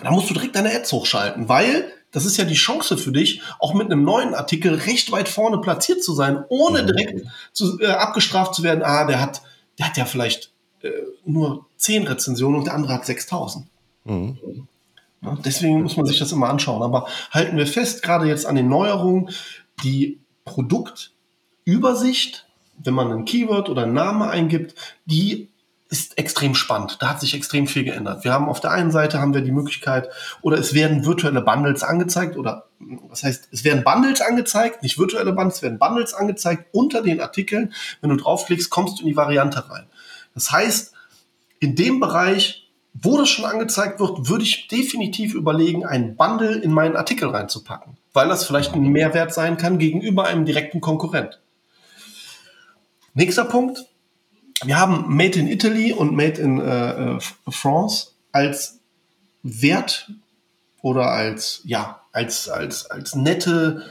Da 0.00 0.10
musst 0.10 0.30
du 0.30 0.34
direkt 0.34 0.56
deine 0.56 0.74
Ads 0.74 0.92
hochschalten, 0.92 1.48
weil 1.48 1.92
das 2.10 2.24
ist 2.24 2.36
ja 2.36 2.44
die 2.44 2.54
Chance 2.54 2.96
für 2.96 3.12
dich, 3.12 3.42
auch 3.58 3.74
mit 3.74 3.90
einem 3.90 4.04
neuen 4.04 4.34
Artikel 4.34 4.74
recht 4.74 5.10
weit 5.10 5.28
vorne 5.28 5.58
platziert 5.58 6.02
zu 6.02 6.14
sein, 6.14 6.44
ohne 6.48 6.86
direkt 6.86 7.26
zu, 7.52 7.80
äh, 7.80 7.88
abgestraft 7.88 8.54
zu 8.54 8.62
werden. 8.62 8.84
Ah, 8.84 9.04
der 9.04 9.20
hat, 9.20 9.42
der 9.78 9.88
hat 9.88 9.96
ja 9.96 10.04
vielleicht 10.04 10.52
äh, 10.82 10.90
nur 11.24 11.66
10 11.76 12.06
Rezensionen 12.06 12.58
und 12.58 12.66
der 12.66 12.74
andere 12.74 12.94
hat 12.94 13.04
6000. 13.04 13.66
Mhm. 14.04 14.38
Ja, 15.22 15.36
deswegen 15.44 15.82
muss 15.82 15.96
man 15.96 16.06
sich 16.06 16.20
das 16.20 16.30
immer 16.30 16.48
anschauen. 16.48 16.82
Aber 16.82 17.08
halten 17.32 17.56
wir 17.56 17.66
fest, 17.66 18.02
gerade 18.02 18.26
jetzt 18.26 18.46
an 18.46 18.54
den 18.54 18.68
Neuerungen, 18.68 19.30
die 19.82 20.20
Produktübersicht, 20.44 22.46
wenn 22.78 22.94
man 22.94 23.10
ein 23.10 23.24
Keyword 23.24 23.68
oder 23.68 23.82
einen 23.82 23.94
Namen 23.94 24.22
eingibt, 24.22 24.76
die 25.04 25.48
ist 25.94 26.18
extrem 26.18 26.56
spannend. 26.56 26.96
Da 26.98 27.10
hat 27.10 27.20
sich 27.20 27.34
extrem 27.34 27.68
viel 27.68 27.84
geändert. 27.84 28.24
Wir 28.24 28.32
haben 28.32 28.48
auf 28.48 28.58
der 28.58 28.72
einen 28.72 28.90
Seite 28.90 29.20
haben 29.20 29.32
wir 29.32 29.42
die 29.42 29.52
Möglichkeit, 29.52 30.08
oder 30.42 30.58
es 30.58 30.74
werden 30.74 31.06
virtuelle 31.06 31.40
Bundles 31.40 31.84
angezeigt, 31.84 32.36
oder 32.36 32.66
was 33.08 33.22
heißt, 33.22 33.46
es 33.52 33.62
werden 33.62 33.84
Bundles 33.84 34.20
angezeigt, 34.20 34.82
nicht 34.82 34.98
virtuelle 34.98 35.32
Bundles, 35.32 35.58
es 35.58 35.62
werden 35.62 35.78
Bundles 35.78 36.12
angezeigt 36.12 36.66
unter 36.72 37.00
den 37.00 37.20
Artikeln. 37.20 37.72
Wenn 38.00 38.10
du 38.10 38.16
draufklickst, 38.16 38.70
kommst 38.70 38.98
du 38.98 39.02
in 39.02 39.08
die 39.08 39.16
Variante 39.16 39.70
rein. 39.70 39.86
Das 40.34 40.50
heißt, 40.50 40.92
in 41.60 41.76
dem 41.76 42.00
Bereich, 42.00 42.72
wo 42.92 43.16
das 43.16 43.28
schon 43.28 43.44
angezeigt 43.44 44.00
wird, 44.00 44.28
würde 44.28 44.42
ich 44.42 44.66
definitiv 44.66 45.32
überlegen, 45.32 45.86
einen 45.86 46.16
Bundle 46.16 46.56
in 46.56 46.72
meinen 46.72 46.96
Artikel 46.96 47.28
reinzupacken, 47.28 47.98
weil 48.12 48.26
das 48.26 48.44
vielleicht 48.44 48.74
ein 48.74 48.82
Mehrwert 48.82 49.32
sein 49.32 49.58
kann 49.58 49.78
gegenüber 49.78 50.24
einem 50.24 50.44
direkten 50.44 50.80
Konkurrent. 50.80 51.40
Nächster 53.14 53.44
Punkt, 53.44 53.86
wir 54.62 54.78
haben 54.78 55.14
Made 55.14 55.38
in 55.38 55.48
Italy 55.48 55.92
und 55.92 56.14
Made 56.14 56.40
in 56.40 56.60
äh, 56.60 57.16
äh, 57.16 57.18
France 57.48 58.08
als 58.32 58.78
Wert 59.42 60.10
oder 60.80 61.10
als, 61.10 61.60
ja, 61.64 62.00
als, 62.12 62.48
als, 62.48 62.90
als 62.90 63.14
nette 63.14 63.82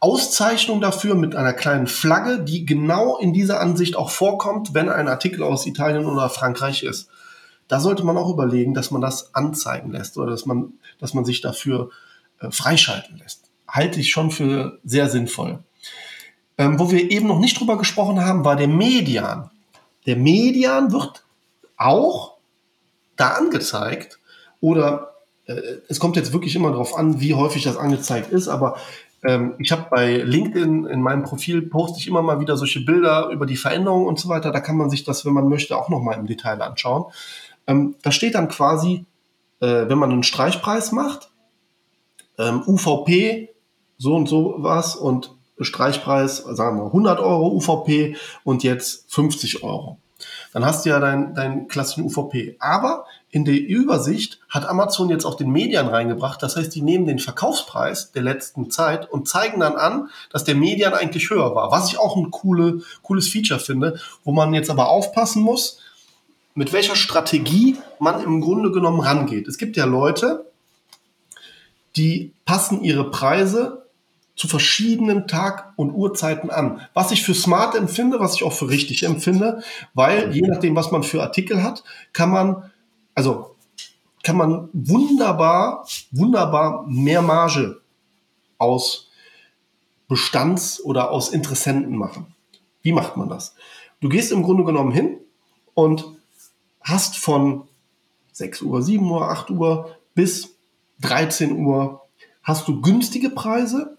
Auszeichnung 0.00 0.80
dafür 0.80 1.14
mit 1.14 1.36
einer 1.36 1.52
kleinen 1.52 1.86
Flagge, 1.86 2.40
die 2.40 2.66
genau 2.66 3.18
in 3.18 3.32
dieser 3.32 3.60
Ansicht 3.60 3.96
auch 3.96 4.10
vorkommt, 4.10 4.74
wenn 4.74 4.88
ein 4.88 5.08
Artikel 5.08 5.42
aus 5.42 5.66
Italien 5.66 6.06
oder 6.06 6.28
Frankreich 6.28 6.82
ist. 6.82 7.08
Da 7.68 7.78
sollte 7.78 8.04
man 8.04 8.16
auch 8.16 8.28
überlegen, 8.28 8.74
dass 8.74 8.90
man 8.90 9.00
das 9.00 9.34
anzeigen 9.34 9.92
lässt 9.92 10.18
oder 10.18 10.30
dass 10.30 10.44
man, 10.44 10.72
dass 10.98 11.14
man 11.14 11.24
sich 11.24 11.40
dafür 11.40 11.90
äh, 12.40 12.50
freischalten 12.50 13.18
lässt. 13.18 13.44
Halte 13.68 14.00
ich 14.00 14.10
schon 14.10 14.30
für 14.30 14.80
sehr 14.84 15.08
sinnvoll. 15.08 15.60
Ähm, 16.58 16.78
wo 16.78 16.90
wir 16.90 17.10
eben 17.10 17.28
noch 17.28 17.38
nicht 17.38 17.58
drüber 17.58 17.78
gesprochen 17.78 18.24
haben, 18.24 18.44
war 18.44 18.56
der 18.56 18.68
Median 18.68 19.51
der 20.06 20.16
Median 20.16 20.92
wird 20.92 21.24
auch 21.76 22.36
da 23.16 23.30
angezeigt 23.30 24.18
oder 24.60 25.14
äh, 25.46 25.54
es 25.88 26.00
kommt 26.00 26.16
jetzt 26.16 26.32
wirklich 26.32 26.56
immer 26.56 26.70
darauf 26.70 26.96
an, 26.96 27.20
wie 27.20 27.34
häufig 27.34 27.62
das 27.62 27.76
angezeigt 27.76 28.32
ist, 28.32 28.48
aber 28.48 28.76
ähm, 29.24 29.54
ich 29.58 29.70
habe 29.72 29.86
bei 29.90 30.18
LinkedIn 30.18 30.86
in 30.86 31.00
meinem 31.00 31.22
Profil 31.22 31.62
poste 31.62 31.98
ich 31.98 32.08
immer 32.08 32.22
mal 32.22 32.40
wieder 32.40 32.56
solche 32.56 32.80
Bilder 32.80 33.28
über 33.28 33.46
die 33.46 33.56
Veränderungen 33.56 34.06
und 34.06 34.18
so 34.18 34.28
weiter. 34.28 34.50
Da 34.50 34.60
kann 34.60 34.76
man 34.76 34.90
sich 34.90 35.04
das, 35.04 35.24
wenn 35.24 35.32
man 35.32 35.48
möchte, 35.48 35.76
auch 35.76 35.88
noch 35.88 36.00
mal 36.00 36.14
im 36.14 36.26
Detail 36.26 36.60
anschauen. 36.60 37.04
Ähm, 37.66 37.94
da 38.02 38.10
steht 38.10 38.34
dann 38.34 38.48
quasi, 38.48 39.04
äh, 39.60 39.88
wenn 39.88 39.98
man 39.98 40.10
einen 40.10 40.24
Streichpreis 40.24 40.90
macht, 40.92 41.30
ähm, 42.38 42.62
UVP 42.66 43.50
so 43.98 44.16
und 44.16 44.28
so 44.28 44.56
was 44.58 44.96
und 44.96 45.32
Streichpreis, 45.64 46.38
sagen 46.38 46.78
wir 46.78 46.86
100 46.86 47.20
Euro 47.20 47.48
UVP 47.48 48.16
und 48.44 48.62
jetzt 48.62 49.12
50 49.12 49.62
Euro. 49.62 49.98
Dann 50.52 50.64
hast 50.64 50.84
du 50.84 50.90
ja 50.90 51.00
deinen 51.00 51.34
dein 51.34 51.68
klassischen 51.68 52.04
UVP. 52.04 52.56
Aber 52.60 53.06
in 53.30 53.44
der 53.44 53.58
Übersicht 53.58 54.38
hat 54.48 54.68
Amazon 54.68 55.08
jetzt 55.08 55.24
auch 55.24 55.34
den 55.34 55.50
Median 55.50 55.88
reingebracht. 55.88 56.42
Das 56.42 56.56
heißt, 56.56 56.74
die 56.74 56.82
nehmen 56.82 57.06
den 57.06 57.18
Verkaufspreis 57.18 58.12
der 58.12 58.22
letzten 58.22 58.70
Zeit 58.70 59.10
und 59.10 59.28
zeigen 59.28 59.60
dann 59.60 59.76
an, 59.76 60.10
dass 60.30 60.44
der 60.44 60.54
Median 60.54 60.92
eigentlich 60.92 61.30
höher 61.30 61.54
war. 61.54 61.72
Was 61.72 61.90
ich 61.90 61.98
auch 61.98 62.16
ein 62.16 62.30
coole, 62.30 62.82
cooles 63.02 63.28
Feature 63.28 63.60
finde, 63.60 63.98
wo 64.24 64.32
man 64.32 64.52
jetzt 64.52 64.70
aber 64.70 64.90
aufpassen 64.90 65.42
muss, 65.42 65.78
mit 66.54 66.72
welcher 66.74 66.96
Strategie 66.96 67.78
man 67.98 68.22
im 68.22 68.42
Grunde 68.42 68.70
genommen 68.70 69.00
rangeht. 69.00 69.48
Es 69.48 69.56
gibt 69.56 69.76
ja 69.78 69.86
Leute, 69.86 70.44
die 71.96 72.32
passen 72.44 72.84
ihre 72.84 73.10
Preise 73.10 73.81
zu 74.42 74.48
verschiedenen 74.48 75.28
Tag- 75.28 75.72
und 75.76 75.92
Uhrzeiten 75.92 76.50
an. 76.50 76.80
Was 76.94 77.12
ich 77.12 77.22
für 77.22 77.32
smart 77.32 77.76
empfinde, 77.76 78.18
was 78.18 78.34
ich 78.34 78.42
auch 78.42 78.52
für 78.52 78.68
richtig 78.68 79.04
empfinde, 79.04 79.62
weil 79.94 80.34
je 80.34 80.40
nachdem, 80.40 80.74
was 80.74 80.90
man 80.90 81.04
für 81.04 81.22
Artikel 81.22 81.62
hat, 81.62 81.84
kann 82.12 82.28
man, 82.28 82.72
also 83.14 83.54
kann 84.24 84.36
man 84.36 84.68
wunderbar, 84.72 85.86
wunderbar 86.10 86.84
mehr 86.88 87.22
Marge 87.22 87.82
aus 88.58 89.10
Bestands- 90.08 90.82
oder 90.82 91.12
aus 91.12 91.28
Interessenten 91.28 91.96
machen. 91.96 92.34
Wie 92.82 92.90
macht 92.90 93.16
man 93.16 93.28
das? 93.28 93.54
Du 94.00 94.08
gehst 94.08 94.32
im 94.32 94.42
Grunde 94.42 94.64
genommen 94.64 94.90
hin 94.90 95.18
und 95.74 96.04
hast 96.80 97.16
von 97.16 97.68
6 98.32 98.62
Uhr, 98.62 98.82
7 98.82 99.08
Uhr, 99.08 99.22
8 99.30 99.50
Uhr 99.50 99.96
bis 100.16 100.56
13 100.98 101.64
Uhr 101.64 102.00
hast 102.42 102.66
du 102.66 102.80
günstige 102.80 103.30
Preise 103.30 103.98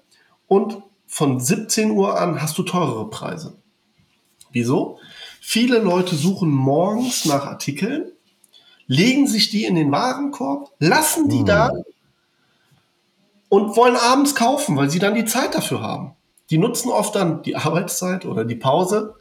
und 0.53 0.83
von 1.07 1.39
17 1.39 1.89
Uhr 1.89 2.19
an 2.19 2.39
hast 2.39 2.59
du 2.59 2.63
teurere 2.63 3.09
Preise. 3.09 3.57
Wieso? 4.51 4.99
Viele 5.41 5.79
Leute 5.79 6.15
suchen 6.15 6.51
morgens 6.51 7.25
nach 7.25 7.47
Artikeln, 7.47 8.11
legen 8.85 9.25
sich 9.25 9.49
die 9.49 9.65
in 9.65 9.73
den 9.73 9.91
Warenkorb, 9.91 10.71
lassen 10.77 11.27
die 11.27 11.39
hm. 11.39 11.45
da 11.45 11.71
und 13.49 13.75
wollen 13.75 13.95
abends 13.95 14.35
kaufen, 14.35 14.77
weil 14.77 14.91
sie 14.91 14.99
dann 14.99 15.15
die 15.15 15.25
Zeit 15.25 15.55
dafür 15.55 15.81
haben. 15.81 16.15
Die 16.51 16.59
nutzen 16.59 16.89
oft 16.89 17.15
dann 17.15 17.41
die 17.41 17.55
Arbeitszeit 17.67 18.25
oder 18.25 18.45
die 18.45 18.55
Pause 18.55 19.15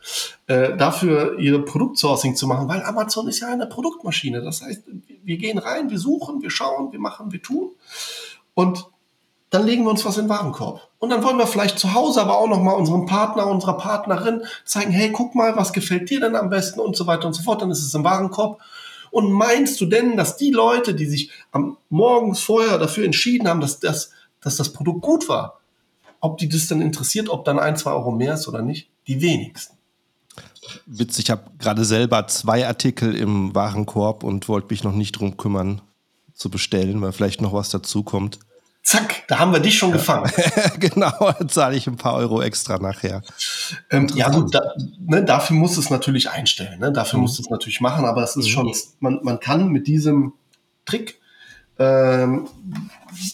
äh, 0.49 0.76
dafür, 0.76 1.39
ihre 1.39 1.62
Produktsourcing 1.62 2.37
zu 2.37 2.47
machen, 2.47 2.68
weil 2.68 2.83
Amazon 2.83 3.26
ist 3.26 3.41
ja 3.41 3.49
eine 3.49 3.66
Produktmaschine. 3.66 4.43
Das 4.43 4.61
heißt, 4.61 4.83
wir 5.24 5.39
gehen 5.39 5.57
rein, 5.57 5.89
wir 5.89 5.99
suchen, 5.99 6.43
wir 6.43 6.51
schauen, 6.51 6.93
wir 6.93 7.01
machen, 7.01 7.33
wir 7.33 7.41
tun 7.41 7.70
und 8.53 8.91
dann 9.53 9.67
legen 9.67 9.85
wir 9.85 9.91
uns 9.91 10.05
was 10.05 10.17
in 10.17 10.25
den 10.25 10.31
Warenkorb. 10.31 10.89
Und 10.99 11.11
dann 11.11 11.23
wollen 11.23 11.39
wir 11.39 11.47
vielleicht 11.47 11.79
zu 11.79 11.95
Hause 11.95 12.21
aber 12.21 12.39
auch 12.39 12.49
nochmal 12.49 12.75
unserem 12.75 13.07
Partner, 13.07 13.47
unserer 13.47 13.77
Partnerin 13.77 14.43
zeigen, 14.65 14.91
hey, 14.91 15.13
guck 15.13 15.35
mal, 15.35 15.57
was 15.57 15.73
gefällt 15.73 16.11
dir 16.11 16.21
denn 16.21 16.37
am 16.37 16.51
besten 16.51 16.81
und 16.81 16.97
so 16.97 17.07
weiter 17.07 17.27
und 17.27 17.35
so 17.35 17.43
fort. 17.43 17.63
Dann 17.63 17.71
ist 17.71 17.83
es 17.83 17.95
im 17.95 18.05
Warenkorb. 18.05 18.61
Und 19.11 19.31
meinst 19.31 19.81
du 19.81 19.87
denn, 19.87 20.17
dass 20.17 20.37
die 20.37 20.51
Leute, 20.51 20.95
die 20.95 21.07
sich 21.07 21.31
am 21.53 21.77
morgens 21.91 22.41
vorher 22.41 22.79
dafür 22.79 23.05
entschieden 23.05 23.47
haben, 23.47 23.61
dass 23.61 23.79
das 23.79 24.11
dass 24.43 24.57
das 24.57 24.73
Produkt 24.73 25.01
gut 25.01 25.29
war. 25.29 25.61
Ob 26.21 26.37
die 26.39 26.49
das 26.49 26.67
dann 26.67 26.83
interessiert, 26.83 27.31
ob 27.31 27.45
dann 27.45 27.59
ein, 27.59 27.77
zwei 27.77 27.93
Euro 27.93 28.13
mehr 28.13 28.35
ist 28.35 28.47
oder 28.47 28.61
nicht, 28.61 28.91
die 29.07 29.23
wenigsten. 29.23 29.77
Witzig, 30.87 31.27
ich 31.27 31.31
habe 31.31 31.51
gerade 31.59 31.85
selber 31.85 32.27
zwei 32.29 32.67
Artikel 32.67 33.15
im 33.15 33.55
Warenkorb 33.55 34.23
und 34.23 34.49
wollte 34.49 34.69
mich 34.71 34.85
noch 34.85 34.93
nicht 34.93 35.13
drum 35.13 35.37
kümmern 35.37 35.81
zu 36.35 36.51
bestellen, 36.51 37.01
weil 37.01 37.13
vielleicht 37.13 37.41
noch 37.41 37.53
was 37.53 37.71
dazu 37.71 38.03
kommt. 38.03 38.39
Zack, 38.83 39.24
da 39.28 39.39
haben 39.39 39.53
wir 39.53 39.61
dich 39.61 39.78
schon 39.78 39.91
ja. 39.91 39.97
gefangen. 39.97 40.30
genau, 40.80 41.33
zahle 41.47 41.76
ich 41.76 41.87
ein 41.87 41.97
paar 41.97 42.14
Euro 42.14 42.43
extra 42.43 42.78
nachher. 42.78 43.22
Ähm, 43.91 44.09
ja 44.14 44.28
gut, 44.28 44.55
da, 44.55 44.74
ne, 44.99 45.24
dafür 45.24 45.57
muss 45.57 45.76
es 45.76 45.89
natürlich 45.89 46.30
einstellen, 46.30 46.80
ne? 46.80 46.93
dafür 46.93 47.18
mhm. 47.18 47.22
muss 47.22 47.39
es 47.39 47.49
natürlich 47.49 47.80
machen, 47.80 48.05
aber 48.05 48.24
es 48.24 48.35
ist 48.35 48.47
mhm. 48.47 48.51
schon, 48.51 48.74
man, 48.99 49.20
man 49.22 49.39
kann 49.39 49.68
mit 49.68 49.87
diesem 49.87 50.33
Trick 50.85 51.20
ähm, 51.78 52.49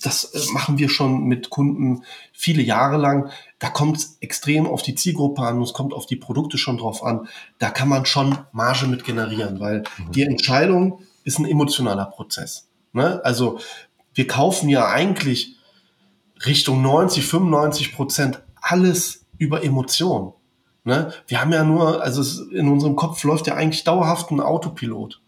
das 0.03 0.24
äh, 0.24 0.53
machen 0.53 0.78
wir 0.78 0.88
schon 0.88 1.24
mit 1.24 1.51
Kunden 1.51 2.05
viele 2.32 2.62
Jahre 2.62 2.96
lang. 2.96 3.30
Da 3.59 3.68
kommt 3.68 3.96
es 3.99 4.16
extrem 4.20 4.66
auf 4.66 4.82
die 4.82 4.94
Zielgruppe 4.94 5.42
an, 5.42 5.61
es 5.61 5.72
kommt 5.72 5.92
auf 5.92 6.07
die 6.07 6.16
Produkte 6.16 6.57
schon 6.57 6.78
drauf 6.78 7.03
an. 7.03 7.28
Da 7.59 7.70
kann 7.70 7.88
man 7.88 8.07
schon 8.07 8.38
Marge 8.53 8.86
mit 8.86 9.05
generieren, 9.05 9.61
weil 9.61 9.84
mhm. 9.99 10.12
die 10.12 10.22
Entscheidung 10.22 11.01
ist 11.24 11.38
ein 11.38 11.46
emotionaler 11.46 12.07
Prozess. 12.07 12.68
Ne? 12.92 13.20
Also 13.24 13.59
wir 14.19 14.27
kaufen 14.27 14.69
ja 14.69 14.89
eigentlich 14.89 15.55
Richtung 16.45 16.83
90, 16.83 17.25
95 17.25 17.95
Prozent 17.95 18.43
alles 18.61 19.27
über 19.39 19.62
Emotionen. 19.62 20.33
Ne? 20.83 21.12
Wir 21.29 21.41
haben 21.41 21.53
ja 21.53 21.62
nur, 21.62 22.03
also 22.03 22.45
in 22.51 22.66
unserem 22.66 22.97
Kopf 22.97 23.23
läuft 23.23 23.47
ja 23.47 23.55
eigentlich 23.55 23.85
dauerhaft 23.85 24.33
ein 24.33 24.41
Autopilot. 24.41 25.23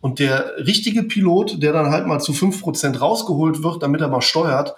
Und 0.00 0.18
der 0.18 0.56
richtige 0.58 1.04
Pilot, 1.04 1.62
der 1.62 1.72
dann 1.72 1.92
halt 1.92 2.08
mal 2.08 2.18
zu 2.18 2.32
fünf 2.32 2.60
Prozent 2.62 3.00
rausgeholt 3.00 3.62
wird, 3.62 3.80
damit 3.80 4.00
er 4.00 4.08
mal 4.08 4.22
steuert, 4.22 4.74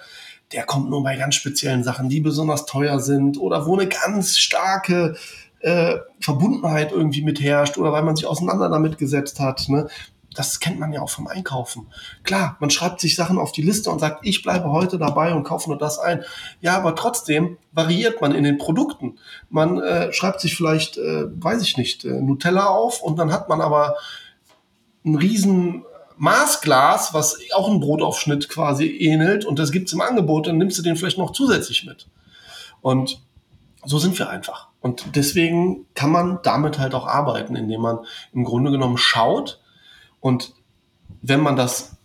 der 0.52 0.64
kommt 0.64 0.90
nur 0.90 1.02
bei 1.02 1.16
ganz 1.16 1.34
speziellen 1.34 1.82
Sachen, 1.82 2.10
die 2.10 2.20
besonders 2.20 2.66
teuer 2.66 3.00
sind 3.00 3.38
oder 3.38 3.64
wo 3.64 3.78
eine 3.78 3.88
ganz 3.88 4.36
starke 4.36 5.16
äh, 5.60 5.96
Verbundenheit 6.20 6.92
irgendwie 6.92 7.22
mit 7.22 7.40
herrscht 7.40 7.78
oder 7.78 7.92
weil 7.92 8.02
man 8.02 8.14
sich 8.14 8.26
auseinander 8.26 8.68
damit 8.68 8.98
gesetzt 8.98 9.40
hat. 9.40 9.70
Ne? 9.70 9.88
Das 10.34 10.60
kennt 10.60 10.78
man 10.78 10.92
ja 10.92 11.00
auch 11.00 11.10
vom 11.10 11.26
Einkaufen. 11.26 11.86
Klar, 12.22 12.56
man 12.60 12.70
schreibt 12.70 13.00
sich 13.00 13.16
Sachen 13.16 13.38
auf 13.38 13.52
die 13.52 13.62
Liste 13.62 13.90
und 13.90 14.00
sagt, 14.00 14.26
ich 14.26 14.42
bleibe 14.42 14.70
heute 14.70 14.98
dabei 14.98 15.32
und 15.34 15.44
kaufe 15.44 15.68
nur 15.68 15.78
das 15.78 15.98
ein. 15.98 16.22
Ja, 16.60 16.76
aber 16.76 16.94
trotzdem 16.94 17.58
variiert 17.72 18.20
man 18.20 18.34
in 18.34 18.44
den 18.44 18.58
Produkten. 18.58 19.18
Man 19.50 19.80
äh, 19.80 20.12
schreibt 20.12 20.40
sich 20.40 20.56
vielleicht, 20.56 20.98
äh, 20.98 21.24
weiß 21.42 21.62
ich 21.62 21.76
nicht, 21.76 22.04
äh, 22.04 22.20
Nutella 22.20 22.66
auf 22.66 23.02
und 23.02 23.18
dann 23.18 23.32
hat 23.32 23.48
man 23.48 23.60
aber 23.60 23.96
ein 25.04 25.16
riesen 25.16 25.84
Maßglas, 26.16 27.12
was 27.12 27.38
auch 27.54 27.68
ein 27.68 27.80
Brotaufschnitt 27.80 28.48
quasi 28.48 28.86
ähnelt 28.86 29.44
und 29.44 29.58
das 29.58 29.72
gibt's 29.72 29.92
im 29.92 30.00
Angebot, 30.00 30.46
dann 30.46 30.58
nimmst 30.58 30.78
du 30.78 30.82
den 30.82 30.96
vielleicht 30.96 31.18
noch 31.18 31.32
zusätzlich 31.32 31.84
mit. 31.84 32.06
Und 32.80 33.20
so 33.84 33.98
sind 33.98 34.18
wir 34.18 34.30
einfach. 34.30 34.68
Und 34.80 35.16
deswegen 35.16 35.86
kann 35.94 36.10
man 36.10 36.38
damit 36.42 36.78
halt 36.78 36.94
auch 36.94 37.06
arbeiten, 37.06 37.56
indem 37.56 37.80
man 37.80 37.98
im 38.32 38.44
Grunde 38.44 38.70
genommen 38.70 38.98
schaut 38.98 39.60
und 40.24 40.54
wenn 41.20 41.40
man 41.40 41.54
das 41.54 41.98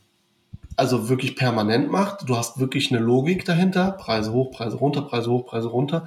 also 0.76 1.08
wirklich 1.08 1.38
permanent 1.38 1.90
macht, 1.90 2.28
du 2.28 2.36
hast 2.36 2.60
wirklich 2.60 2.92
eine 2.92 3.00
Logik 3.00 3.46
dahinter, 3.46 3.94
Preise 3.94 4.34
hoch, 4.34 4.52
Preise 4.52 4.76
runter, 4.76 5.04
Preise 5.04 5.32
hoch, 5.32 5.46
Preise 5.46 5.70
runter, 5.70 6.06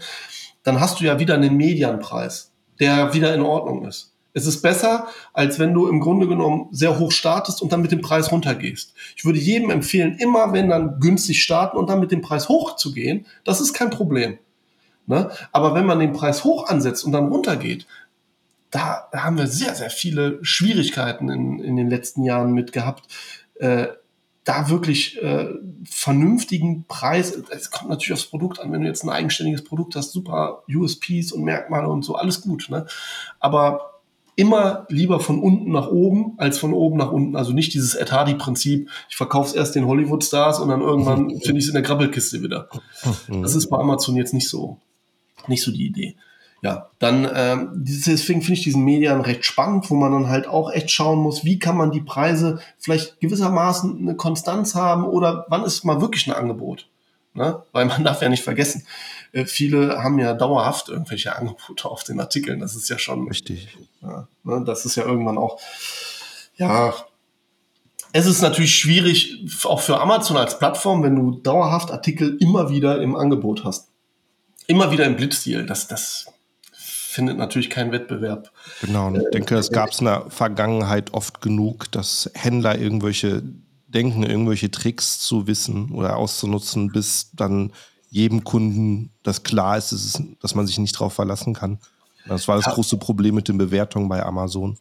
dann 0.63 0.79
hast 0.79 1.01
du 1.01 1.05
ja 1.05 1.19
wieder 1.19 1.37
einen 1.37 1.57
Medianpreis, 1.57 2.53
der 2.79 3.15
wieder 3.15 3.35
in 3.35 3.41
Ordnung 3.41 3.87
ist. 3.87 4.13
Es 4.35 4.45
ist 4.45 4.61
besser, 4.61 5.07
als 5.33 5.59
wenn 5.59 5.73
du 5.73 5.87
im 5.87 6.01
Grunde 6.01 6.29
genommen 6.29 6.69
sehr 6.71 6.99
hoch 6.99 7.13
startest 7.13 7.63
und 7.63 7.73
dann 7.73 7.81
mit 7.81 7.93
dem 7.93 8.03
Preis 8.03 8.31
runtergehst. 8.31 8.93
Ich 9.17 9.25
würde 9.25 9.39
jedem 9.39 9.71
empfehlen, 9.71 10.19
immer 10.19 10.53
wenn 10.53 10.69
dann 10.69 11.01
günstig 11.01 11.43
starten 11.43 11.79
und 11.79 11.89
dann 11.89 12.01
mit 12.01 12.11
dem 12.11 12.21
Preis 12.21 12.51
hoch 12.51 12.77
zu 12.77 12.93
gehen. 12.93 13.25
Das 13.45 13.63
ist 13.63 13.73
kein 13.73 13.89
Problem. 13.89 14.37
Ne? 15.07 15.31
Aber 15.51 15.75
wenn 15.75 15.87
man 15.87 15.99
den 15.99 16.13
Preis 16.13 16.45
hoch 16.45 16.69
ansetzt 16.69 17.07
und 17.07 17.13
dann 17.13 17.29
runtergeht, 17.29 17.87
da 18.73 19.09
haben 19.13 19.39
wir 19.39 19.47
sehr, 19.47 19.75
sehr 19.75 19.91
viele 19.91 20.39
Schwierigkeiten 20.43 21.29
in, 21.29 21.61
in 21.61 21.77
den 21.77 21.89
letzten 21.89 22.25
Jahren 22.25 22.53
mit 22.53 22.73
gehabt. 22.73 23.07
Äh, 23.57 23.89
da 24.45 24.69
wirklich 24.71 25.23
äh, 25.23 25.51
vernünftigen 25.89 26.85
Preis, 26.89 27.31
es 27.51 27.71
kommt 27.71 27.91
natürlich 27.91 28.15
aufs 28.15 28.27
Produkt 28.27 28.59
an, 28.59 28.73
wenn 28.73 28.81
du 28.81 28.89
jetzt 28.89 29.05
ein 29.05 29.11
eigenständiges 29.11 29.63
Produkt 29.63 29.95
hast, 29.95 30.11
super 30.11 30.65
USPs 30.69 31.31
und 31.31 31.45
Merkmale 31.45 31.89
und 31.89 32.03
so, 32.03 32.17
alles 32.17 32.41
gut. 32.41 32.69
Ne? 32.69 32.87
Aber 33.39 34.01
immer 34.35 34.87
lieber 34.89 35.21
von 35.21 35.39
unten 35.41 35.71
nach 35.71 35.89
oben 35.89 36.35
als 36.39 36.59
von 36.59 36.73
oben 36.73 36.97
nach 36.97 37.13
unten. 37.13 37.37
Also 37.37 37.53
nicht 37.53 37.75
dieses 37.75 37.95
Ed 37.95 38.11
Hardy-Prinzip, 38.11 38.89
ich 39.09 39.17
verkaufe 39.17 39.51
es 39.51 39.55
erst 39.55 39.75
den 39.75 39.87
Hollywood-Stars 39.87 40.59
und 40.59 40.71
dann 40.71 40.81
irgendwann 40.81 41.29
finde 41.43 41.59
ich 41.59 41.65
es 41.65 41.69
in 41.69 41.75
der 41.75 41.83
Grabbelkiste 41.83 42.43
wieder. 42.43 42.69
Das 43.29 43.55
ist 43.55 43.69
bei 43.69 43.79
Amazon 43.79 44.17
jetzt 44.17 44.35
nicht 44.35 44.49
so, 44.49 44.79
nicht 45.47 45.63
so 45.63 45.71
die 45.71 45.87
Idee. 45.87 46.17
Ja, 46.63 46.91
dann 47.01 47.29
ähm, 47.35 47.71
deswegen 47.75 48.41
finde 48.41 48.53
ich 48.55 48.63
diesen 48.63 48.85
Medien 48.85 49.21
recht 49.21 49.45
spannend, 49.45 49.91
wo 49.91 49.97
man 49.97 50.13
dann 50.13 50.29
halt 50.29 50.47
auch 50.47 50.71
echt 50.71 50.93
schauen 50.93 51.19
muss, 51.19 51.45
wie 51.45 51.59
kann 51.59 51.77
man 51.77 51.91
die 51.91 52.01
Preise 52.01 52.61
vielleicht 52.79 53.19
gewissermaßen 53.21 53.99
eine 53.99 54.15
Konstanz 54.15 54.77
haben 54.77 55.05
oder 55.05 55.45
wann 55.49 55.65
ist 55.65 55.85
mal 55.85 56.01
wirklich 56.01 56.29
ein 56.29 56.33
Angebot. 56.33 56.87
Ne? 57.35 57.61
Weil 57.73 57.87
man 57.87 58.05
darf 58.05 58.23
ja 58.23 58.29
nicht 58.29 58.45
vergessen, 58.45 58.87
äh, 59.33 59.45
viele 59.45 60.05
haben 60.05 60.21
ja 60.21 60.35
dauerhaft 60.35 60.89
irgendwelche 60.89 61.35
Angebote 61.35 61.89
auf 61.89 62.05
den 62.05 62.21
Artikeln. 62.21 62.61
Das 62.61 62.77
ist 62.77 62.89
ja 62.89 62.97
schon. 62.97 63.27
Richtig. 63.27 63.77
Ja, 64.01 64.29
ne? 64.45 64.63
Das 64.65 64.85
ist 64.85 64.95
ja 64.95 65.05
irgendwann 65.05 65.39
auch, 65.39 65.59
ja, 66.55 66.95
es 68.13 68.27
ist 68.27 68.41
natürlich 68.41 68.77
schwierig, 68.77 69.65
auch 69.65 69.81
für 69.81 70.01
Amazon 70.01 70.37
als 70.37 70.61
Plattform, 70.61 71.03
wenn 71.03 71.17
du 71.17 71.41
dauerhaft 71.41 71.91
Artikel 71.91 72.37
immer 72.39 72.71
wieder 72.71 73.03
im 73.03 73.17
Angebot 73.17 73.65
hast. 73.65 73.89
Immer 74.69 74.93
wieder 74.93 75.07
im 75.07 75.17
Blitzstil. 75.17 75.67
Das, 75.67 75.89
das 75.89 76.27
findet 77.13 77.37
natürlich 77.37 77.69
keinen 77.69 77.93
Wettbewerb. 77.93 78.51
Genau, 78.81 79.09
und 79.09 79.17
ich 79.17 79.31
denke, 79.33 79.57
es 79.57 79.71
gab 79.71 79.91
es 79.91 80.01
in 80.01 80.07
der 80.07 80.31
Vergangenheit 80.31 81.13
oft 81.13 81.43
genug, 81.43 81.91
dass 81.93 82.31
Händler 82.35 82.79
irgendwelche 82.79 83.43
denken, 83.87 84.23
irgendwelche 84.23 84.71
Tricks 84.71 85.21
zu 85.21 85.47
wissen 85.47 85.91
oder 85.91 86.17
auszunutzen, 86.17 86.91
bis 86.91 87.31
dann 87.35 87.73
jedem 88.09 88.45
Kunden 88.45 89.11
das 89.23 89.43
klar 89.43 89.77
ist, 89.77 89.93
dass, 89.93 90.23
dass 90.41 90.55
man 90.55 90.67
sich 90.67 90.79
nicht 90.79 90.95
darauf 90.95 91.13
verlassen 91.13 91.53
kann. 91.53 91.79
Das 92.27 92.49
war 92.49 92.57
das 92.57 92.67
ja. 92.67 92.73
große 92.73 92.97
Problem 92.97 93.35
mit 93.35 93.49
den 93.49 93.59
Bewertungen 93.59 94.09
bei 94.09 94.25
Amazon. 94.25 94.79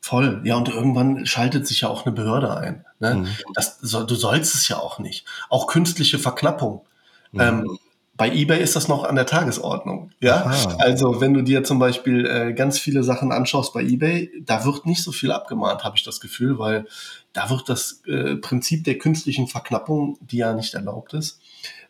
Voll, 0.00 0.42
ja, 0.44 0.56
und 0.56 0.68
irgendwann 0.68 1.26
schaltet 1.26 1.66
sich 1.66 1.82
ja 1.82 1.88
auch 1.88 2.06
eine 2.06 2.14
Behörde 2.14 2.56
ein. 2.56 2.84
Ne? 3.00 3.14
Mhm. 3.14 3.28
Das, 3.54 3.78
du 3.80 4.14
sollst 4.14 4.54
es 4.54 4.68
ja 4.68 4.78
auch 4.78 4.98
nicht. 4.98 5.26
Auch 5.48 5.66
künstliche 5.66 6.18
Verknappung. 6.18 6.86
Mhm. 7.32 7.40
Ähm, 7.40 7.78
bei 8.16 8.30
eBay 8.30 8.62
ist 8.62 8.76
das 8.76 8.86
noch 8.86 9.04
an 9.04 9.16
der 9.16 9.26
Tagesordnung. 9.26 10.10
Ja, 10.20 10.44
Aha. 10.44 10.76
also 10.78 11.20
wenn 11.20 11.34
du 11.34 11.42
dir 11.42 11.64
zum 11.64 11.78
Beispiel 11.78 12.26
äh, 12.26 12.52
ganz 12.52 12.78
viele 12.78 13.02
Sachen 13.02 13.32
anschaust 13.32 13.72
bei 13.72 13.82
eBay, 13.82 14.30
da 14.44 14.64
wird 14.64 14.86
nicht 14.86 15.02
so 15.02 15.10
viel 15.10 15.32
abgemahnt, 15.32 15.82
habe 15.82 15.96
ich 15.96 16.04
das 16.04 16.20
Gefühl, 16.20 16.58
weil 16.58 16.86
da 17.32 17.50
wird 17.50 17.68
das 17.68 18.02
äh, 18.06 18.36
Prinzip 18.36 18.84
der 18.84 18.98
künstlichen 18.98 19.48
Verknappung, 19.48 20.16
die 20.20 20.38
ja 20.38 20.52
nicht 20.52 20.74
erlaubt 20.74 21.14
ist, 21.14 21.40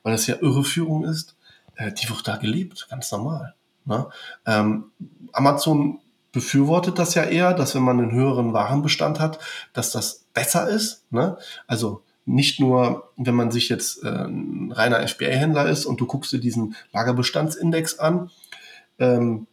weil 0.03 0.15
es 0.15 0.27
ja 0.27 0.37
Irreführung 0.41 1.05
ist, 1.05 1.37
äh, 1.77 1.93
die 1.93 2.09
wird 2.09 2.27
da 2.27 2.37
gelebt, 2.37 2.87
ganz 2.89 3.13
normal. 3.13 3.55
Ne? 3.85 4.07
Ähm, 4.47 4.85
Amazon 5.33 6.01
befürwortet 6.33 6.99
das 6.99 7.15
ja 7.15 7.25
eher, 7.25 7.53
dass 7.53 7.75
wenn 7.75 7.83
man 7.83 8.01
einen 8.01 8.13
höheren 8.13 8.53
Warenbestand 8.53 9.21
hat, 9.21 9.39
dass 9.73 9.93
das 9.93 10.25
besser 10.33 10.69
ist. 10.69 11.05
Ne? 11.11 11.37
Also 11.67 12.03
nicht 12.27 12.61
nur, 12.61 13.11
wenn 13.17 13.35
man 13.35 13.51
sich 13.51 13.69
jetzt 13.69 14.03
äh, 14.03 14.09
ein 14.09 14.73
reiner 14.73 15.07
FBA-Händler 15.07 15.69
ist 15.69 15.85
und 15.85 16.01
du 16.01 16.07
guckst 16.07 16.33
dir 16.33 16.41
diesen 16.41 16.75
Lagerbestandsindex 16.93 17.99
an, 17.99 18.31
ähm, 18.99 19.47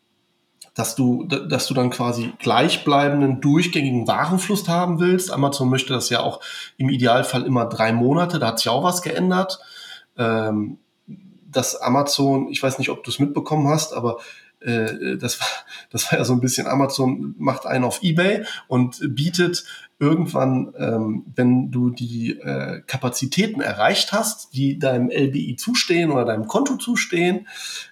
dass 0.73 0.95
du, 0.95 1.25
dass 1.25 1.67
du 1.67 1.73
dann 1.73 1.89
quasi 1.89 2.31
gleichbleibenden, 2.39 3.41
durchgängigen 3.41 4.07
Warenfluss 4.07 4.69
haben 4.69 5.01
willst. 5.01 5.31
Amazon 5.31 5.69
möchte 5.69 5.91
das 5.91 6.09
ja 6.09 6.21
auch 6.21 6.39
im 6.77 6.89
Idealfall 6.89 7.43
immer 7.43 7.65
drei 7.65 7.91
Monate, 7.91 8.39
da 8.39 8.47
hat 8.47 8.59
sich 8.59 8.69
auch 8.69 8.83
was 8.83 9.01
geändert. 9.01 9.59
Ähm, 10.17 10.77
dass 11.51 11.75
Amazon, 11.75 12.47
ich 12.49 12.63
weiß 12.63 12.79
nicht, 12.79 12.89
ob 12.89 13.03
du 13.03 13.11
es 13.11 13.19
mitbekommen 13.19 13.67
hast, 13.67 13.93
aber 13.93 14.19
äh, 14.61 15.17
das, 15.17 15.39
war, 15.39 15.47
das 15.89 16.11
war 16.11 16.19
ja 16.19 16.25
so 16.25 16.33
ein 16.33 16.41
bisschen, 16.41 16.67
Amazon 16.67 17.35
macht 17.37 17.65
einen 17.65 17.83
auf 17.83 18.01
Ebay 18.03 18.43
und 18.67 18.99
bietet 19.15 19.65
irgendwann, 19.99 20.73
ähm, 20.77 21.25
wenn 21.35 21.69
du 21.69 21.91
die 21.91 22.39
äh, 22.39 22.81
Kapazitäten 22.87 23.61
erreicht 23.61 24.11
hast, 24.11 24.53
die 24.55 24.79
deinem 24.79 25.11
LBI 25.11 25.55
zustehen 25.57 26.11
oder 26.11 26.25
deinem 26.25 26.47
Konto 26.47 26.77
zustehen, 26.77 27.47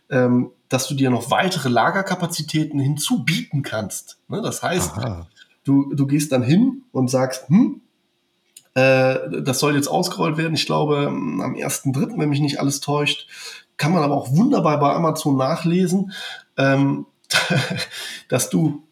ähm, 0.09 0.51
dass 0.69 0.87
du 0.87 0.95
dir 0.95 1.11
noch 1.11 1.29
weitere 1.29 1.69
Lagerkapazitäten 1.69 2.79
hinzubieten 2.79 3.61
kannst. 3.61 4.19
Ne? 4.27 4.41
Das 4.41 4.63
heißt, 4.63 4.91
du, 5.63 5.93
du 5.93 6.07
gehst 6.07 6.31
dann 6.31 6.43
hin 6.43 6.83
und 6.91 7.09
sagst, 7.09 7.47
hm, 7.49 7.81
äh, 8.73 9.41
das 9.41 9.59
soll 9.59 9.75
jetzt 9.75 9.87
ausgerollt 9.87 10.37
werden. 10.37 10.53
Ich 10.53 10.65
glaube, 10.65 11.07
am 11.07 11.55
1.3., 11.55 12.17
wenn 12.17 12.29
mich 12.29 12.39
nicht 12.39 12.59
alles 12.59 12.79
täuscht, 12.79 13.27
kann 13.77 13.93
man 13.93 14.03
aber 14.03 14.15
auch 14.15 14.31
wunderbar 14.31 14.79
bei 14.79 14.93
Amazon 14.93 15.37
nachlesen, 15.37 16.11
ähm, 16.59 17.07
dass 18.29 18.51
du 18.51 18.83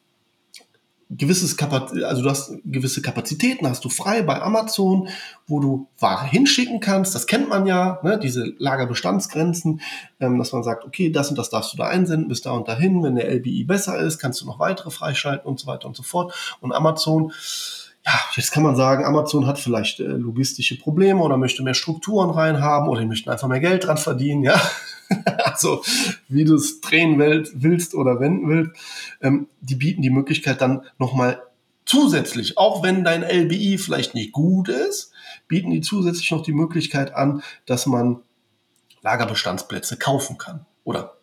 gewisses 1.10 1.56
Kapaz 1.56 1.94
also 2.04 2.22
du 2.22 2.30
hast 2.30 2.52
gewisse 2.66 3.02
Kapazitäten, 3.02 3.68
hast 3.68 3.86
du 3.86 3.90
frei 3.90 4.22
bei 4.24 4.42
Amazon, 4.42 5.08
wo 5.48 5.60
du 5.60 5.88
Ware 6.00 6.26
hinschicken 6.26 6.80
kannst. 6.80 7.16
Das 7.16 7.28
kennt 7.28 7.48
man 7.48 7.66
ja, 7.66 8.00
ne? 8.04 8.20
diese 8.20 8.54
Lagerbestandsgrenzen, 8.58 9.82
ähm, 10.20 10.38
dass 10.38 10.52
man 10.52 10.64
sagt, 10.64 10.86
okay, 10.86 11.10
das 11.10 11.30
und 11.30 11.38
das 11.38 11.50
darfst 11.50 11.74
du 11.74 11.78
da 11.78 11.88
einsenden, 11.88 12.28
bis 12.28 12.42
da 12.42 12.52
und 12.52 12.68
dahin. 12.68 13.04
Wenn 13.04 13.16
der 13.16 13.30
LBI 13.30 13.64
besser 13.64 13.98
ist, 13.98 14.20
kannst 14.20 14.42
du 14.42 14.46
noch 14.46 14.60
weitere 14.60 14.90
freischalten 14.90 15.48
und 15.48 15.60
so 15.60 15.68
weiter 15.68 15.88
und 15.88 15.96
so 15.96 16.04
fort. 16.04 16.34
Und 16.60 16.74
Amazon 16.74 17.32
jetzt 18.36 18.52
kann 18.52 18.64
man 18.64 18.76
sagen, 18.76 19.06
Amazon 19.06 19.48
hat 19.48 19.60
vielleicht 19.60 20.00
äh, 20.00 20.04
logistische 20.04 20.78
Probleme 20.78 21.22
oder 21.22 21.38
möchte 21.38 21.64
mehr 21.64 21.74
Strukturen 21.74 22.30
reinhaben 22.30 22.88
oder 22.90 23.02
die 23.02 23.08
möchten 23.08 23.30
einfach 23.30 23.48
mehr 23.48 23.60
Geld 23.60 23.86
dran 23.86 23.98
verdienen, 23.98 24.44
ja. 24.44 24.60
also, 25.44 25.84
wie 26.28 26.46
du 26.46 26.56
es 26.56 26.82
drehen 26.82 27.18
willst 27.20 27.96
oder 27.96 28.20
wenden 28.20 28.50
willst. 28.50 28.72
Ähm, 29.22 29.48
die 29.62 29.76
bieten 29.76 30.02
die 30.02 30.10
Möglichkeit 30.10 30.62
dann 30.62 30.84
nochmal 30.98 31.42
zusätzlich, 31.86 32.58
auch 32.58 32.84
wenn 32.84 33.04
dein 33.04 33.24
LBI 33.24 33.78
vielleicht 33.78 34.14
nicht 34.14 34.34
gut 34.34 34.70
ist, 34.70 35.12
bieten 35.48 35.72
die 35.72 35.82
zusätzlich 35.82 36.30
noch 36.32 36.44
die 36.44 36.54
Möglichkeit 36.54 37.16
an, 37.16 37.42
dass 37.66 37.86
man 37.86 38.22
Lagerbestandsplätze 39.02 39.98
kaufen 39.98 40.38
kann 40.38 40.66
oder 40.84 41.18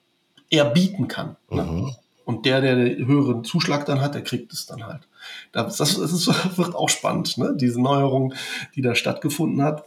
eher 0.50 0.64
bieten 0.64 1.08
kann. 1.08 1.36
Ne? 1.50 1.62
Mhm. 1.62 1.80
Ne? 1.82 1.96
Und 2.24 2.46
der, 2.46 2.60
der 2.60 2.76
den 2.76 3.06
höheren 3.06 3.44
Zuschlag 3.44 3.84
dann 3.86 4.00
hat, 4.00 4.14
der 4.14 4.22
kriegt 4.22 4.52
es 4.52 4.66
dann 4.66 4.86
halt. 4.86 5.08
Das, 5.52 5.76
das, 5.76 5.96
ist, 5.98 6.26
wird 6.58 6.74
auch 6.74 6.88
spannend, 6.88 7.36
ne? 7.38 7.54
diese 7.54 7.80
Neuerung, 7.80 8.34
die 8.74 8.82
da 8.82 8.94
stattgefunden 8.94 9.62
hat. 9.62 9.84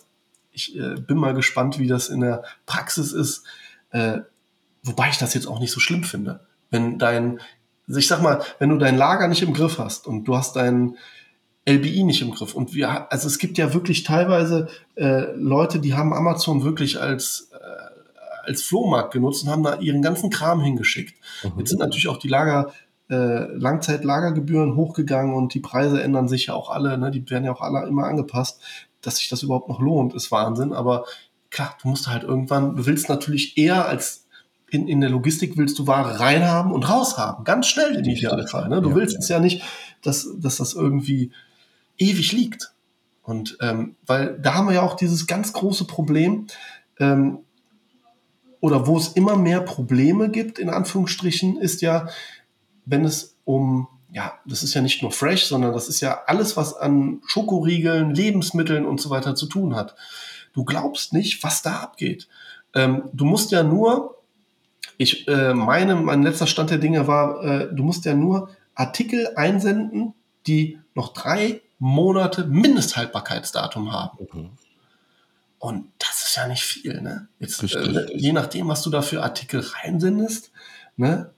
Ich 0.51 0.77
äh, 0.77 0.95
bin 0.95 1.17
mal 1.17 1.33
gespannt, 1.33 1.79
wie 1.79 1.87
das 1.87 2.09
in 2.09 2.21
der 2.21 2.43
Praxis 2.65 3.11
ist. 3.11 3.43
Äh, 3.91 4.19
wobei 4.83 5.09
ich 5.09 5.17
das 5.17 5.33
jetzt 5.33 5.47
auch 5.47 5.59
nicht 5.59 5.71
so 5.71 5.79
schlimm 5.79 6.03
finde. 6.03 6.41
Wenn 6.69 6.99
dein, 6.99 7.39
ich 7.87 8.07
sag 8.07 8.21
mal, 8.21 8.41
wenn 8.59 8.69
du 8.69 8.77
dein 8.77 8.97
Lager 8.97 9.27
nicht 9.27 9.41
im 9.41 9.53
Griff 9.53 9.79
hast 9.79 10.07
und 10.07 10.25
du 10.25 10.35
hast 10.35 10.55
dein 10.55 10.97
LBI 11.67 12.03
nicht 12.03 12.21
im 12.21 12.31
Griff 12.31 12.55
und 12.55 12.73
wir, 12.73 13.11
also 13.11 13.27
es 13.27 13.39
gibt 13.39 13.57
ja 13.57 13.73
wirklich 13.73 14.03
teilweise 14.03 14.69
äh, 14.95 15.33
Leute, 15.35 15.79
die 15.79 15.95
haben 15.95 16.13
Amazon 16.13 16.63
wirklich 16.63 17.01
als 17.01 17.51
äh, 17.51 17.86
als 18.47 18.63
Flohmarkt 18.63 19.11
genutzt 19.13 19.43
und 19.43 19.49
haben 19.49 19.63
da 19.63 19.79
ihren 19.79 20.01
ganzen 20.01 20.29
Kram 20.29 20.61
hingeschickt. 20.61 21.15
Mhm. 21.43 21.59
Jetzt 21.59 21.69
sind 21.69 21.79
natürlich 21.79 22.07
auch 22.07 22.17
die 22.17 22.27
Lager, 22.27 22.71
äh, 23.09 23.45
Langzeitlagergebühren 23.53 24.75
hochgegangen 24.75 25.33
und 25.35 25.53
die 25.53 25.59
Preise 25.59 26.01
ändern 26.01 26.27
sich 26.27 26.47
ja 26.47 26.53
auch 26.53 26.69
alle, 26.69 26.97
ne? 26.97 27.11
die 27.11 27.29
werden 27.29 27.45
ja 27.45 27.53
auch 27.53 27.61
alle 27.61 27.87
immer 27.87 28.05
angepasst. 28.05 28.61
Dass 29.01 29.17
sich 29.17 29.29
das 29.29 29.43
überhaupt 29.43 29.69
noch 29.69 29.79
lohnt, 29.79 30.15
ist 30.15 30.31
Wahnsinn. 30.31 30.73
Aber 30.73 31.05
klar, 31.51 31.77
du 31.81 31.89
musst 31.89 32.07
halt 32.07 32.23
irgendwann, 32.23 32.75
du 32.75 32.85
willst 32.85 33.09
natürlich 33.09 33.57
eher 33.57 33.87
als 33.87 34.25
in, 34.69 34.87
in 34.87 34.99
der 34.99 35.09
Logistik 35.09 35.55
willst 35.57 35.79
du 35.79 35.87
Ware 35.87 36.19
reinhaben 36.19 36.71
und 36.71 36.89
raushaben. 36.89 37.45
Ganz 37.45 37.67
schnell 37.67 37.95
im 37.95 38.03
Idealfall. 38.03 38.67
Ne? 38.67 38.81
Du 38.81 38.89
ja, 38.89 38.95
willst 38.95 39.13
ja. 39.13 39.19
es 39.19 39.29
ja 39.29 39.39
nicht, 39.39 39.63
dass, 40.01 40.27
dass 40.37 40.57
das 40.57 40.73
irgendwie 40.73 41.31
ewig 41.97 42.33
liegt. 42.33 42.73
Und 43.23 43.57
ähm, 43.61 43.95
weil 44.05 44.37
da 44.39 44.55
haben 44.55 44.67
wir 44.67 44.75
ja 44.75 44.81
auch 44.81 44.95
dieses 44.95 45.27
ganz 45.27 45.53
große 45.53 45.85
Problem, 45.85 46.47
ähm, 46.99 47.39
oder 48.67 48.85
wo 48.85 48.97
es 48.97 49.07
immer 49.07 49.37
mehr 49.37 49.61
Probleme 49.61 50.29
gibt, 50.29 50.59
in 50.59 50.69
Anführungsstrichen, 50.69 51.57
ist 51.57 51.81
ja, 51.81 52.09
wenn 52.85 53.05
es 53.05 53.37
um, 53.45 53.87
ja, 54.11 54.33
das 54.45 54.61
ist 54.61 54.73
ja 54.73 54.81
nicht 54.81 55.01
nur 55.01 55.11
Fresh, 55.11 55.45
sondern 55.45 55.71
das 55.71 55.87
ist 55.87 56.01
ja 56.01 56.19
alles, 56.27 56.57
was 56.57 56.75
an 56.75 57.21
Schokoriegeln, 57.25 58.13
Lebensmitteln 58.13 58.85
und 58.85 58.99
so 58.99 59.09
weiter 59.09 59.35
zu 59.35 59.45
tun 59.45 59.73
hat. 59.73 59.95
Du 60.51 60.65
glaubst 60.65 61.13
nicht, 61.13 61.41
was 61.45 61.61
da 61.61 61.77
abgeht. 61.77 62.27
Ähm, 62.75 63.03
du 63.13 63.23
musst 63.23 63.51
ja 63.51 63.63
nur, 63.63 64.17
ich 64.97 65.29
äh, 65.29 65.53
meine, 65.53 65.95
mein 65.95 66.23
letzter 66.23 66.47
Stand 66.47 66.69
der 66.69 66.77
Dinge 66.77 67.07
war, 67.07 67.41
äh, 67.45 67.73
du 67.73 67.83
musst 67.83 68.03
ja 68.03 68.15
nur 68.15 68.49
Artikel 68.75 69.29
einsenden, 69.37 70.13
die 70.45 70.77
noch 70.93 71.13
drei 71.13 71.61
Monate 71.79 72.43
Mindesthaltbarkeitsdatum 72.43 73.93
haben. 73.93 74.27
Mhm. 74.33 74.49
Und 75.59 75.91
das 75.97 76.23
ist 76.23 76.35
ja 76.35 76.47
nicht 76.47 76.63
viel, 76.63 77.01
ne? 77.01 77.27
Jetzt, 77.39 77.63
äh, 77.63 78.05
je 78.13 78.31
nachdem, 78.31 78.67
was 78.67 78.83
du 78.83 78.89
da 78.89 79.01
für 79.01 79.23
Artikel 79.23 79.61
reinsendest, 79.61 80.51
ne? 80.95 81.31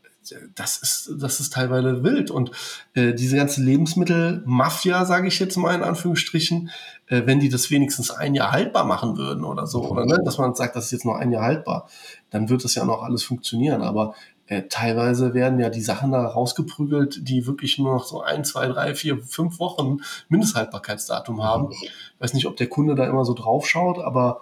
Das 0.53 0.77
ist, 0.77 1.11
das 1.17 1.39
ist 1.39 1.53
teilweise 1.53 2.03
wild. 2.03 2.29
Und 2.29 2.51
äh, 2.93 3.13
diese 3.13 3.37
ganze 3.37 3.63
Lebensmittelmafia, 3.63 5.05
sage 5.05 5.27
ich 5.27 5.39
jetzt 5.39 5.57
mal 5.57 5.73
in 5.73 5.81
Anführungsstrichen, 5.81 6.69
äh, 7.07 7.23
wenn 7.25 7.39
die 7.39 7.49
das 7.49 7.71
wenigstens 7.71 8.11
ein 8.11 8.35
Jahr 8.35 8.51
haltbar 8.51 8.85
machen 8.85 9.17
würden 9.17 9.43
oder 9.43 9.65
so, 9.65 9.89
oder 9.89 10.05
ne, 10.05 10.19
dass 10.23 10.37
man 10.37 10.53
sagt, 10.53 10.75
das 10.75 10.85
ist 10.85 10.91
jetzt 10.91 11.05
nur 11.05 11.17
ein 11.17 11.31
Jahr 11.31 11.43
haltbar, 11.43 11.89
dann 12.29 12.49
wird 12.49 12.63
das 12.63 12.75
ja 12.75 12.85
noch 12.85 13.01
alles 13.01 13.23
funktionieren. 13.23 13.81
Aber 13.81 14.13
äh, 14.49 14.63
teilweise 14.67 15.35
werden 15.35 15.59
ja 15.59 15.69
die 15.69 15.81
Sachen 15.81 16.11
da 16.11 16.25
rausgeprügelt, 16.25 17.27
die 17.29 17.45
wirklich 17.45 17.77
nur 17.77 17.93
noch 17.93 18.05
so 18.05 18.21
ein, 18.21 18.43
zwei, 18.43 18.67
drei, 18.67 18.95
vier, 18.95 19.19
fünf 19.19 19.59
Wochen 19.59 19.99
Mindesthaltbarkeitsdatum 20.27 21.43
haben. 21.43 21.71
Ich 21.71 21.91
weiß 22.17 22.33
nicht, 22.33 22.47
ob 22.47 22.57
der 22.57 22.67
Kunde 22.67 22.95
da 22.95 23.05
immer 23.05 23.25
so 23.25 23.35
drauf 23.35 23.69
schaut, 23.69 23.99
aber 23.99 24.41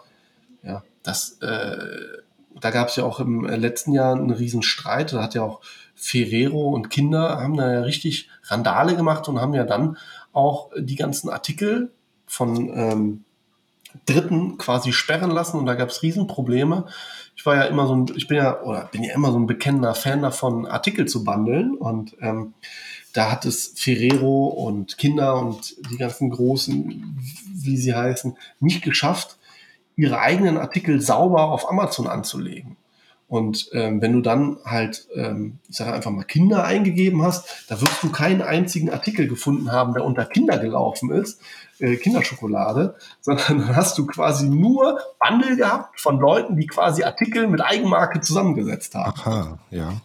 ja, 0.64 0.82
das, 1.04 1.40
äh, 1.42 1.78
da 2.60 2.72
gab 2.72 2.88
es 2.88 2.96
ja 2.96 3.04
auch 3.04 3.20
im 3.20 3.44
letzten 3.46 3.92
Jahr 3.92 4.16
einen 4.16 4.32
riesen 4.32 4.64
Streit. 4.64 5.12
Da 5.12 5.22
hat 5.22 5.36
ja 5.36 5.44
auch 5.44 5.60
Ferrero 5.94 6.70
und 6.70 6.90
Kinder 6.90 7.42
haben 7.42 7.58
da 7.58 7.70
ja 7.70 7.82
richtig 7.82 8.30
Randale 8.44 8.96
gemacht 8.96 9.28
und 9.28 9.42
haben 9.42 9.54
ja 9.54 9.66
dann 9.66 9.98
auch 10.32 10.72
die 10.78 10.96
ganzen 10.96 11.30
Artikel 11.30 11.92
von 12.26 12.70
ähm, 12.74 13.24
Dritten 14.06 14.58
quasi 14.58 14.94
sperren 14.94 15.32
lassen 15.32 15.58
und 15.58 15.66
da 15.66 15.76
gab 15.76 15.90
es 15.90 16.04
Riesenprobleme 16.04 16.86
ich 17.38 17.46
war 17.46 17.56
ja 17.56 17.64
immer 17.66 17.86
so 17.86 17.96
ein, 17.96 18.08
ich 18.16 18.28
bin 18.28 18.38
ja, 18.38 18.62
oder 18.64 18.90
bin 18.92 19.04
ja 19.04 19.14
immer 19.14 19.32
so 19.32 19.40
ein 19.40 19.46
bekennender 19.46 19.94
Fan 19.94 20.24
davon, 20.24 20.66
Artikel 20.66 21.08
zu 21.08 21.24
bundeln. 21.24 21.76
Und 21.76 22.18
ähm, 22.20 22.56
da 23.14 23.32
hat 23.32 23.46
es 23.46 23.74
Ferrero 23.78 24.48
und 24.48 24.98
Kinder 24.98 25.38
und 25.38 25.76
die 25.92 25.98
ganzen 25.98 26.32
großen, 26.32 27.16
wie 27.54 27.78
sie 27.78 27.94
heißen, 27.94 28.36
nicht 28.60 28.82
geschafft, 28.82 29.38
ihre 29.96 30.20
eigenen 30.20 30.58
Artikel 30.58 31.00
sauber 31.00 31.52
auf 31.52 31.70
Amazon 31.70 32.08
anzulegen. 32.08 32.76
Und 33.28 33.70
ähm, 33.74 34.02
wenn 34.02 34.14
du 34.14 34.22
dann 34.22 34.58
halt, 34.64 35.06
ähm, 35.14 35.60
ich 35.68 35.76
sage 35.76 35.92
einfach 35.92 36.12
mal 36.12 36.24
Kinder 36.24 36.64
eingegeben 36.64 37.22
hast, 37.24 37.66
da 37.68 37.82
wirst 37.82 38.02
du 38.02 38.10
keinen 38.10 38.42
einzigen 38.42 38.90
Artikel 38.90 39.28
gefunden 39.28 39.72
haben, 39.72 39.94
der 39.94 40.06
unter 40.06 40.26
Kinder 40.26 40.58
gelaufen 40.58 41.12
ist, 41.12 41.42
äh, 41.80 41.98
Kinderschokolade, 41.98 42.96
sondern 43.22 43.60
dann 43.60 43.76
hast 43.76 43.98
du 43.98 44.06
quasi 44.06 44.48
nur 44.48 45.02
Bundle 45.20 45.58
gehabt 45.58 46.00
von 46.00 46.20
Leuten, 46.20 46.56
die 46.56 46.68
quasi 46.68 47.04
Artikel 47.04 47.48
mit 47.48 47.62
Eigenmarke 47.62 48.22
zusammengesetzt 48.22 48.96
haben. 48.96 49.20
Aha, 49.20 49.60
ja. 49.72 50.02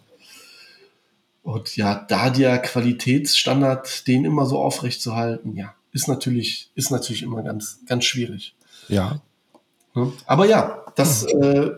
Und 1.43 1.75
ja, 1.77 2.05
da 2.07 2.29
der 2.29 2.57
Qualitätsstandard, 2.59 4.07
den 4.07 4.25
immer 4.25 4.45
so 4.45 4.59
aufrecht 4.59 5.01
zu 5.01 5.15
halten, 5.15 5.55
ja, 5.55 5.73
ist 5.93 6.09
natürlich, 6.09 6.71
ist 6.75 6.91
natürlich 6.91 7.23
immer 7.23 7.41
ganz, 7.41 7.79
ganz 7.85 8.03
schwierig. 8.03 8.55
Ja. 8.89 9.21
Ne? 9.93 10.11
Aber 10.25 10.45
ja, 10.45 10.83
das, 10.95 11.23
äh, 11.23 11.71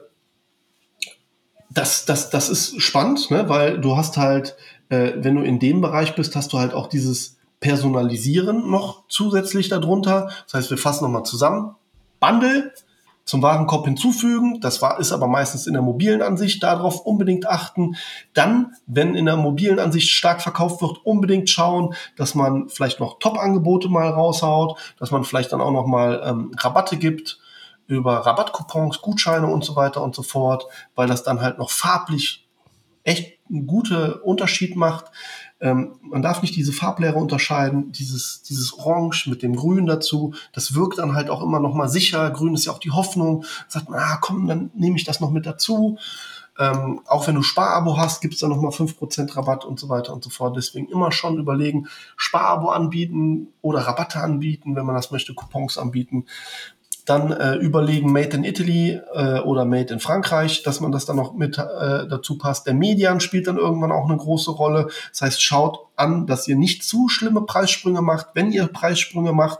das, 1.76 2.06
das, 2.06 2.30
das 2.32 2.50
ist 2.50 2.82
spannend, 2.82 3.30
ne? 3.30 3.48
weil 3.50 3.80
du 3.80 3.96
hast 3.96 4.18
halt, 4.18 4.56
äh, 4.90 5.12
wenn 5.18 5.36
du 5.36 5.44
in 5.44 5.60
dem 5.60 5.82
Bereich 5.82 6.16
bist, 6.16 6.36
hast 6.36 6.54
du 6.54 6.58
halt 6.58 6.74
auch 6.74 6.88
dieses 6.88 7.38
Personalisieren 7.60 8.72
noch 8.72 9.04
zusätzlich 9.10 9.70
darunter. 9.70 10.30
Das 10.46 10.54
heißt, 10.54 10.70
wir 10.72 10.78
fassen 10.78 11.04
nochmal 11.04 11.24
zusammen. 11.24 11.76
Bundle 12.20 12.72
zum 13.26 13.42
Warenkorb 13.42 13.86
hinzufügen. 13.86 14.62
Das 14.62 14.82
war, 14.82 15.00
ist 15.00 15.12
aber 15.12 15.28
meistens 15.28 15.68
in 15.68 15.74
der 15.74 15.82
mobilen 15.82 16.22
Ansicht. 16.22 16.64
Darauf 16.64 17.02
unbedingt 17.02 17.48
achten. 17.48 17.96
Dann, 18.34 18.74
wenn 18.86 19.16
in 19.16 19.26
der 19.26 19.36
mobilen 19.36 19.80
Ansicht 19.80 20.10
stark 20.10 20.42
verkauft 20.42 20.82
wird, 20.82 21.00
unbedingt 21.04 21.50
schauen, 21.50 21.94
dass 22.16 22.36
man 22.36 22.70
vielleicht 22.70 23.00
noch 23.00 23.20
Top-Angebote 23.20 23.90
mal 23.90 24.10
raushaut, 24.10 24.78
dass 25.00 25.12
man 25.12 25.24
vielleicht 25.24 25.52
dann 25.52 25.62
auch 25.62 25.72
noch 25.72 25.88
mal 25.88 26.22
ähm, 26.24 26.52
Rabatte 26.58 26.98
gibt 26.98 27.40
über 27.88 28.26
Rabattcoupons, 28.26 29.02
Gutscheine 29.02 29.48
und 29.48 29.64
so 29.64 29.76
weiter 29.76 30.02
und 30.02 30.16
so 30.16 30.24
fort, 30.24 30.66
weil 30.96 31.08
das 31.08 31.24
dann 31.24 31.42
halt 31.42 31.58
noch 31.58 31.70
farblich 31.70 32.48
echt 33.04 33.38
einen 33.50 33.68
guten 33.68 34.14
Unterschied 34.14 34.76
macht. 34.76 35.06
Ähm, 35.62 35.96
man 36.02 36.22
darf 36.22 36.42
nicht 36.42 36.56
diese 36.56 36.74
Farblehre 36.74 37.18
unterscheiden, 37.18 37.92
dieses, 37.92 38.42
dieses 38.42 38.74
Orange 38.74 39.28
mit 39.30 39.44
dem 39.44 39.56
Grün 39.56 39.86
dazu. 39.86 40.34
Das 40.52 40.74
wirkt 40.74 40.98
dann 40.98 41.14
halt 41.14 41.30
auch 41.30 41.42
immer 41.44 41.60
noch 41.60 41.76
mal 41.76 41.88
sicher. 41.88 42.30
Grün 42.32 42.56
ist 42.56 42.66
ja 42.66 42.72
auch 42.72 42.80
die 42.80 42.92
Hoffnung. 42.92 43.46
Sagt 43.68 43.90
man, 43.90 44.00
ah 44.00 44.18
komm, 44.20 44.48
dann 44.48 44.72
nehme 44.74 44.98
ich 44.98 45.04
das 45.04 45.20
noch 45.22 45.32
mit 45.32 45.46
dazu. 45.46 45.98
Ähm, 46.58 47.02
auch 47.06 47.28
wenn 47.28 47.36
du 47.36 47.42
Sparabo 47.42 47.98
hast, 47.98 48.22
gibt 48.22 48.36
es 48.36 48.40
da 48.40 48.48
nochmal 48.48 48.72
5% 48.72 49.36
Rabatt 49.36 49.66
und 49.66 49.80
so 49.80 49.90
weiter 49.90 50.14
und 50.14 50.24
so 50.24 50.30
fort. 50.30 50.56
Deswegen 50.56 50.88
immer 50.88 51.12
schon 51.12 51.38
überlegen, 51.38 51.88
Sparabo 52.16 52.70
anbieten 52.70 53.50
oder 53.62 53.80
Rabatte 53.80 54.22
anbieten, 54.22 54.76
wenn 54.76 54.86
man 54.86 54.96
das 54.96 55.12
möchte, 55.12 55.34
Coupons 55.34 55.78
anbieten. 55.78 56.26
Dann 57.06 57.32
äh, 57.32 57.56
überlegen 57.56 58.12
Made 58.12 58.36
in 58.36 58.44
Italy 58.44 59.00
äh, 59.14 59.40
oder 59.40 59.64
Made 59.66 59.94
in 59.94 60.00
Frankreich, 60.00 60.64
dass 60.64 60.80
man 60.82 60.92
das 60.92 61.06
dann 61.06 61.16
noch 61.16 61.34
mit 61.34 61.58
äh, 61.58 62.08
dazu 62.08 62.38
passt. 62.38 62.66
Der 62.66 62.74
Median 62.74 63.20
spielt 63.20 63.48
dann 63.48 63.58
irgendwann 63.58 63.92
auch 63.92 64.10
eine 64.10 64.18
große 64.18 64.52
Rolle. 64.52 64.88
Das 65.12 65.22
heißt, 65.22 65.44
schaut 65.44 65.80
an, 65.96 66.26
dass 66.26 66.48
ihr 66.48 66.56
nicht 66.56 66.84
zu 66.84 67.08
schlimme 67.08 67.42
Preissprünge 67.42 68.02
macht. 68.02 68.30
Wenn 68.34 68.52
ihr 68.52 68.68
Preissprünge 68.68 69.34
macht, 69.34 69.60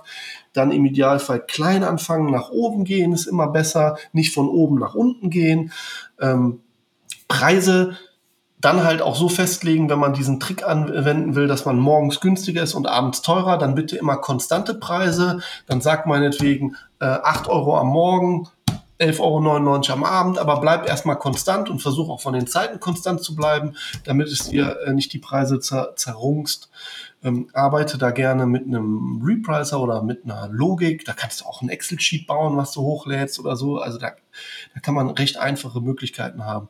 dann 0.54 0.72
im 0.72 0.86
Idealfall 0.86 1.42
klein 1.42 1.84
anfangen, 1.84 2.32
nach 2.32 2.50
oben 2.50 2.84
gehen 2.84 3.14
ist 3.14 3.28
immer 3.28 3.48
besser, 3.48 3.98
nicht 4.14 4.34
von 4.34 4.48
oben 4.48 4.80
nach 4.80 4.96
unten 4.96 5.30
gehen. 5.30 5.72
Ähm, 6.20 6.62
Preise 7.28 7.98
dann 8.66 8.84
halt 8.84 9.02
auch 9.04 9.16
so 9.16 9.30
festlegen, 9.30 9.92
wenn 9.92 10.00
man 10.00 10.14
diesen 10.14 10.40
Trick 10.40 10.68
anwenden 10.68 11.36
will, 11.36 11.46
dass 11.46 11.66
man 11.66 11.78
morgens 11.78 12.20
günstiger 12.20 12.64
ist 12.64 12.74
und 12.74 12.88
abends 12.88 13.22
teurer, 13.22 13.60
dann 13.60 13.76
bitte 13.76 13.96
immer 13.96 14.18
konstante 14.18 14.74
Preise. 14.74 15.40
Dann 15.68 15.82
sagt 15.82 16.08
meinetwegen 16.08 16.76
äh, 17.06 17.20
8 17.24 17.48
Euro 17.48 17.78
am 17.78 17.88
Morgen, 17.88 18.48
11,99 19.00 19.20
Euro 19.20 19.94
am 19.94 20.04
Abend, 20.04 20.40
aber 20.40 20.60
bleib 20.60 20.88
erstmal 20.88 21.18
konstant 21.18 21.70
und 21.70 21.82
versuch 21.82 22.10
auch 22.10 22.22
von 22.22 22.34
den 22.34 22.48
Zeiten 22.48 22.80
konstant 22.80 23.22
zu 23.22 23.36
bleiben, 23.36 23.76
damit 24.06 24.30
es 24.30 24.50
dir 24.50 24.80
äh, 24.86 24.94
nicht 24.94 25.14
die 25.14 25.20
Preise 25.20 25.60
zer 25.60 25.96
zerrungst. 25.96 26.70
Ähm, 27.24 27.50
arbeite 27.54 27.98
da 27.98 28.12
gerne 28.12 28.46
mit 28.46 28.66
einem 28.66 29.22
Repricer 29.24 29.82
oder 29.82 30.02
mit 30.02 30.24
einer 30.24 30.48
Logik. 30.50 31.06
Da 31.06 31.14
kannst 31.14 31.42
du 31.42 31.46
auch 31.46 31.62
ein 31.62 31.70
Excel-Sheet 31.70 32.26
bauen, 32.26 32.58
was 32.58 32.72
du 32.72 32.82
hochlädst 32.82 33.40
oder 33.40 33.56
so. 33.56 33.78
Also 33.80 33.98
da, 33.98 34.14
da 34.74 34.80
kann 34.80 34.96
man 34.96 35.10
recht 35.10 35.38
einfache 35.38 35.82
Möglichkeiten 35.82 36.46
haben. 36.46 36.70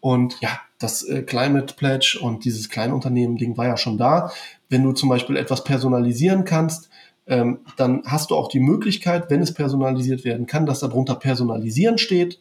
Und 0.00 0.40
ja, 0.40 0.60
das 0.78 1.02
äh, 1.02 1.22
Climate 1.22 1.74
Pledge 1.74 2.18
und 2.20 2.44
dieses 2.44 2.70
Kleinunternehmen-Ding 2.70 3.56
war 3.56 3.66
ja 3.66 3.76
schon 3.76 3.98
da. 3.98 4.32
Wenn 4.68 4.82
du 4.82 4.92
zum 4.92 5.08
Beispiel 5.08 5.36
etwas 5.36 5.62
personalisieren 5.62 6.44
kannst, 6.44 6.89
ähm, 7.30 7.60
dann 7.76 8.02
hast 8.04 8.30
du 8.30 8.34
auch 8.34 8.48
die 8.48 8.60
Möglichkeit, 8.60 9.30
wenn 9.30 9.40
es 9.40 9.54
personalisiert 9.54 10.24
werden 10.24 10.46
kann, 10.46 10.66
dass 10.66 10.80
darunter 10.80 11.14
personalisieren 11.14 11.96
steht, 11.96 12.40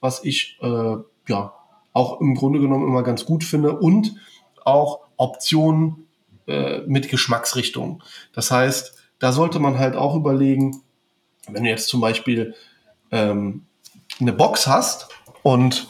was 0.00 0.24
ich 0.24 0.58
äh, 0.60 0.96
ja 1.28 1.54
auch 1.92 2.20
im 2.20 2.34
Grunde 2.34 2.58
genommen 2.58 2.86
immer 2.88 3.04
ganz 3.04 3.24
gut 3.24 3.44
finde 3.44 3.78
und 3.78 4.16
auch 4.64 5.00
Optionen 5.16 6.08
äh, 6.48 6.80
mit 6.80 7.08
Geschmacksrichtung. 7.08 8.02
Das 8.32 8.50
heißt, 8.50 8.94
da 9.20 9.30
sollte 9.30 9.60
man 9.60 9.78
halt 9.78 9.94
auch 9.94 10.16
überlegen, 10.16 10.82
wenn 11.48 11.62
du 11.62 11.70
jetzt 11.70 11.88
zum 11.88 12.00
Beispiel 12.00 12.54
ähm, 13.12 13.66
eine 14.20 14.32
Box 14.32 14.66
hast 14.66 15.08
und 15.44 15.86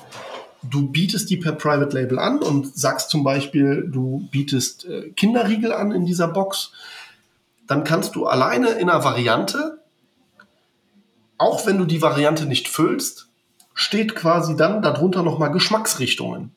du 0.63 0.89
bietest 0.89 1.31
die 1.31 1.39
per 1.39 1.53
Private 1.53 1.99
Label 1.99 2.19
an 2.19 2.41
und 2.41 2.77
sagst 2.77 3.09
zum 3.09 3.25
Beispiel, 3.25 3.89
du 3.91 4.29
bietest 4.31 4.85
äh, 4.85 5.11
Kinderriegel 5.13 5.73
an 5.73 5.93
in 5.93 6.05
dieser 6.05 6.29
Box, 6.29 6.73
dann 7.67 7.85
kannst 7.85 8.15
du 8.15 8.27
alleine 8.27 8.71
in 8.71 8.91
einer 8.91 9.05
Variante, 9.05 9.83
auch 11.39 11.67
wenn 11.67 11.79
du 11.79 11.85
die 11.85 12.03
Variante 12.03 12.47
nicht 12.47 12.69
füllst, 12.69 13.29
steht 13.75 14.15
quasi 14.15 14.57
dann 14.57 14.83
darunter 14.83 15.23
nochmal 15.23 15.51
Geschmacksrichtungen. 15.51 16.53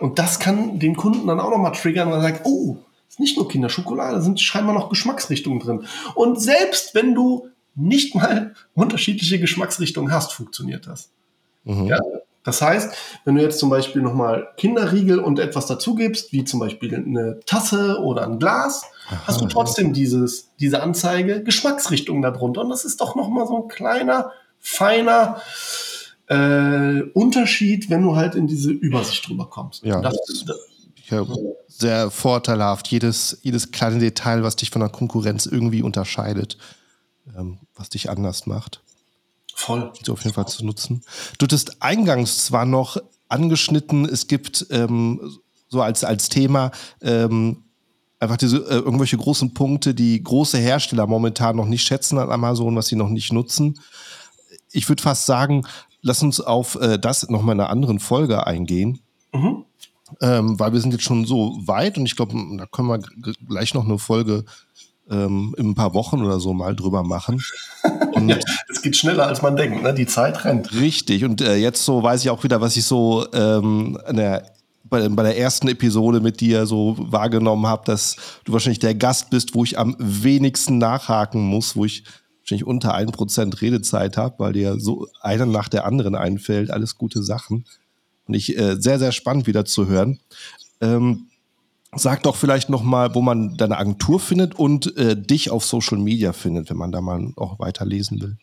Und 0.00 0.18
das 0.18 0.40
kann 0.40 0.78
den 0.78 0.96
Kunden 0.96 1.26
dann 1.26 1.40
auch 1.40 1.50
nochmal 1.50 1.72
triggern, 1.72 2.10
weil 2.10 2.18
er 2.18 2.22
sagt, 2.22 2.46
oh, 2.46 2.78
ist 3.08 3.20
nicht 3.20 3.36
nur 3.36 3.48
Kinderschokolade, 3.48 4.22
sind 4.22 4.40
scheinbar 4.40 4.74
noch 4.74 4.88
Geschmacksrichtungen 4.88 5.60
drin. 5.60 5.86
Und 6.14 6.40
selbst 6.40 6.94
wenn 6.94 7.14
du 7.14 7.48
nicht 7.74 8.14
mal 8.14 8.54
unterschiedliche 8.74 9.38
Geschmacksrichtungen 9.38 10.12
hast, 10.12 10.32
funktioniert 10.32 10.86
das. 10.86 11.10
Mhm. 11.64 11.86
Ja, 11.86 12.00
das 12.44 12.60
heißt, 12.60 12.92
wenn 13.24 13.36
du 13.36 13.42
jetzt 13.42 13.58
zum 13.58 13.70
Beispiel 13.70 14.02
nochmal 14.02 14.48
Kinderriegel 14.56 15.20
und 15.20 15.38
etwas 15.38 15.66
dazu 15.66 15.94
gibst, 15.94 16.32
wie 16.32 16.44
zum 16.44 16.58
Beispiel 16.58 16.94
eine 16.94 17.40
Tasse 17.46 18.00
oder 18.00 18.24
ein 18.24 18.38
Glas, 18.38 18.82
Aha, 19.08 19.22
hast 19.26 19.40
du 19.40 19.46
trotzdem 19.46 19.92
dieses, 19.92 20.48
diese 20.58 20.82
Anzeige 20.82 21.42
Geschmacksrichtung 21.44 22.20
darunter. 22.20 22.62
Und 22.62 22.70
das 22.70 22.84
ist 22.84 23.00
doch 23.00 23.14
nochmal 23.14 23.46
so 23.46 23.62
ein 23.62 23.68
kleiner, 23.68 24.32
feiner 24.58 25.40
äh, 26.26 27.02
Unterschied, 27.14 27.90
wenn 27.90 28.02
du 28.02 28.16
halt 28.16 28.34
in 28.34 28.48
diese 28.48 28.70
Übersicht 28.70 29.28
drüber 29.28 29.46
kommst. 29.48 29.84
Ja, 29.84 30.00
das, 30.00 30.16
das, 30.26 30.58
ja, 31.08 31.24
sehr 31.68 32.10
vorteilhaft. 32.10 32.88
Jedes, 32.88 33.38
jedes 33.42 33.70
kleine 33.70 33.98
Detail, 33.98 34.42
was 34.42 34.56
dich 34.56 34.70
von 34.70 34.80
der 34.80 34.88
Konkurrenz 34.88 35.46
irgendwie 35.46 35.82
unterscheidet, 35.82 36.58
ähm, 37.36 37.58
was 37.74 37.88
dich 37.88 38.10
anders 38.10 38.46
macht. 38.46 38.80
Voll. 39.54 39.92
So 40.04 40.14
auf 40.14 40.24
jeden 40.24 40.34
Fall 40.34 40.48
zu 40.48 40.64
nutzen. 40.64 41.02
Du 41.38 41.44
hattest 41.44 41.82
eingangs 41.82 42.46
zwar 42.46 42.64
noch 42.64 42.96
angeschnitten, 43.28 44.04
es 44.04 44.26
gibt 44.26 44.66
ähm, 44.70 45.20
so 45.68 45.80
als, 45.80 46.04
als 46.04 46.28
Thema 46.28 46.70
ähm, 47.00 47.62
einfach 48.20 48.36
diese 48.36 48.58
äh, 48.58 48.76
irgendwelche 48.76 49.16
großen 49.16 49.54
Punkte, 49.54 49.94
die 49.94 50.22
große 50.22 50.58
Hersteller 50.58 51.06
momentan 51.06 51.56
noch 51.56 51.66
nicht 51.66 51.82
schätzen 51.82 52.18
an 52.18 52.30
Amazon, 52.30 52.76
was 52.76 52.86
sie 52.86 52.96
noch 52.96 53.08
nicht 53.08 53.32
nutzen. 53.32 53.80
Ich 54.70 54.88
würde 54.88 55.02
fast 55.02 55.26
sagen, 55.26 55.66
lass 56.02 56.22
uns 56.22 56.40
auf 56.40 56.76
äh, 56.76 56.98
das 56.98 57.28
nochmal 57.28 57.54
in 57.56 57.60
einer 57.60 57.70
anderen 57.70 57.98
Folge 57.98 58.46
eingehen. 58.46 59.00
Mhm. 59.32 59.64
Ähm, 60.20 60.60
weil 60.60 60.74
wir 60.74 60.80
sind 60.80 60.92
jetzt 60.92 61.04
schon 61.04 61.24
so 61.24 61.58
weit 61.64 61.96
und 61.96 62.04
ich 62.04 62.16
glaube, 62.16 62.34
da 62.58 62.66
können 62.66 62.88
wir 62.88 63.00
gleich 63.48 63.72
noch 63.72 63.84
eine 63.84 63.98
Folge 63.98 64.44
ähm, 65.10 65.54
in 65.58 65.70
ein 65.70 65.74
paar 65.74 65.94
Wochen 65.94 66.22
oder 66.22 66.40
so 66.40 66.52
mal 66.52 66.74
drüber 66.74 67.02
machen. 67.02 67.42
Und 68.12 68.28
ja, 68.28 68.38
es 68.68 68.82
geht 68.82 68.96
schneller, 68.96 69.26
als 69.26 69.42
man 69.42 69.56
denkt. 69.56 69.82
Ne? 69.82 69.94
Die 69.94 70.06
Zeit 70.06 70.44
rennt. 70.44 70.72
Richtig. 70.74 71.24
Und 71.24 71.40
äh, 71.40 71.56
jetzt 71.56 71.84
so 71.84 72.02
weiß 72.02 72.22
ich 72.22 72.30
auch 72.30 72.44
wieder, 72.44 72.60
was 72.60 72.76
ich 72.76 72.84
so 72.84 73.26
ähm, 73.32 73.98
der, 74.10 74.52
bei, 74.84 75.08
bei, 75.08 75.22
der 75.22 75.38
ersten 75.38 75.68
Episode 75.68 76.20
mit 76.20 76.40
dir 76.40 76.66
so 76.66 76.96
wahrgenommen 76.98 77.66
habe, 77.66 77.82
dass 77.86 78.16
du 78.44 78.52
wahrscheinlich 78.52 78.78
der 78.78 78.94
Gast 78.94 79.30
bist, 79.30 79.54
wo 79.54 79.64
ich 79.64 79.78
am 79.78 79.96
wenigsten 79.98 80.78
nachhaken 80.78 81.42
muss, 81.42 81.76
wo 81.76 81.84
ich 81.84 82.04
wahrscheinlich 82.40 82.66
unter 82.66 82.96
1% 82.96 83.60
Redezeit 83.60 84.16
habe, 84.16 84.34
weil 84.38 84.52
dir 84.52 84.78
so 84.78 85.08
einer 85.20 85.46
nach 85.46 85.68
der 85.68 85.84
anderen 85.86 86.14
einfällt. 86.14 86.70
Alles 86.70 86.96
gute 86.98 87.22
Sachen. 87.22 87.64
Und 88.26 88.34
ich 88.34 88.56
äh, 88.56 88.76
sehr, 88.78 88.98
sehr 88.98 89.12
spannend 89.12 89.46
wieder 89.46 89.64
zu 89.64 89.86
hören. 89.88 90.20
Ähm, 90.80 91.28
Sag 91.94 92.22
doch 92.22 92.36
vielleicht 92.36 92.70
noch 92.70 92.82
mal, 92.82 93.14
wo 93.14 93.20
man 93.20 93.56
deine 93.56 93.76
Agentur 93.76 94.18
findet 94.18 94.54
und 94.54 94.96
äh, 94.96 95.14
dich 95.14 95.50
auf 95.50 95.64
Social 95.64 95.98
Media 95.98 96.32
findet, 96.32 96.70
wenn 96.70 96.78
man 96.78 96.90
da 96.90 97.02
mal 97.02 97.32
auch 97.36 97.58
weiterlesen 97.58 98.20
will. 98.20 98.36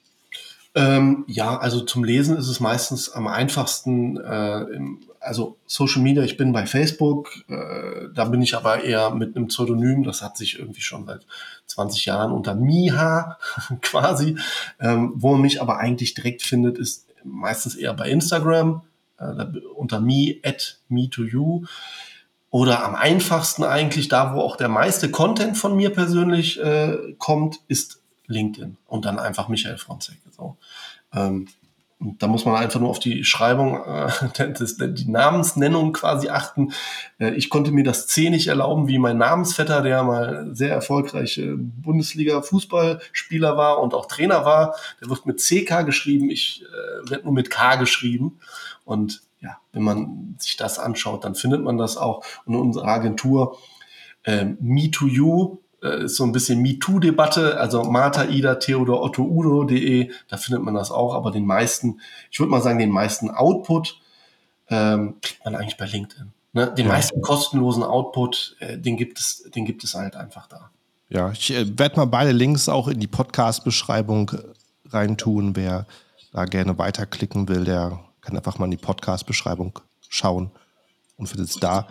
Ähm, 0.75 1.25
ja, 1.27 1.57
also 1.57 1.81
zum 1.81 2.03
Lesen 2.03 2.37
ist 2.37 2.47
es 2.47 2.59
meistens 2.59 3.09
am 3.09 3.27
einfachsten, 3.27 4.17
äh, 4.17 4.61
im, 4.75 4.99
also 5.19 5.57
Social 5.65 6.03
Media, 6.03 6.23
ich 6.23 6.37
bin 6.37 6.51
bei 6.51 6.67
Facebook, 6.67 7.31
äh, 7.49 8.09
da 8.13 8.25
bin 8.25 8.43
ich 8.43 8.55
aber 8.55 8.83
eher 8.83 9.09
mit 9.15 9.35
einem 9.35 9.47
Pseudonym, 9.47 10.03
das 10.03 10.21
hat 10.21 10.37
sich 10.37 10.59
irgendwie 10.59 10.81
schon 10.81 11.07
seit 11.07 11.25
20 11.65 12.05
Jahren 12.05 12.31
unter 12.31 12.53
Miha 12.53 13.39
quasi. 13.81 14.37
Ähm, 14.79 15.13
wo 15.15 15.31
man 15.31 15.41
mich 15.41 15.59
aber 15.59 15.79
eigentlich 15.79 16.13
direkt 16.13 16.43
findet, 16.43 16.77
ist 16.77 17.07
meistens 17.23 17.73
eher 17.73 17.95
bei 17.95 18.09
Instagram, 18.11 18.83
äh, 19.17 19.45
unter 19.75 19.99
me 19.99 20.35
at 20.43 20.77
me 20.87 21.09
to 21.09 21.23
you. 21.23 21.63
Oder 22.51 22.83
am 22.83 22.95
einfachsten 22.95 23.63
eigentlich, 23.63 24.07
da 24.07 24.33
wo 24.33 24.41
auch 24.41 24.55
der 24.55 24.69
meiste 24.69 25.11
Content 25.11 25.57
von 25.57 25.75
mir 25.75 25.91
persönlich 25.91 26.59
äh, 26.59 26.97
kommt, 27.17 27.59
ist 27.67 28.01
LinkedIn. 28.27 28.77
Und 28.87 29.05
dann 29.05 29.19
einfach 29.19 29.49
Michael 29.49 29.77
Fronzek. 29.77 30.17
So. 30.35 30.57
Ähm, 31.13 31.47
da 31.99 32.27
muss 32.27 32.45
man 32.45 32.55
einfach 32.55 32.79
nur 32.79 32.89
auf 32.89 32.99
die 32.99 33.25
Schreibung, 33.25 33.83
äh, 33.83 34.09
das, 34.57 34.77
die 34.77 35.09
Namensnennung 35.09 35.93
quasi 35.93 36.29
achten. 36.29 36.71
Äh, 37.19 37.31
ich 37.31 37.49
konnte 37.49 37.71
mir 37.71 37.83
das 37.83 38.07
C 38.07 38.29
nicht 38.29 38.47
erlauben, 38.47 38.87
wie 38.87 38.99
mein 38.99 39.17
Namensvetter, 39.17 39.81
der 39.81 40.03
mal 40.03 40.49
sehr 40.53 40.73
erfolgreiche 40.73 41.55
Bundesliga-Fußballspieler 41.57 43.57
war 43.57 43.79
und 43.79 43.93
auch 43.93 44.05
Trainer 44.05 44.45
war. 44.45 44.75
Der 45.01 45.09
wird 45.09 45.25
mit 45.25 45.39
CK 45.39 45.85
geschrieben, 45.85 46.29
ich 46.29 46.63
äh, 46.63 47.09
werde 47.09 47.25
nur 47.25 47.33
mit 47.33 47.49
K 47.49 47.75
geschrieben. 47.75 48.39
Und 48.85 49.21
wenn 49.79 49.85
man 49.85 50.35
sich 50.37 50.57
das 50.57 50.77
anschaut, 50.77 51.23
dann 51.23 51.35
findet 51.35 51.63
man 51.63 51.77
das 51.77 51.97
auch. 51.97 52.23
Und 52.45 52.55
unsere 52.55 52.85
Agentur 52.85 53.57
äh, 54.23 54.45
Me 54.59 54.91
to 54.91 55.07
You 55.07 55.59
äh, 55.81 56.03
ist 56.05 56.17
so 56.17 56.25
ein 56.25 56.31
bisschen 56.31 56.61
MeToo-Debatte, 56.61 57.57
also 57.57 57.83
Martha, 57.83 58.25
Ida, 58.25 58.55
Theodor, 58.55 59.01
Otto, 59.01 59.23
Udo.de, 59.23 60.11
da 60.27 60.37
findet 60.37 60.63
man 60.63 60.73
das 60.73 60.91
auch, 60.91 61.15
aber 61.15 61.31
den 61.31 61.45
meisten, 61.45 62.01
ich 62.29 62.39
würde 62.39 62.51
mal 62.51 62.61
sagen, 62.61 62.79
den 62.79 62.91
meisten 62.91 63.29
Output 63.29 63.99
ähm, 64.69 65.15
kriegt 65.21 65.43
man 65.45 65.55
eigentlich 65.55 65.77
bei 65.77 65.85
LinkedIn. 65.85 66.31
Ne? 66.51 66.73
Den 66.73 66.87
ja. 66.87 66.93
meisten 66.93 67.21
kostenlosen 67.21 67.83
Output, 67.83 68.57
äh, 68.59 68.77
den 68.77 68.97
gibt 68.97 69.19
es, 69.19 69.49
den 69.55 69.65
gibt 69.65 69.83
es 69.83 69.95
halt 69.95 70.15
einfach 70.15 70.47
da. 70.47 70.69
Ja, 71.07 71.31
ich 71.31 71.51
äh, 71.51 71.65
werde 71.77 71.95
mal 71.95 72.05
beide 72.05 72.31
Links 72.31 72.69
auch 72.69 72.87
in 72.87 72.99
die 72.99 73.07
Podcast-Beschreibung 73.07 74.31
äh, 74.31 74.89
reintun. 74.89 75.55
Wer 75.55 75.85
da 76.33 76.45
gerne 76.45 76.77
weiterklicken 76.77 77.47
will, 77.47 77.65
der 77.65 77.99
kann 78.29 78.37
einfach 78.37 78.59
mal 78.59 78.65
in 78.65 78.71
die 78.71 78.77
Podcast-Beschreibung 78.77 79.79
schauen. 80.07 80.51
und 81.17 81.27
findest 81.27 81.61
da. 81.61 81.87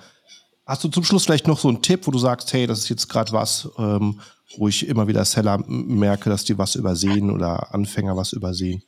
Hast 0.67 0.85
du 0.85 0.89
zum 0.89 1.05
Schluss 1.05 1.25
vielleicht 1.25 1.47
noch 1.47 1.59
so 1.59 1.69
einen 1.69 1.83
Tipp, 1.83 2.07
wo 2.07 2.11
du 2.11 2.19
sagst, 2.19 2.53
hey, 2.53 2.67
das 2.67 2.79
ist 2.81 2.89
jetzt 2.89 3.09
gerade 3.09 3.33
was, 3.33 3.69
ähm, 3.79 4.21
wo 4.57 4.69
ich 4.69 4.87
immer 4.87 5.07
wieder 5.09 5.25
Seller 5.25 5.59
merke, 5.67 6.31
dass 6.31 6.45
die 6.45 6.57
was 6.57 6.75
übersehen 6.75 7.31
oder 7.31 7.75
Anfänger 7.75 8.17
was 8.17 8.33
übersehen? 8.33 8.83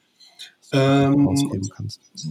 Ähm, 0.72 1.26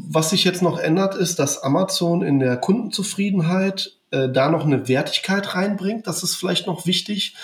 was 0.10 0.30
sich 0.30 0.44
jetzt 0.46 0.62
noch 0.62 0.80
ändert, 0.80 1.16
ist, 1.16 1.40
dass 1.40 1.62
Amazon 1.62 2.22
in 2.22 2.40
der 2.40 2.58
Kundenzufriedenheit 2.58 3.99
äh, 4.12 4.30
da 4.30 4.50
noch 4.50 4.66
eine 4.66 4.88
Wertigkeit 4.88 5.56
reinbringt. 5.56 6.08
Das 6.08 6.24
ist 6.24 6.36
vielleicht 6.36 6.68
noch 6.68 6.86
wichtig. 6.86 7.36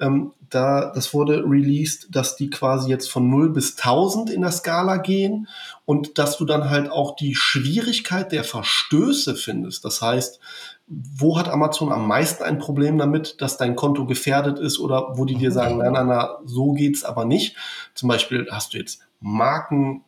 Ähm, 0.00 0.32
da, 0.50 0.92
das 0.94 1.14
wurde 1.14 1.44
released, 1.44 2.14
dass 2.14 2.36
die 2.36 2.50
quasi 2.50 2.90
jetzt 2.90 3.10
von 3.10 3.28
0 3.28 3.50
bis 3.50 3.78
1000 3.78 4.30
in 4.30 4.42
der 4.42 4.52
Skala 4.52 4.98
gehen 4.98 5.48
und 5.84 6.18
dass 6.18 6.36
du 6.36 6.44
dann 6.44 6.70
halt 6.70 6.90
auch 6.90 7.16
die 7.16 7.34
Schwierigkeit 7.34 8.32
der 8.32 8.44
Verstöße 8.44 9.34
findest. 9.34 9.84
Das 9.84 10.02
heißt, 10.02 10.40
wo 10.86 11.38
hat 11.38 11.48
Amazon 11.48 11.90
am 11.90 12.06
meisten 12.06 12.44
ein 12.44 12.58
Problem 12.58 12.98
damit, 12.98 13.40
dass 13.40 13.56
dein 13.56 13.76
Konto 13.76 14.04
gefährdet 14.06 14.58
ist 14.58 14.78
oder 14.78 15.16
wo 15.16 15.24
die 15.24 15.36
dir 15.36 15.52
sagen, 15.52 15.78
na, 15.78 15.90
na, 15.90 16.04
na, 16.04 16.38
so 16.44 16.72
geht's 16.72 17.02
aber 17.02 17.24
nicht. 17.24 17.56
Zum 17.94 18.08
Beispiel 18.08 18.46
hast 18.50 18.74
du 18.74 18.78
jetzt 18.78 19.00
Marken, 19.20 20.04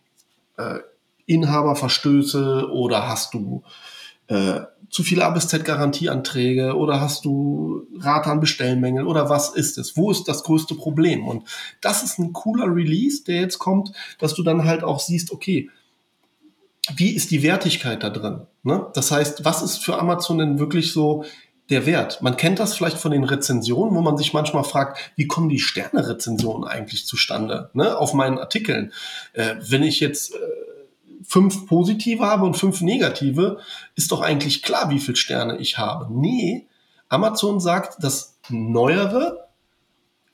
äh, 0.59 0.81
Inhaberverstöße 1.27 2.71
oder 2.71 3.09
hast 3.09 3.33
du 3.33 3.63
äh, 4.29 4.61
zu 4.95 5.03
viele 5.03 5.35
Z-Garantieanträge 5.37 6.77
oder 6.77 7.01
hast 7.01 7.25
du 7.25 7.85
Rate 7.99 8.31
an 8.31 8.39
Bestellmängeln 8.39 9.09
oder 9.09 9.29
was 9.29 9.51
ist 9.51 9.77
es? 9.77 9.97
Wo 9.97 10.13
ist 10.13 10.29
das 10.29 10.45
größte 10.45 10.77
Problem? 10.77 11.27
Und 11.27 11.49
das 11.81 12.05
ist 12.05 12.21
ein 12.21 12.33
cooler 12.33 12.73
Release, 12.73 13.25
der 13.25 13.41
jetzt 13.41 13.59
kommt, 13.59 13.91
dass 14.21 14.35
du 14.35 14.45
dann 14.45 14.65
halt 14.65 14.85
auch 14.85 15.01
siehst, 15.01 15.33
okay, 15.33 15.69
wie 16.95 17.11
ist 17.11 17.33
die 17.33 17.43
Wertigkeit 17.43 18.05
da 18.05 18.11
drin? 18.11 18.43
Ne? 18.63 18.87
Das 18.95 19.11
heißt, 19.11 19.45
was 19.45 19.63
ist 19.63 19.79
für 19.79 19.99
Amazon 19.99 20.39
denn 20.39 20.61
wirklich 20.61 20.93
so 20.93 21.25
der 21.71 21.87
Wert? 21.87 22.23
Man 22.23 22.37
kennt 22.37 22.61
das 22.61 22.77
vielleicht 22.77 22.99
von 22.99 23.11
den 23.11 23.25
Rezensionen, 23.25 23.97
wo 23.97 24.01
man 24.01 24.17
sich 24.17 24.33
manchmal 24.33 24.63
fragt, 24.63 24.99
wie 25.17 25.27
kommen 25.27 25.49
die 25.49 25.59
Sterne-Rezensionen 25.59 26.69
eigentlich 26.69 27.05
zustande 27.05 27.71
ne? 27.75 27.99
auf 27.99 28.15
meinen 28.15 28.39
Artikeln? 28.39 28.93
Äh, 29.33 29.57
wenn 29.59 29.83
ich 29.83 29.99
jetzt 29.99 30.35
äh, 30.35 30.39
fünf 31.27 31.67
positive 31.67 32.25
habe 32.25 32.45
und 32.45 32.57
fünf 32.57 32.81
negative, 32.81 33.59
ist 33.95 34.13
doch 34.13 34.21
eigentlich 34.21 34.63
klar, 34.63 34.91
wie 34.91 35.01
viele 35.01 35.17
Sterne 35.17 35.59
ich 35.59 35.79
habe. 35.79 36.09
Nee, 36.11 36.67
Amazon 37.09 37.61
sagt, 37.61 38.03
dass 38.03 38.39
neuere, 38.49 39.49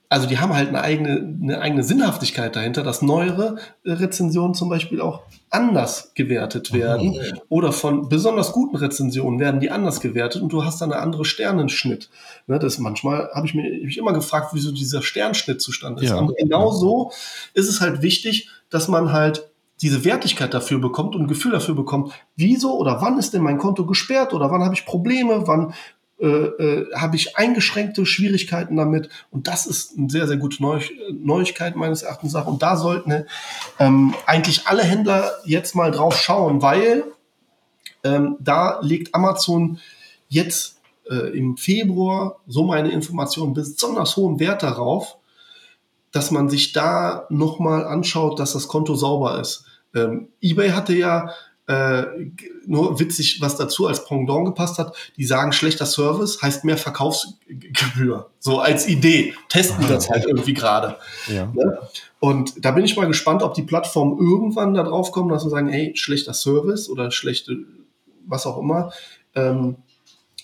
also 0.09 0.27
die 0.27 0.39
haben 0.39 0.53
halt 0.55 0.69
eine 0.69 0.81
eigene, 0.83 1.37
eine 1.43 1.61
eigene 1.61 1.85
Sinnhaftigkeit 1.85 2.57
dahinter, 2.57 2.83
dass 2.83 3.03
neuere 3.03 3.59
Rezensionen 3.85 4.55
zum 4.55 4.69
Beispiel 4.69 5.01
auch 5.01 5.23
anders 5.51 6.13
gewertet 6.15 6.73
werden 6.73 7.11
mhm. 7.11 7.41
oder 7.49 7.73
von 7.73 8.09
besonders 8.09 8.53
guten 8.53 8.77
Rezensionen 8.77 9.39
werden 9.39 9.61
die 9.61 9.71
anders 9.71 10.01
gewertet 10.01 10.43
und 10.43 10.53
du 10.53 10.65
hast 10.65 10.81
dann 10.81 10.93
eine 10.93 11.03
andere 11.03 11.25
Sternenschnitt. 11.25 12.09
Ne, 12.47 12.59
das 12.59 12.79
manchmal 12.79 13.31
habe 13.35 13.47
ich 13.47 13.55
mir 13.55 13.63
hab 13.65 13.89
ich 13.89 13.99
immer 13.99 14.13
gefragt, 14.13 14.51
wieso 14.53 14.73
dieser 14.73 15.03
Sternschnitt 15.03 15.61
zustande 15.61 16.03
ist. 16.03 16.11
Ja. 16.11 16.19
Und 16.19 16.37
genau 16.37 16.73
so 16.73 17.13
ist 17.55 17.69
es 17.69 17.81
halt 17.81 18.03
wichtig, 18.03 18.49
dass 18.69 18.89
man 18.89 19.13
halt 19.13 19.50
diese 19.83 20.05
Wertigkeit 20.05 20.53
dafür 20.53 20.79
bekommt 20.79 21.15
und 21.15 21.23
ein 21.23 21.29
Gefühl 21.29 21.53
dafür 21.53 21.75
bekommt, 21.75 22.13
wieso 22.37 22.77
oder 22.77 23.01
wann 23.01 23.19
ist 23.19 23.33
denn 23.33 23.43
mein 23.43 23.59
Konto 23.59 23.87
gesperrt 23.87 24.35
oder 24.35 24.51
wann 24.51 24.63
habe 24.63 24.75
ich 24.75 24.85
Probleme, 24.85 25.47
wann 25.47 25.75
äh, 26.21 26.27
äh, 26.27 26.95
habe 26.95 27.17
ich 27.17 27.39
eingeschränkte 27.39 28.05
Schwierigkeiten 28.05 28.77
damit. 28.77 29.09
Und 29.31 29.47
das 29.47 29.67
ist 29.67 29.97
eine 29.97 30.11
sehr, 30.11 30.27
sehr 30.27 30.37
gute 30.37 30.63
Neu 30.63 30.81
Neuigkeit 31.13 31.77
meines 31.77 32.03
Erachtens. 32.03 32.35
Und 32.35 32.63
da 32.63 32.77
sollten 32.77 33.25
ähm, 33.79 34.15
eigentlich 34.27 34.67
alle 34.67 34.83
Händler 34.83 35.33
jetzt 35.45 35.75
mal 35.75 35.91
drauf 35.91 36.21
schauen, 36.21 36.61
weil 36.61 37.05
ähm, 38.05 38.37
da 38.39 38.81
legt 38.83 39.15
Amazon 39.15 39.79
jetzt 40.29 40.81
äh, 41.11 41.37
im 41.37 41.57
Februar, 41.57 42.41
so 42.47 42.65
meine 42.65 42.91
Informationen, 42.91 43.55
besonders 43.55 44.15
hohen 44.17 44.39
Wert 44.41 44.63
darauf, 44.63 45.17
dass 46.13 46.31
man 46.31 46.51
sich 46.51 46.73
da 46.73 47.27
nochmal 47.31 47.87
anschaut, 47.87 48.39
dass 48.39 48.53
das 48.53 48.69
Konto 48.69 48.95
sauber 48.95 49.41
ist. 49.41 49.65
Ähm, 49.95 50.29
eBay 50.41 50.71
hatte 50.71 50.95
ja 50.95 51.31
äh, 51.71 52.05
nur 52.67 52.99
witzig, 52.99 53.41
was 53.41 53.57
dazu 53.57 53.87
als 53.87 54.05
Pendant 54.05 54.45
gepasst 54.45 54.79
hat. 54.79 54.97
Die 55.17 55.25
sagen, 55.25 55.53
schlechter 55.53 55.87
Service 55.87 56.43
heißt 56.43 56.65
mehr 56.65 56.77
Verkaufsgebühr. 56.77 58.31
So 58.41 58.59
als 58.59 58.89
Idee. 58.89 59.35
Testen 59.49 59.87
das 59.89 60.11
halt 60.11 60.25
irgendwie 60.25 60.55
gerade. 60.55 60.97
Ja. 61.29 61.47
Ne? 61.47 61.79
Und 62.19 62.65
da 62.65 62.73
bin 62.73 62.85
ich 62.85 62.97
mal 62.97 63.07
gespannt, 63.07 63.45
ob 63.45 63.55
die 63.55 63.63
Plattformen 63.63 64.19
irgendwann 64.19 64.75
da 64.75 64.83
drauf 64.83 65.13
kommen, 65.13 65.29
dass 65.29 65.45
sie 65.45 65.51
sagen, 65.51 65.69
hey, 65.69 65.93
schlechter 65.95 66.35
Service 66.35 66.91
oder 66.91 67.13
schlechte, 67.13 67.59
was 68.27 68.47
auch 68.47 68.59
immer. 68.59 68.93
Ähm, 69.37 69.77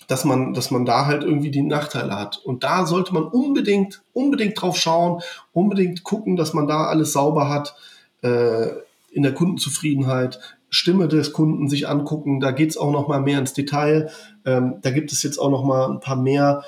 dass 0.07 0.23
man, 0.23 0.53
dass 0.53 0.71
man 0.71 0.85
da 0.85 1.05
halt 1.05 1.23
irgendwie 1.23 1.51
die 1.51 1.61
Nachteile 1.61 2.17
hat. 2.17 2.37
Und 2.37 2.63
da 2.63 2.85
sollte 2.85 3.13
man 3.13 3.23
unbedingt, 3.23 4.01
unbedingt 4.13 4.61
drauf 4.61 4.77
schauen, 4.77 5.21
unbedingt 5.51 6.05
gucken, 6.05 6.37
dass 6.37 6.53
man 6.53 6.67
da 6.67 6.85
alles 6.85 7.11
sauber 7.11 7.49
hat. 7.49 7.75
Äh, 8.21 8.67
in 9.11 9.23
der 9.23 9.33
Kundenzufriedenheit, 9.33 10.39
Stimme 10.69 11.07
des 11.07 11.33
Kunden 11.33 11.69
sich 11.69 11.87
angucken. 11.87 12.39
Da 12.39 12.51
geht 12.51 12.71
es 12.71 12.77
auch 12.77 12.91
noch 12.91 13.07
mal 13.07 13.21
mehr 13.21 13.39
ins 13.39 13.53
Detail. 13.53 14.09
Ähm, 14.45 14.75
da 14.81 14.91
gibt 14.91 15.11
es 15.11 15.23
jetzt 15.23 15.37
auch 15.37 15.49
noch 15.49 15.63
mal 15.63 15.89
ein 15.89 15.99
paar 15.99 16.17
mehr 16.17 16.63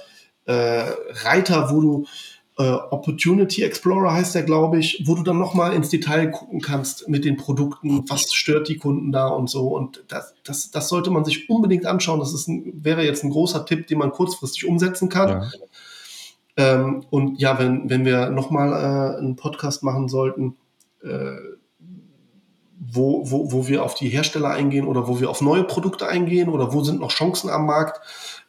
äh, 0.46 0.86
Reiter, 1.24 1.70
wo 1.72 1.82
du 1.82 2.06
äh, 2.58 2.74
Opportunity 2.92 3.64
Explorer 3.64 4.14
heißt 4.14 4.36
der, 4.36 4.44
glaube 4.44 4.80
ich, 4.80 5.04
wo 5.06 5.16
du 5.16 5.24
dann 5.24 5.38
noch 5.38 5.54
mal 5.54 5.74
ins 5.74 5.90
Detail 5.90 6.28
gucken 6.28 6.60
kannst 6.62 7.08
mit 7.08 7.24
den 7.24 7.38
Produkten, 7.38 8.04
was 8.10 8.34
stört 8.34 8.68
die 8.68 8.78
Kunden 8.78 9.12
da 9.12 9.28
und 9.28 9.50
so. 9.50 9.70
Und 9.70 10.04
das, 10.10 10.34
das, 10.44 10.70
das 10.70 10.90
sollte 10.90 11.10
man 11.10 11.24
sich 11.24 11.50
unbedingt 11.50 11.86
anschauen. 11.86 12.20
Das 12.20 12.34
ist 12.34 12.48
ein, 12.48 12.84
wäre 12.84 13.06
jetzt 13.06 13.24
ein 13.24 13.30
großer 13.30 13.66
Tipp, 13.66 13.88
den 13.88 14.00
man 14.00 14.12
kurzfristig 14.12 14.66
umsetzen 14.66 15.08
kann. 15.08 15.30
Ja. 15.30 15.52
Ähm, 16.58 17.06
und 17.10 17.40
ja, 17.40 17.58
wenn, 17.60 17.90
wenn 17.90 18.04
wir 18.04 18.30
noch 18.30 18.50
mal 18.50 18.74
äh, 18.74 19.18
einen 19.20 19.38
Podcast 19.38 19.82
machen 19.82 20.10
sollten, 20.10 20.58
äh, 21.02 21.38
wo, 22.92 23.30
wo, 23.30 23.52
wo 23.52 23.68
wir 23.68 23.84
auf 23.84 23.96
die 23.96 24.10
Hersteller 24.10 24.50
eingehen 24.50 24.88
oder 24.88 25.08
wo 25.08 25.20
wir 25.20 25.30
auf 25.30 25.42
neue 25.42 25.64
Produkte 25.64 26.08
eingehen 26.08 26.50
oder 26.50 26.74
wo 26.74 26.84
sind 26.84 27.00
noch 27.00 27.12
Chancen 27.12 27.50
am 27.50 27.66
Markt. 27.66 28.02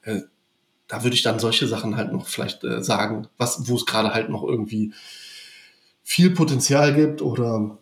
Äh, 0.02 0.22
da 0.88 1.04
würde 1.04 1.14
ich 1.14 1.22
dann 1.22 1.38
solche 1.38 1.68
Sachen 1.68 1.96
halt 1.96 2.12
noch 2.12 2.26
vielleicht 2.26 2.64
äh, 2.64 2.82
sagen, 2.82 3.28
was, 3.38 3.68
wo 3.68 3.76
es 3.76 3.86
gerade 3.86 4.12
halt 4.12 4.28
noch 4.28 4.42
irgendwie 4.42 4.92
viel 6.02 6.30
Potenzial 6.30 6.94
gibt 6.94 7.22
oder 7.22 7.78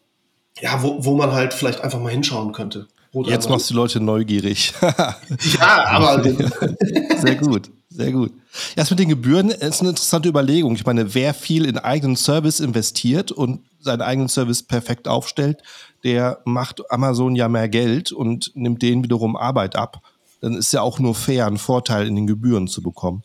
ja, 0.61 0.82
wo, 0.82 1.04
wo 1.04 1.16
man 1.16 1.32
halt 1.32 1.54
vielleicht 1.54 1.80
einfach 1.80 2.00
mal 2.00 2.12
hinschauen 2.12 2.52
könnte. 2.52 2.88
Jetzt 3.12 3.48
machst 3.48 3.70
du 3.70 3.74
die 3.74 3.78
Leute 3.78 4.00
neugierig. 4.00 4.74
ja, 4.80 5.86
aber. 5.86 6.22
Sehr 7.18 7.34
gut, 7.34 7.70
sehr 7.90 8.12
gut. 8.12 8.30
Das 8.76 8.90
mit 8.90 9.00
den 9.00 9.09
Gebühren 9.09 9.50
ist 9.50 9.80
eine 9.80 9.90
interessante 9.90 10.28
Überlegung. 10.28 10.76
Ich 10.76 10.86
meine, 10.86 11.14
wer 11.14 11.34
viel 11.34 11.64
in 11.64 11.78
eigenen 11.78 12.14
Service 12.14 12.61
investiert 12.61 13.32
und 13.32 13.61
seinen 13.81 14.03
eigenen 14.03 14.29
Service 14.29 14.62
perfekt 14.62 15.09
aufstellt, 15.09 15.62
der 16.05 16.41
macht 16.45 16.91
Amazon 16.91 17.35
ja 17.37 17.49
mehr 17.49 17.68
Geld 17.68 18.12
und 18.12 18.53
nimmt 18.55 18.83
denen 18.83 19.03
wiederum 19.03 19.37
Arbeit 19.37 19.76
ab. 19.76 20.03
Dann 20.41 20.55
ist 20.55 20.72
ja 20.72 20.83
auch 20.83 20.99
nur 20.99 21.14
fair, 21.14 21.47
einen 21.47 21.59
Vorteil 21.59 22.07
in 22.07 22.16
den 22.16 22.26
Gebühren 22.26 22.68
zu 22.68 22.83
bekommen. 22.83 23.22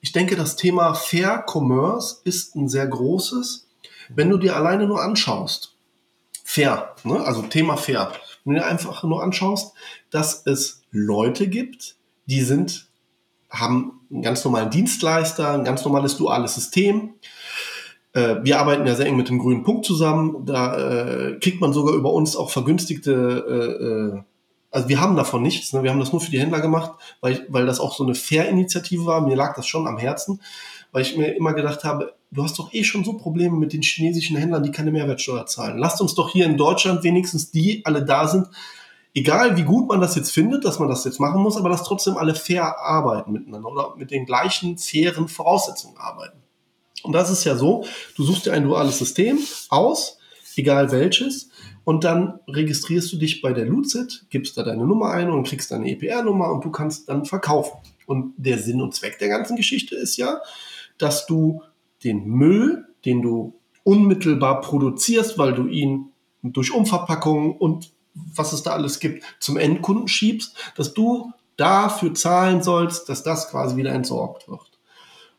Ich 0.00 0.12
denke, 0.12 0.34
das 0.34 0.56
Thema 0.56 0.94
Fair 0.94 1.44
Commerce 1.46 2.16
ist 2.24 2.56
ein 2.56 2.68
sehr 2.68 2.86
großes. 2.86 3.68
Wenn 4.08 4.30
du 4.30 4.38
dir 4.38 4.56
alleine 4.56 4.86
nur 4.86 5.02
anschaust, 5.02 5.74
fair, 6.42 6.96
ne? 7.04 7.20
also 7.20 7.42
Thema 7.42 7.76
fair, 7.76 8.12
wenn 8.44 8.54
du 8.54 8.60
dir 8.60 8.66
einfach 8.66 9.02
nur 9.02 9.22
anschaust, 9.22 9.74
dass 10.10 10.46
es 10.46 10.82
Leute 10.90 11.48
gibt, 11.48 11.96
die 12.26 12.40
sind, 12.40 12.88
haben 13.50 14.00
einen 14.10 14.22
ganz 14.22 14.44
normalen 14.44 14.70
Dienstleister, 14.70 15.52
ein 15.52 15.64
ganz 15.64 15.84
normales 15.84 16.16
duales 16.16 16.54
System, 16.54 17.14
wir 18.12 18.58
arbeiten 18.58 18.86
ja 18.86 18.96
sehr 18.96 19.06
eng 19.06 19.16
mit 19.16 19.28
dem 19.28 19.38
Grünen 19.38 19.62
Punkt 19.62 19.86
zusammen. 19.86 20.44
Da 20.44 20.76
äh, 20.76 21.38
kriegt 21.38 21.60
man 21.60 21.72
sogar 21.72 21.94
über 21.94 22.12
uns 22.12 22.34
auch 22.34 22.50
vergünstigte, 22.50 23.12
äh, 23.48 23.84
äh, 23.84 24.22
also 24.72 24.88
wir 24.88 25.00
haben 25.00 25.16
davon 25.16 25.42
nichts. 25.42 25.72
Ne? 25.72 25.82
Wir 25.82 25.90
haben 25.90 26.00
das 26.00 26.12
nur 26.12 26.20
für 26.20 26.30
die 26.30 26.40
Händler 26.40 26.60
gemacht, 26.60 26.92
weil, 27.20 27.46
weil 27.48 27.66
das 27.66 27.80
auch 27.80 27.94
so 27.94 28.04
eine 28.04 28.14
Fair-Initiative 28.14 29.06
war. 29.06 29.20
Mir 29.20 29.36
lag 29.36 29.54
das 29.54 29.66
schon 29.66 29.86
am 29.86 29.98
Herzen, 29.98 30.40
weil 30.92 31.02
ich 31.02 31.16
mir 31.16 31.36
immer 31.36 31.54
gedacht 31.54 31.84
habe, 31.84 32.14
du 32.30 32.42
hast 32.42 32.58
doch 32.58 32.72
eh 32.72 32.84
schon 32.84 33.04
so 33.04 33.14
Probleme 33.14 33.56
mit 33.56 33.72
den 33.72 33.82
chinesischen 33.82 34.36
Händlern, 34.36 34.62
die 34.62 34.70
keine 34.70 34.92
Mehrwertsteuer 34.92 35.46
zahlen. 35.46 35.78
Lasst 35.78 36.00
uns 36.00 36.14
doch 36.14 36.30
hier 36.30 36.46
in 36.46 36.56
Deutschland 36.56 37.02
wenigstens 37.02 37.50
die 37.50 37.84
alle 37.84 38.04
da 38.04 38.28
sind, 38.28 38.48
egal 39.14 39.56
wie 39.56 39.64
gut 39.64 39.88
man 39.88 40.00
das 40.00 40.14
jetzt 40.14 40.30
findet, 40.30 40.64
dass 40.64 40.78
man 40.78 40.88
das 40.88 41.04
jetzt 41.04 41.20
machen 41.20 41.42
muss, 41.42 41.56
aber 41.56 41.68
dass 41.68 41.82
trotzdem 41.82 42.16
alle 42.16 42.34
fair 42.34 42.78
arbeiten 42.78 43.32
miteinander 43.32 43.70
oder 43.70 43.96
mit 43.96 44.10
den 44.10 44.26
gleichen 44.26 44.78
fairen 44.78 45.28
Voraussetzungen 45.28 45.96
arbeiten. 45.96 46.39
Und 47.02 47.12
das 47.12 47.30
ist 47.30 47.44
ja 47.44 47.56
so, 47.56 47.84
du 48.16 48.24
suchst 48.24 48.46
dir 48.46 48.52
ein 48.52 48.64
duales 48.64 48.98
System 48.98 49.38
aus, 49.68 50.18
egal 50.56 50.92
welches, 50.92 51.50
und 51.84 52.04
dann 52.04 52.40
registrierst 52.46 53.12
du 53.12 53.16
dich 53.16 53.40
bei 53.40 53.52
der 53.52 53.64
Lucid, 53.64 54.26
gibst 54.30 54.56
da 54.56 54.62
deine 54.62 54.86
Nummer 54.86 55.10
ein 55.10 55.30
und 55.30 55.46
kriegst 55.46 55.70
deine 55.70 55.90
EPR-Nummer 55.90 56.52
und 56.52 56.64
du 56.64 56.70
kannst 56.70 57.08
dann 57.08 57.24
verkaufen. 57.24 57.78
Und 58.06 58.34
der 58.36 58.58
Sinn 58.58 58.82
und 58.82 58.94
Zweck 58.94 59.18
der 59.18 59.28
ganzen 59.28 59.56
Geschichte 59.56 59.96
ist 59.96 60.16
ja, 60.16 60.40
dass 60.98 61.26
du 61.26 61.62
den 62.04 62.26
Müll, 62.26 62.86
den 63.04 63.22
du 63.22 63.54
unmittelbar 63.82 64.60
produzierst, 64.60 65.38
weil 65.38 65.54
du 65.54 65.66
ihn 65.66 66.12
durch 66.42 66.72
Umverpackung 66.72 67.56
und 67.56 67.92
was 68.14 68.52
es 68.52 68.62
da 68.62 68.72
alles 68.72 69.00
gibt, 69.00 69.24
zum 69.38 69.56
Endkunden 69.56 70.08
schiebst, 70.08 70.56
dass 70.76 70.94
du 70.94 71.32
dafür 71.56 72.14
zahlen 72.14 72.62
sollst, 72.62 73.08
dass 73.08 73.22
das 73.22 73.50
quasi 73.50 73.76
wieder 73.76 73.92
entsorgt 73.92 74.48
wird. 74.48 74.69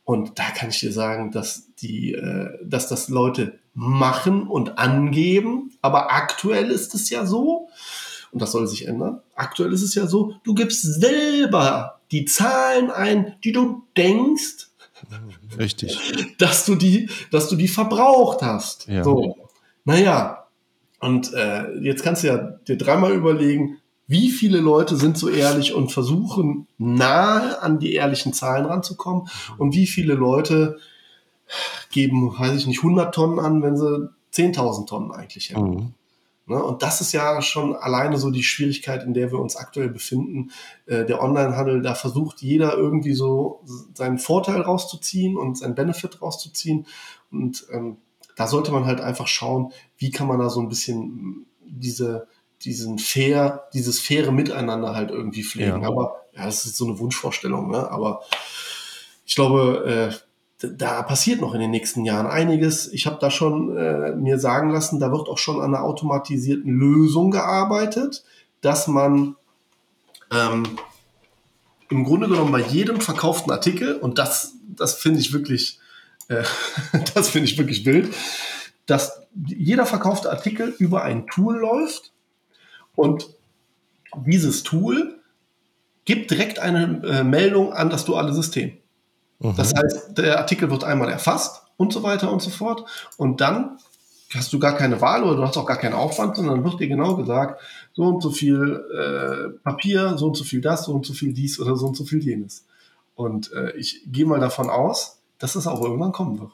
Und 0.04 0.40
da 0.40 0.50
kann 0.52 0.70
ich 0.70 0.80
dir 0.80 0.92
sagen, 0.92 1.32
dass 1.32 1.74
die, 1.76 2.14
äh, 2.14 2.58
dass 2.64 2.88
das 2.88 3.10
Leute 3.10 3.60
machen 3.74 4.48
und 4.48 4.78
angeben. 4.78 5.72
Aber 5.82 6.12
aktuell 6.12 6.72
ist 6.72 6.94
es 6.94 7.10
ja 7.10 7.26
so, 7.26 7.70
und 8.32 8.42
das 8.42 8.52
soll 8.52 8.68
sich 8.68 8.88
ändern. 8.88 9.22
Aktuell 9.36 9.74
ist 9.74 9.84
es 9.84 9.96
ja 9.96 10.08
so, 10.08 10.36
du 10.44 10.54
gibst 10.54 10.82
selber 10.82 12.00
die 12.12 12.26
Zahlen 12.26 12.92
ein, 12.92 13.36
die 13.44 13.52
du 13.52 13.84
denkst, 13.96 14.70
Richtig. 15.58 15.98
dass 16.38 16.66
du 16.66 16.76
die, 16.76 17.10
dass 17.32 17.50
du 17.50 17.56
die 17.56 17.68
verbraucht 17.68 18.42
hast. 18.42 18.88
Ja. 18.88 19.04
So. 19.04 19.50
Naja. 19.84 20.48
Und 21.00 21.34
äh, 21.34 21.74
jetzt 21.80 22.04
kannst 22.04 22.24
du 22.24 22.28
ja 22.28 22.38
dir 22.38 22.78
dreimal 22.78 23.14
überlegen, 23.14 23.80
wie 24.08 24.30
viele 24.30 24.60
Leute 24.60 24.98
sind 24.98 25.18
so 25.18 25.30
ehrlich 25.30 25.74
und 25.74 25.92
versuchen 25.92 26.68
nahe 26.78 27.62
an 27.62 27.80
die 27.80 27.94
ehrlichen 27.94 28.34
Zahlen 28.34 28.66
ranzukommen 28.66 29.30
und 29.58 29.74
wie 29.74 29.88
viele 29.88 30.16
Leute 30.16 30.80
geben, 31.92 32.38
weiß 32.38 32.56
ich 32.56 32.68
nicht, 32.68 32.80
100 32.80 33.14
Tonnen 33.14 33.40
an, 33.40 33.62
wenn 33.62 33.78
sie 33.78 34.10
10.000 34.34 34.88
Tonnen 34.88 35.12
eigentlich 35.12 35.50
hätten. 35.50 35.70
Mhm. 35.70 35.94
Ne? 36.52 36.62
Und 36.62 36.82
das 36.82 37.02
ist 37.02 37.14
ja 37.14 37.42
schon 37.42 37.76
alleine 37.76 38.18
so 38.18 38.32
die 38.32 38.44
Schwierigkeit, 38.44 39.04
in 39.04 39.14
der 39.14 39.32
wir 39.32 39.40
uns 39.40 39.56
aktuell 39.56 39.90
befinden. 39.90 40.52
Äh, 40.86 41.06
der 41.06 41.22
Onlinehandel, 41.22 41.82
da 41.82 41.96
versucht 41.96 42.42
jeder 42.42 42.76
irgendwie 42.76 43.14
so 43.14 43.64
seinen 43.94 44.18
Vorteil 44.18 44.62
rauszuziehen 44.62 45.38
und 45.38 45.58
seinen 45.58 45.76
Benefit 45.76 46.22
rauszuziehen. 46.22 46.88
Und 47.32 47.66
ähm, 47.72 47.98
da 48.36 48.48
sollte 48.48 48.72
man 48.72 48.86
halt 48.86 49.02
einfach 49.02 49.28
schauen, 49.28 49.72
wie 49.98 50.12
kann 50.12 50.28
man 50.28 50.40
da 50.40 50.50
so 50.50 50.60
ein 50.60 50.70
bisschen 50.70 51.46
diese, 51.66 52.28
diesen 52.66 53.00
fair, 53.00 53.68
dieses 53.74 54.00
faire 54.00 54.32
Miteinander 54.32 54.96
halt 54.96 55.12
irgendwie 55.12 55.44
pflegen. 55.44 55.82
Ja. 55.82 55.88
Aber 55.88 56.26
ja, 56.36 56.46
das 56.46 56.66
ist 56.66 56.78
so 56.78 56.88
eine 56.88 57.00
Wunschvorstellung, 57.00 57.70
ne? 57.70 57.90
Aber 57.90 58.22
ich 59.26 59.36
glaube, 59.36 60.12
äh, 60.62 60.68
da 60.68 61.02
passiert 61.04 61.42
noch 61.42 61.54
in 61.54 61.60
den 61.60 61.72
nächsten 61.72 62.06
Jahren 62.06 62.28
einiges. 62.28 62.92
Ich 62.94 63.06
habe 63.06 63.18
da 63.20 63.32
schon 63.32 63.76
äh, 63.76 64.12
mir 64.16 64.40
sagen 64.40 64.70
lassen, 64.70 65.00
da 65.00 65.12
wird 65.12 65.28
auch 65.28 65.38
schon 65.38 65.60
an 65.60 65.74
einer 65.74 65.84
automatisierten 65.84 66.72
Lösung 66.72 67.32
gearbeitet, 67.32 68.24
dass 68.62 68.88
man 68.88 69.36
ähm, 70.32 70.64
im 71.90 72.04
Grunde 72.04 72.28
genommen 72.28 72.52
bei 72.52 72.62
jedem 72.62 73.02
verkauften 73.02 73.52
Artikel, 73.52 73.96
und 73.96 74.18
das, 74.18 74.54
das 74.68 74.94
finde 74.96 75.20
ich 75.20 75.34
wirklich, 75.34 75.80
äh, 76.28 76.44
das 77.14 77.30
finde 77.30 77.50
ich 77.50 77.58
wirklich 77.58 77.86
wild, 77.86 78.14
dass 78.86 79.22
jeder 79.34 79.86
verkaufte 79.86 80.30
Artikel 80.30 80.74
über 80.78 81.04
ein 81.04 81.28
Tool 81.28 81.58
läuft 81.58 82.12
und 82.96 83.30
dieses 84.16 84.64
Tool 84.64 85.20
gibt 86.06 86.32
direkt 86.32 86.60
eine 86.60 87.02
äh, 87.06 87.24
Meldung 87.24 87.74
an 87.74 87.90
das 87.90 88.06
duale 88.06 88.34
System. 88.34 88.78
Mhm. 89.40 89.56
Das 89.56 89.74
heißt, 89.74 90.18
der 90.18 90.40
Artikel 90.40 90.70
wird 90.70 90.84
einmal 90.84 91.10
erfasst 91.10 91.64
und 91.78 91.94
so 91.94 92.04
weiter 92.04 92.32
und 92.32 92.42
so 92.42 92.50
fort. 92.50 92.86
Und 93.18 93.42
dann 93.42 93.78
hast 94.34 94.54
du 94.54 94.60
gar 94.60 94.76
keine 94.76 95.02
Wahl 95.02 95.24
oder 95.24 95.36
du 95.36 95.44
hast 95.44 95.58
auch 95.58 95.66
gar 95.66 95.78
keinen 95.78 95.94
Aufwand, 95.94 96.36
sondern 96.36 96.64
wird 96.64 96.80
dir 96.80 96.88
genau 96.88 97.16
gesagt, 97.16 97.62
so 97.94 98.04
und 98.04 98.22
so 98.22 98.32
viel 98.32 98.82
äh, 98.94 99.60
Papier, 99.64 100.18
so 100.18 100.28
und 100.28 100.38
so 100.38 100.44
viel 100.44 100.62
das, 100.62 100.86
so 100.86 100.94
und 100.94 101.06
so 101.06 101.14
viel 101.14 101.34
dies 101.34 101.60
oder 101.60 101.76
so 101.76 101.88
und 101.88 101.98
so 101.98 102.06
viel 102.06 102.24
jenes. 102.24 102.66
Und 103.16 103.52
äh, 103.52 103.72
ich 103.72 104.04
gehe 104.06 104.26
mal 104.26 104.40
davon 104.40 104.70
aus, 104.70 105.20
dass 105.38 105.56
es 105.56 105.68
auch 105.68 105.82
irgendwann 105.82 106.12
kommen 106.12 106.40
wird. 106.40 106.52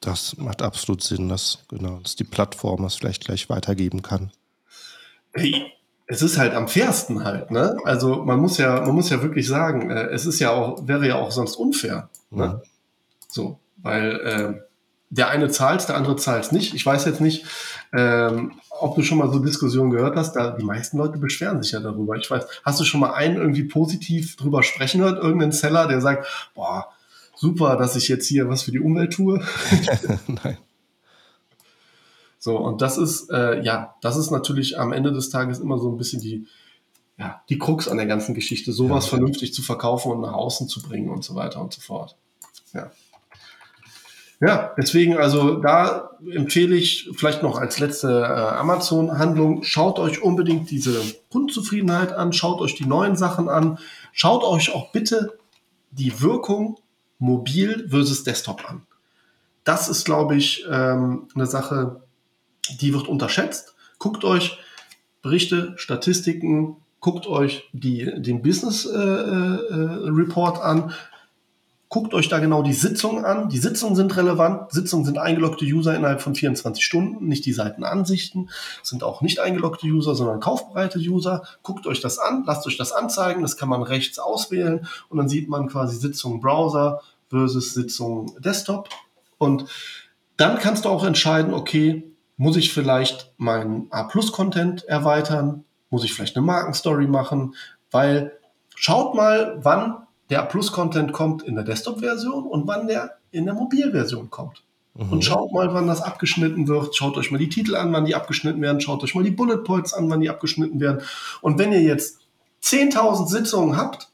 Das 0.00 0.36
macht 0.36 0.60
absolut 0.60 1.02
Sinn, 1.02 1.30
dass, 1.30 1.64
genau, 1.68 1.98
dass 2.02 2.14
die 2.14 2.24
Plattform 2.24 2.82
das 2.82 2.96
vielleicht 2.96 3.24
gleich 3.24 3.48
weitergeben 3.48 4.02
kann. 4.02 4.30
Hey, 5.32 5.72
es 6.06 6.22
ist 6.22 6.38
halt 6.38 6.54
am 6.54 6.68
fairsten 6.68 7.24
halt, 7.24 7.50
ne? 7.50 7.76
Also 7.84 8.24
man 8.24 8.38
muss 8.38 8.58
ja, 8.58 8.80
man 8.80 8.94
muss 8.94 9.10
ja 9.10 9.22
wirklich 9.22 9.46
sagen, 9.46 9.90
äh, 9.90 10.08
es 10.08 10.26
ist 10.26 10.38
ja 10.38 10.50
auch, 10.50 10.86
wäre 10.86 11.06
ja 11.06 11.16
auch 11.16 11.30
sonst 11.30 11.56
unfair. 11.56 12.10
Ne? 12.30 12.60
So, 13.28 13.58
weil 13.78 14.20
äh, 14.20 14.60
der 15.10 15.28
eine 15.28 15.48
zahlt, 15.48 15.88
der 15.88 15.96
andere 15.96 16.16
zahlt 16.16 16.52
nicht. 16.52 16.74
Ich 16.74 16.84
weiß 16.84 17.04
jetzt 17.04 17.20
nicht, 17.20 17.46
ähm, 17.92 18.52
ob 18.70 18.96
du 18.96 19.02
schon 19.02 19.18
mal 19.18 19.32
so 19.32 19.38
Diskussionen 19.38 19.90
gehört 19.90 20.16
hast. 20.16 20.34
Da 20.34 20.50
die 20.50 20.64
meisten 20.64 20.98
Leute 20.98 21.18
beschweren 21.18 21.62
sich 21.62 21.72
ja 21.72 21.80
darüber. 21.80 22.16
Ich 22.16 22.30
weiß, 22.30 22.44
hast 22.64 22.80
du 22.80 22.84
schon 22.84 23.00
mal 23.00 23.14
einen 23.14 23.36
irgendwie 23.36 23.64
positiv 23.64 24.36
drüber 24.36 24.62
sprechen 24.62 25.00
gehört? 25.00 25.22
Irgendeinen 25.22 25.52
Seller, 25.52 25.86
der 25.86 26.00
sagt, 26.00 26.26
boah, 26.54 26.88
super, 27.36 27.76
dass 27.76 27.96
ich 27.96 28.08
jetzt 28.08 28.26
hier 28.26 28.48
was 28.48 28.62
für 28.62 28.72
die 28.72 28.80
Umwelt 28.80 29.12
tue. 29.12 29.40
Nein. 30.26 30.58
So, 32.44 32.58
und 32.58 32.82
das 32.82 32.98
ist, 32.98 33.30
äh, 33.30 33.62
ja, 33.62 33.94
das 34.02 34.18
ist 34.18 34.30
natürlich 34.30 34.78
am 34.78 34.92
Ende 34.92 35.12
des 35.12 35.30
Tages 35.30 35.60
immer 35.60 35.78
so 35.78 35.90
ein 35.90 35.96
bisschen 35.96 36.20
die, 36.20 36.46
ja, 37.16 37.40
die 37.48 37.56
Krux 37.56 37.88
an 37.88 37.96
der 37.96 38.04
ganzen 38.04 38.34
Geschichte, 38.34 38.70
sowas 38.74 39.06
Ja. 39.06 39.10
vernünftig 39.16 39.54
zu 39.54 39.62
verkaufen 39.62 40.12
und 40.12 40.20
nach 40.20 40.34
außen 40.34 40.68
zu 40.68 40.82
bringen 40.82 41.08
und 41.08 41.24
so 41.24 41.36
weiter 41.36 41.62
und 41.62 41.72
so 41.72 41.80
fort. 41.80 42.18
Ja. 42.74 42.90
Ja, 44.42 44.74
deswegen, 44.76 45.16
also 45.16 45.54
da 45.54 46.10
empfehle 46.30 46.76
ich 46.76 47.08
vielleicht 47.16 47.42
noch 47.42 47.56
als 47.56 47.78
letzte 47.78 48.10
äh, 48.10 48.58
Amazon-Handlung, 48.58 49.62
schaut 49.62 49.98
euch 49.98 50.20
unbedingt 50.22 50.70
diese 50.70 51.00
Kundenzufriedenheit 51.32 52.12
an, 52.12 52.34
schaut 52.34 52.60
euch 52.60 52.74
die 52.74 52.84
neuen 52.84 53.16
Sachen 53.16 53.48
an, 53.48 53.78
schaut 54.12 54.44
euch 54.44 54.74
auch 54.74 54.92
bitte 54.92 55.38
die 55.92 56.20
Wirkung 56.20 56.78
mobil 57.18 57.88
versus 57.88 58.22
Desktop 58.22 58.68
an. 58.68 58.82
Das 59.62 59.88
ist, 59.88 60.04
glaube 60.04 60.36
ich, 60.36 60.66
ähm, 60.70 61.26
eine 61.34 61.46
Sache, 61.46 62.03
die 62.70 62.94
wird 62.94 63.08
unterschätzt. 63.08 63.74
Guckt 63.98 64.24
euch 64.24 64.58
Berichte, 65.22 65.72
Statistiken, 65.76 66.76
guckt 67.00 67.26
euch 67.26 67.68
die, 67.72 68.10
den 68.16 68.42
Business 68.42 68.86
äh, 68.86 68.98
äh, 68.98 70.08
Report 70.10 70.60
an, 70.60 70.92
guckt 71.94 72.12
euch 72.12 72.28
da 72.28 72.40
genau 72.40 72.62
die 72.62 72.72
Sitzungen 72.72 73.24
an. 73.24 73.48
Die 73.48 73.58
Sitzungen 73.58 73.94
sind 73.94 74.16
relevant. 74.16 74.72
Sitzungen 74.72 75.04
sind 75.04 75.16
eingeloggte 75.16 75.64
User 75.64 75.94
innerhalb 75.94 76.20
von 76.20 76.34
24 76.34 76.84
Stunden, 76.84 77.28
nicht 77.28 77.46
die 77.46 77.52
Seitenansichten. 77.52 78.50
Sind 78.82 79.04
auch 79.04 79.22
nicht 79.22 79.38
eingeloggte 79.38 79.86
User, 79.86 80.16
sondern 80.16 80.40
kaufbereite 80.40 80.98
User. 80.98 81.44
Guckt 81.62 81.86
euch 81.86 82.00
das 82.00 82.18
an, 82.18 82.42
lasst 82.46 82.66
euch 82.66 82.76
das 82.76 82.90
anzeigen. 82.90 83.42
Das 83.42 83.56
kann 83.56 83.68
man 83.68 83.82
rechts 83.82 84.18
auswählen 84.18 84.88
und 85.08 85.18
dann 85.18 85.28
sieht 85.28 85.48
man 85.48 85.68
quasi 85.68 85.96
Sitzungen 85.96 86.40
Browser 86.40 87.00
versus 87.28 87.74
Sitzungen 87.74 88.32
Desktop. 88.40 88.88
Und 89.38 89.66
dann 90.36 90.58
kannst 90.58 90.86
du 90.86 90.88
auch 90.88 91.04
entscheiden, 91.04 91.54
okay, 91.54 92.02
muss 92.36 92.56
ich 92.56 92.72
vielleicht 92.72 93.32
meinen 93.36 93.86
A-Plus-Content 93.90 94.84
erweitern? 94.84 95.64
Muss 95.90 96.04
ich 96.04 96.12
vielleicht 96.12 96.36
eine 96.36 96.44
Markenstory 96.46 97.06
machen? 97.06 97.54
Weil 97.90 98.32
schaut 98.74 99.14
mal, 99.14 99.58
wann 99.62 99.98
der 100.30 100.42
A-Plus-Content 100.42 101.12
kommt 101.12 101.42
in 101.42 101.54
der 101.54 101.64
Desktop-Version 101.64 102.44
und 102.44 102.66
wann 102.66 102.88
der 102.88 103.18
in 103.30 103.44
der 103.44 103.54
Mobilversion 103.54 104.30
kommt. 104.30 104.62
Mhm. 104.94 105.12
Und 105.12 105.24
schaut 105.24 105.52
mal, 105.52 105.74
wann 105.74 105.86
das 105.86 106.02
abgeschnitten 106.02 106.68
wird. 106.68 106.94
Schaut 106.96 107.16
euch 107.16 107.30
mal 107.30 107.38
die 107.38 107.48
Titel 107.48 107.76
an, 107.76 107.92
wann 107.92 108.04
die 108.04 108.14
abgeschnitten 108.14 108.62
werden. 108.62 108.80
Schaut 108.80 109.02
euch 109.02 109.14
mal 109.14 109.24
die 109.24 109.30
Bullet 109.30 109.58
Points 109.58 109.92
an, 109.92 110.08
wann 110.08 110.20
die 110.20 110.30
abgeschnitten 110.30 110.80
werden. 110.80 111.02
Und 111.40 111.58
wenn 111.58 111.72
ihr 111.72 111.82
jetzt 111.82 112.20
10.000 112.62 113.26
Sitzungen 113.26 113.76
habt 113.76 114.08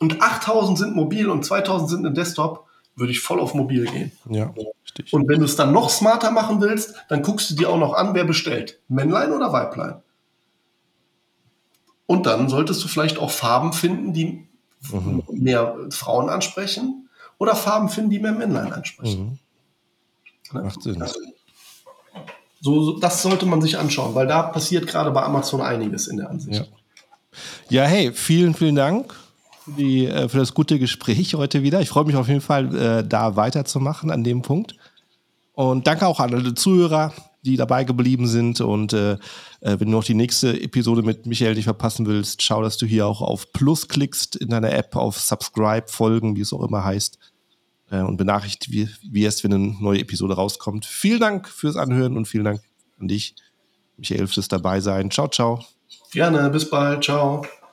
und 0.00 0.20
8.000 0.20 0.76
sind 0.76 0.96
mobil 0.96 1.28
und 1.28 1.44
2.000 1.44 1.88
sind 1.88 2.04
im 2.04 2.14
Desktop, 2.14 2.67
würde 2.98 3.12
ich 3.12 3.20
voll 3.20 3.40
auf 3.40 3.54
mobil 3.54 3.86
gehen. 3.86 4.12
Ja, 4.28 4.52
richtig. 4.84 5.12
Und 5.12 5.28
wenn 5.28 5.38
du 5.38 5.44
es 5.44 5.56
dann 5.56 5.72
noch 5.72 5.90
smarter 5.90 6.30
machen 6.30 6.60
willst, 6.60 6.94
dann 7.08 7.22
guckst 7.22 7.50
du 7.50 7.54
dir 7.54 7.70
auch 7.70 7.78
noch 7.78 7.94
an, 7.94 8.14
wer 8.14 8.24
bestellt. 8.24 8.80
Männlein 8.88 9.32
oder 9.32 9.52
Weiblein. 9.52 10.02
Und 12.06 12.26
dann 12.26 12.48
solltest 12.48 12.82
du 12.82 12.88
vielleicht 12.88 13.18
auch 13.18 13.30
Farben 13.30 13.72
finden, 13.72 14.12
die 14.12 14.48
Mhm. 14.92 15.24
mehr 15.32 15.76
Frauen 15.90 16.28
ansprechen 16.28 17.08
oder 17.38 17.56
Farben 17.56 17.88
finden, 17.88 18.10
die 18.10 18.20
mehr 18.20 18.32
Männlein 18.32 18.72
ansprechen. 18.72 19.38
Mhm. 20.52 20.58
Ne? 20.58 20.64
Macht 20.64 20.82
Sinn. 20.82 21.04
So, 22.60 22.82
so, 22.82 22.98
das 22.98 23.22
sollte 23.22 23.46
man 23.46 23.60
sich 23.60 23.76
anschauen, 23.78 24.14
weil 24.14 24.26
da 24.26 24.42
passiert 24.42 24.86
gerade 24.86 25.10
bei 25.10 25.22
Amazon 25.22 25.60
einiges 25.60 26.06
in 26.08 26.16
der 26.16 26.30
Ansicht. 26.30 26.60
Ja. 26.60 26.66
Ja, 27.70 27.84
hey, 27.84 28.12
vielen, 28.12 28.54
vielen 28.54 28.74
Dank 28.74 29.14
für, 29.68 29.76
die, 29.76 30.06
äh, 30.06 30.28
für 30.28 30.38
das 30.38 30.54
gute 30.54 30.78
Gespräch 30.78 31.34
heute 31.34 31.62
wieder. 31.62 31.80
Ich 31.80 31.88
freue 31.88 32.04
mich 32.04 32.16
auf 32.16 32.28
jeden 32.28 32.40
Fall, 32.40 32.74
äh, 32.74 33.06
da 33.06 33.36
weiterzumachen 33.36 34.10
an 34.10 34.24
dem 34.24 34.42
Punkt. 34.42 34.76
Und 35.52 35.86
danke 35.86 36.06
auch 36.06 36.20
an 36.20 36.34
alle 36.34 36.54
Zuhörer, 36.54 37.12
die 37.42 37.56
dabei 37.56 37.84
geblieben 37.84 38.26
sind. 38.26 38.60
Und 38.60 38.92
äh, 38.92 39.12
äh, 39.12 39.18
wenn 39.60 39.86
du 39.86 39.90
noch 39.90 40.04
die 40.04 40.14
nächste 40.14 40.60
Episode 40.60 41.02
mit 41.02 41.26
Michael 41.26 41.54
nicht 41.54 41.64
verpassen 41.64 42.06
willst, 42.06 42.42
schau, 42.42 42.62
dass 42.62 42.76
du 42.76 42.86
hier 42.86 43.06
auch 43.06 43.20
auf 43.20 43.52
Plus 43.52 43.88
klickst 43.88 44.36
in 44.36 44.50
deiner 44.50 44.72
App, 44.72 44.94
auf 44.96 45.18
Subscribe, 45.18 45.88
Folgen, 45.88 46.36
wie 46.36 46.42
es 46.42 46.52
auch 46.52 46.62
immer 46.62 46.84
heißt. 46.84 47.18
Äh, 47.90 48.00
und 48.00 48.16
benachrichtigt, 48.16 48.70
wie, 48.70 48.88
wie 49.10 49.24
erst, 49.24 49.44
wenn 49.44 49.52
eine 49.52 49.74
neue 49.80 50.00
Episode 50.00 50.34
rauskommt. 50.34 50.86
Vielen 50.86 51.20
Dank 51.20 51.48
fürs 51.48 51.76
Anhören 51.76 52.16
und 52.16 52.26
vielen 52.26 52.44
Dank 52.44 52.60
an 53.00 53.08
dich, 53.08 53.34
Michael, 53.96 54.26
fürs 54.26 54.48
dabei 54.48 54.80
sein. 54.80 55.10
Ciao, 55.10 55.28
ciao. 55.28 55.64
Gerne, 56.12 56.50
bis 56.50 56.68
bald, 56.68 57.04
ciao. 57.04 57.42